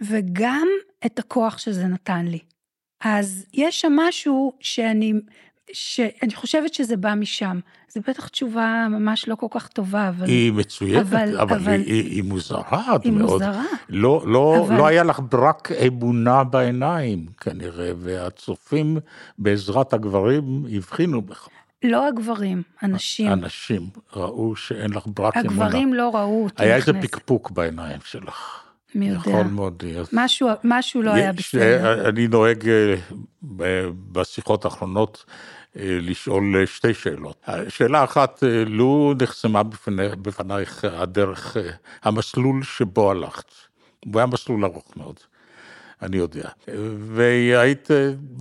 וגם 0.01 0.67
את 1.05 1.19
הכוח 1.19 1.57
שזה 1.57 1.87
נתן 1.87 2.25
לי. 2.25 2.39
אז 3.03 3.45
יש 3.53 3.81
שם 3.81 3.93
משהו 3.95 4.53
שאני 4.59 5.13
שאני 5.73 6.35
חושבת 6.35 6.73
שזה 6.73 6.97
בא 6.97 7.13
משם. 7.13 7.59
זו 7.89 8.01
בטח 8.07 8.27
תשובה 8.27 8.87
ממש 8.89 9.27
לא 9.27 9.35
כל 9.35 9.47
כך 9.51 9.67
טובה, 9.67 10.09
אבל... 10.09 10.25
היא 10.25 10.53
מצוינת, 10.53 11.01
אבל, 11.07 11.37
אבל, 11.39 11.57
אבל 11.57 11.81
היא, 11.81 12.03
היא 12.03 12.23
מוזרה 12.23 12.95
היא 13.03 13.11
מאוד. 13.11 13.31
מוזרה. 13.31 13.63
לא, 13.89 14.23
לא, 14.27 14.65
אבל... 14.65 14.77
לא 14.77 14.87
היה 14.87 15.03
לך 15.03 15.19
רק 15.33 15.71
אמונה 15.87 16.43
בעיניים, 16.43 17.25
כנראה, 17.41 17.91
והצופים 17.97 18.97
בעזרת 19.39 19.93
הגברים 19.93 20.65
הבחינו 20.75 21.21
בך. 21.21 21.47
לא 21.83 22.07
הגברים, 22.07 22.61
אנשים. 22.83 23.31
אנשים 23.31 23.89
ראו 24.15 24.55
שאין 24.55 24.91
לך 24.91 25.03
ברק 25.07 25.37
אמונה. 25.37 25.65
הגברים 25.65 25.93
לא 25.93 26.15
ראו 26.15 26.43
אותי 26.43 26.63
היה 26.63 26.75
איזה 26.75 26.93
פקפוק 27.01 27.51
בעיניים 27.51 27.99
שלך. 28.05 28.61
מי 28.95 29.09
יודע. 29.09 29.19
יכול 29.19 29.43
מאוד 29.43 29.83
להיות. 29.83 30.09
משהו, 30.13 30.49
משהו 30.63 31.01
לא 31.01 31.11
היה 31.11 31.33
בסדר. 31.33 32.09
אני 32.09 32.27
נוהג 32.27 32.69
אה, 32.69 32.95
בשיחות 34.11 34.65
האחרונות 34.65 35.25
אה, 35.27 35.33
לשאול 35.75 36.55
אה, 36.55 36.67
שתי 36.67 36.93
שאלות. 36.93 37.49
שאלה 37.69 38.03
אחת, 38.03 38.43
לו 38.65 39.13
נחסמה 39.21 39.63
בפני, 39.63 40.07
בפנייך 40.21 40.85
הדרך, 40.85 41.57
המסלול 42.03 42.63
שבו 42.63 43.11
הלכת. 43.11 43.51
הוא 44.05 44.19
היה 44.19 44.25
מסלול 44.25 44.65
ארוך 44.65 44.97
מאוד, 44.97 45.19
אני 46.01 46.17
יודע. 46.17 46.49
והיית, 46.99 47.87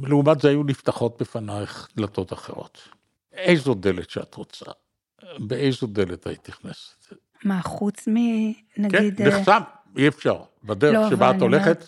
לעומת 0.02 0.40
זה 0.40 0.48
היו 0.48 0.62
נפתחות 0.62 1.22
בפנייך 1.22 1.88
דלתות 1.96 2.32
אחרות. 2.32 2.88
איזו 3.32 3.74
דלת 3.74 4.10
שאת 4.10 4.34
רוצה, 4.34 4.64
באיזו 5.38 5.86
דלת 5.86 6.26
היית 6.26 6.48
נכנסת? 6.48 7.14
מה, 7.44 7.62
חוץ 7.62 8.08
מנגיד... 8.08 9.16
כן, 9.18 9.28
נחסם. 9.28 9.60
אי 9.96 10.08
אפשר. 10.08 10.36
בדרך 10.64 10.94
לא, 10.94 11.10
שבה 11.10 11.30
את 11.30 11.40
הולכת, 11.40 11.84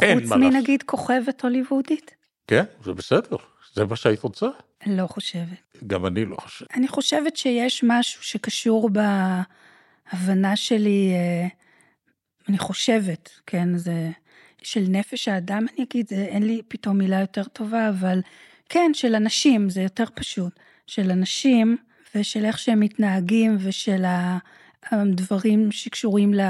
אין 0.00 0.18
מה 0.18 0.22
לעשות. 0.22 0.32
חוץ 0.32 0.42
מנגיד 0.42 0.82
כוכבת 0.82 1.44
הוליוודית? 1.44 2.14
כן, 2.46 2.64
זה 2.84 2.92
בסדר, 2.92 3.36
זה 3.74 3.84
מה 3.84 3.96
שהיית 3.96 4.22
רוצה. 4.22 4.46
לא 4.86 5.06
חושבת. 5.06 5.78
גם 5.86 6.06
אני 6.06 6.24
לא 6.24 6.36
חושב. 6.36 6.66
אני 6.74 6.88
חושבת 6.88 7.36
שיש 7.36 7.84
משהו 7.86 8.22
שקשור 8.22 8.90
בהבנה 10.12 10.56
שלי, 10.56 11.12
אה, 11.14 11.46
אני 12.48 12.58
חושבת, 12.58 13.30
כן, 13.46 13.76
זה 13.76 14.10
של 14.62 14.84
נפש 14.88 15.28
האדם, 15.28 15.66
אני 15.74 15.84
אגיד, 15.84 16.08
זה, 16.08 16.16
אין 16.16 16.42
לי 16.42 16.62
פתאום 16.68 16.98
מילה 16.98 17.20
יותר 17.20 17.44
טובה, 17.44 17.88
אבל 17.88 18.20
כן, 18.68 18.90
של 18.94 19.14
אנשים, 19.14 19.70
זה 19.70 19.82
יותר 19.82 20.04
פשוט. 20.14 20.52
של 20.86 21.10
אנשים, 21.10 21.76
ושל 22.14 22.44
איך 22.44 22.58
שהם 22.58 22.80
מתנהגים, 22.80 23.56
ושל 23.60 24.04
הדברים 24.90 25.72
שקשורים 25.72 26.34
ל... 26.34 26.40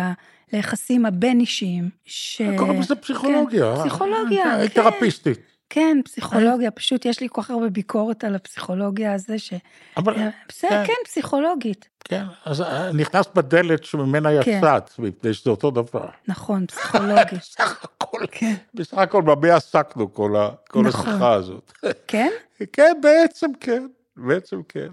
ליחסים 0.53 1.07
הבין-אישיים. 1.07 1.91
ש... 2.05 2.43
קוראים 2.57 2.81
לזה 2.81 2.95
פסיכולוגיה. 2.95 3.75
כן, 3.77 3.81
פסיכולוגיה, 3.81 4.45
כן. 4.45 4.69
תרפיסטית. 4.69 5.54
כן, 5.75 5.99
פסיכולוגיה, 6.05 6.71
פשוט 6.71 7.05
יש 7.05 7.21
לי 7.21 7.29
כל 7.31 7.43
כך 7.43 7.51
הרבה 7.51 7.69
ביקורת 7.69 8.25
על 8.25 8.35
הפסיכולוגיה 8.35 9.15
הזה, 9.15 9.39
ש... 9.39 9.55
אבל... 9.97 10.15
אה, 10.15 10.29
בסדר, 10.49 10.71
כן. 10.71 10.85
כן, 10.87 10.93
פסיכולוגית. 11.05 11.89
כן, 12.05 12.25
אז 12.45 12.61
אה, 12.61 12.93
נכנסת 12.93 13.35
בדלת 13.35 13.85
שממנה 13.85 14.43
כן. 14.43 14.59
יצאת, 14.59 14.99
מפני 14.99 15.35
שזה 15.35 15.51
אותו 15.51 15.71
דבר. 15.71 16.09
נכון, 16.29 16.67
פסיכולוגית. 16.67 17.33
בסך 17.51 17.85
הכל, 17.85 18.19
כן. 18.31 18.55
בסך 18.75 18.99
הכל, 18.99 19.23
במה 19.23 19.55
עסקנו 19.55 20.15
כל, 20.15 20.37
ה... 20.37 20.49
כל 20.71 20.83
נכון. 20.83 21.11
השיחה 21.11 21.33
הזאת. 21.33 21.73
כן? 22.09 22.31
כן, 22.73 22.97
בעצם 23.03 23.51
כן, 23.61 23.87
בעצם 24.17 24.61
כן. 24.69 24.89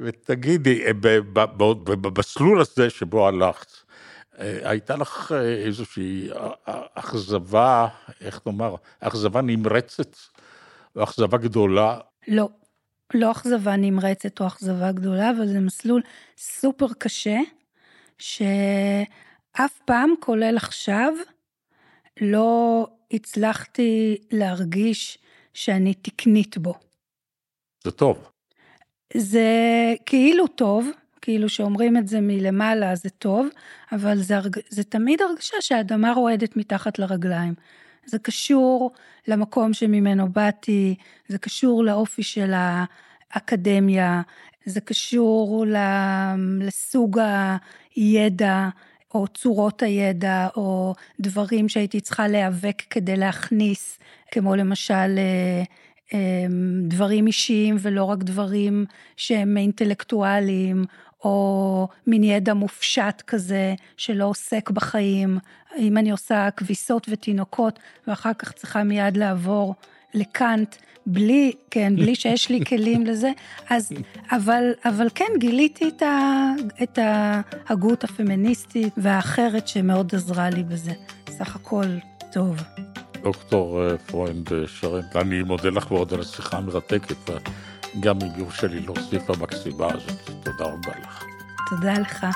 ותגידי, 0.00 0.82
במסלול 1.84 2.60
הזה 2.60 2.90
שבו 2.90 3.28
הלכת, 3.28 3.70
הייתה 4.38 4.96
לך 4.96 5.32
איזושהי 5.64 6.28
אכזבה, 6.94 7.88
איך 8.20 8.40
נאמר, 8.46 8.74
אכזבה 9.00 9.40
נמרצת 9.42 10.16
או 10.96 11.04
אכזבה 11.04 11.38
גדולה? 11.38 11.98
לא, 12.28 12.48
לא 13.14 13.30
אכזבה 13.30 13.76
נמרצת 13.76 14.40
או 14.40 14.46
אכזבה 14.46 14.92
גדולה, 14.92 15.30
אבל 15.30 15.46
זה 15.46 15.60
מסלול 15.60 16.02
סופר 16.36 16.86
קשה, 16.98 17.38
שאף 18.18 19.78
פעם, 19.84 20.14
כולל 20.20 20.56
עכשיו, 20.56 21.12
לא 22.20 22.86
הצלחתי 23.10 24.16
להרגיש 24.30 25.18
שאני 25.54 25.94
תקנית 25.94 26.58
בו. 26.58 26.74
זה 27.84 27.90
טוב. 27.90 28.30
זה 29.16 29.48
כאילו 30.06 30.46
טוב, 30.46 30.88
כאילו 31.28 31.48
שאומרים 31.48 31.96
את 31.96 32.08
זה 32.08 32.20
מלמעלה 32.20 32.94
זה 32.94 33.10
טוב, 33.10 33.48
אבל 33.92 34.18
זה, 34.18 34.38
זה 34.68 34.84
תמיד 34.84 35.22
הרגשה 35.22 35.56
שהאדמה 35.60 36.12
רועדת 36.12 36.56
מתחת 36.56 36.98
לרגליים. 36.98 37.54
זה 38.06 38.18
קשור 38.18 38.90
למקום 39.26 39.72
שממנו 39.72 40.32
באתי, 40.32 40.94
זה 41.28 41.38
קשור 41.38 41.84
לאופי 41.84 42.22
של 42.22 42.52
האקדמיה, 43.32 44.22
זה 44.64 44.80
קשור 44.80 45.64
לסוג 46.60 47.20
הידע 47.94 48.68
או 49.14 49.28
צורות 49.28 49.82
הידע, 49.82 50.48
או 50.56 50.94
דברים 51.20 51.68
שהייתי 51.68 52.00
צריכה 52.00 52.28
להיאבק 52.28 52.82
כדי 52.90 53.16
להכניס, 53.16 53.98
כמו 54.30 54.56
למשל 54.56 54.94
אה, 55.18 55.62
אה, 56.14 56.46
דברים 56.88 57.26
אישיים 57.26 57.76
ולא 57.80 58.04
רק 58.04 58.18
דברים 58.18 58.84
שהם 59.16 59.56
אינטלקטואליים, 59.56 60.84
או 61.24 61.88
מין 62.06 62.24
ידע 62.24 62.54
מופשט 62.54 63.22
כזה 63.26 63.74
שלא 63.96 64.24
עוסק 64.24 64.70
בחיים. 64.70 65.38
אם 65.78 65.98
אני 65.98 66.10
עושה 66.10 66.48
כביסות 66.56 67.06
ותינוקות 67.10 67.78
ואחר 68.06 68.34
כך 68.38 68.52
צריכה 68.52 68.82
מיד 68.82 69.16
לעבור 69.16 69.74
לקאנט, 70.14 70.76
בלי, 71.06 71.52
כן, 71.70 71.96
בלי 71.96 72.14
שיש 72.14 72.48
לי 72.50 72.64
כלים 72.68 73.06
לזה, 73.06 73.32
אז, 73.70 73.92
אבל, 74.30 74.64
אבל 74.84 75.08
כן, 75.14 75.32
גיליתי 75.38 75.88
את, 75.88 76.02
ה, 76.02 76.50
את 76.82 76.98
ההגות 77.02 78.04
הפמיניסטית 78.04 78.94
והאחרת 78.96 79.68
שמאוד 79.68 80.14
עזרה 80.14 80.50
לי 80.50 80.62
בזה. 80.62 80.92
סך 81.30 81.56
הכל 81.56 81.86
טוב. 82.32 82.62
דוקטור 83.22 83.82
אה, 83.82 83.98
פרוינד 83.98 84.52
אה, 84.52 84.66
שרתוק, 84.66 85.00
אני 85.14 85.42
מודה 85.42 85.70
לך 85.70 85.90
מאוד 85.90 86.14
על 86.14 86.20
השיחה 86.20 86.56
המרתקת, 86.56 87.30
וגם 87.96 88.18
אם 88.22 88.28
יורשה 88.36 88.66
לי 88.66 88.80
להוסיף 88.80 89.30
למקסימה 89.30 89.86
הזאת. 89.92 90.30
תודה 90.42 90.64
רבה 90.64 90.92
לך. 91.02 91.24
תודה 91.70 91.92
לך. 91.92 92.26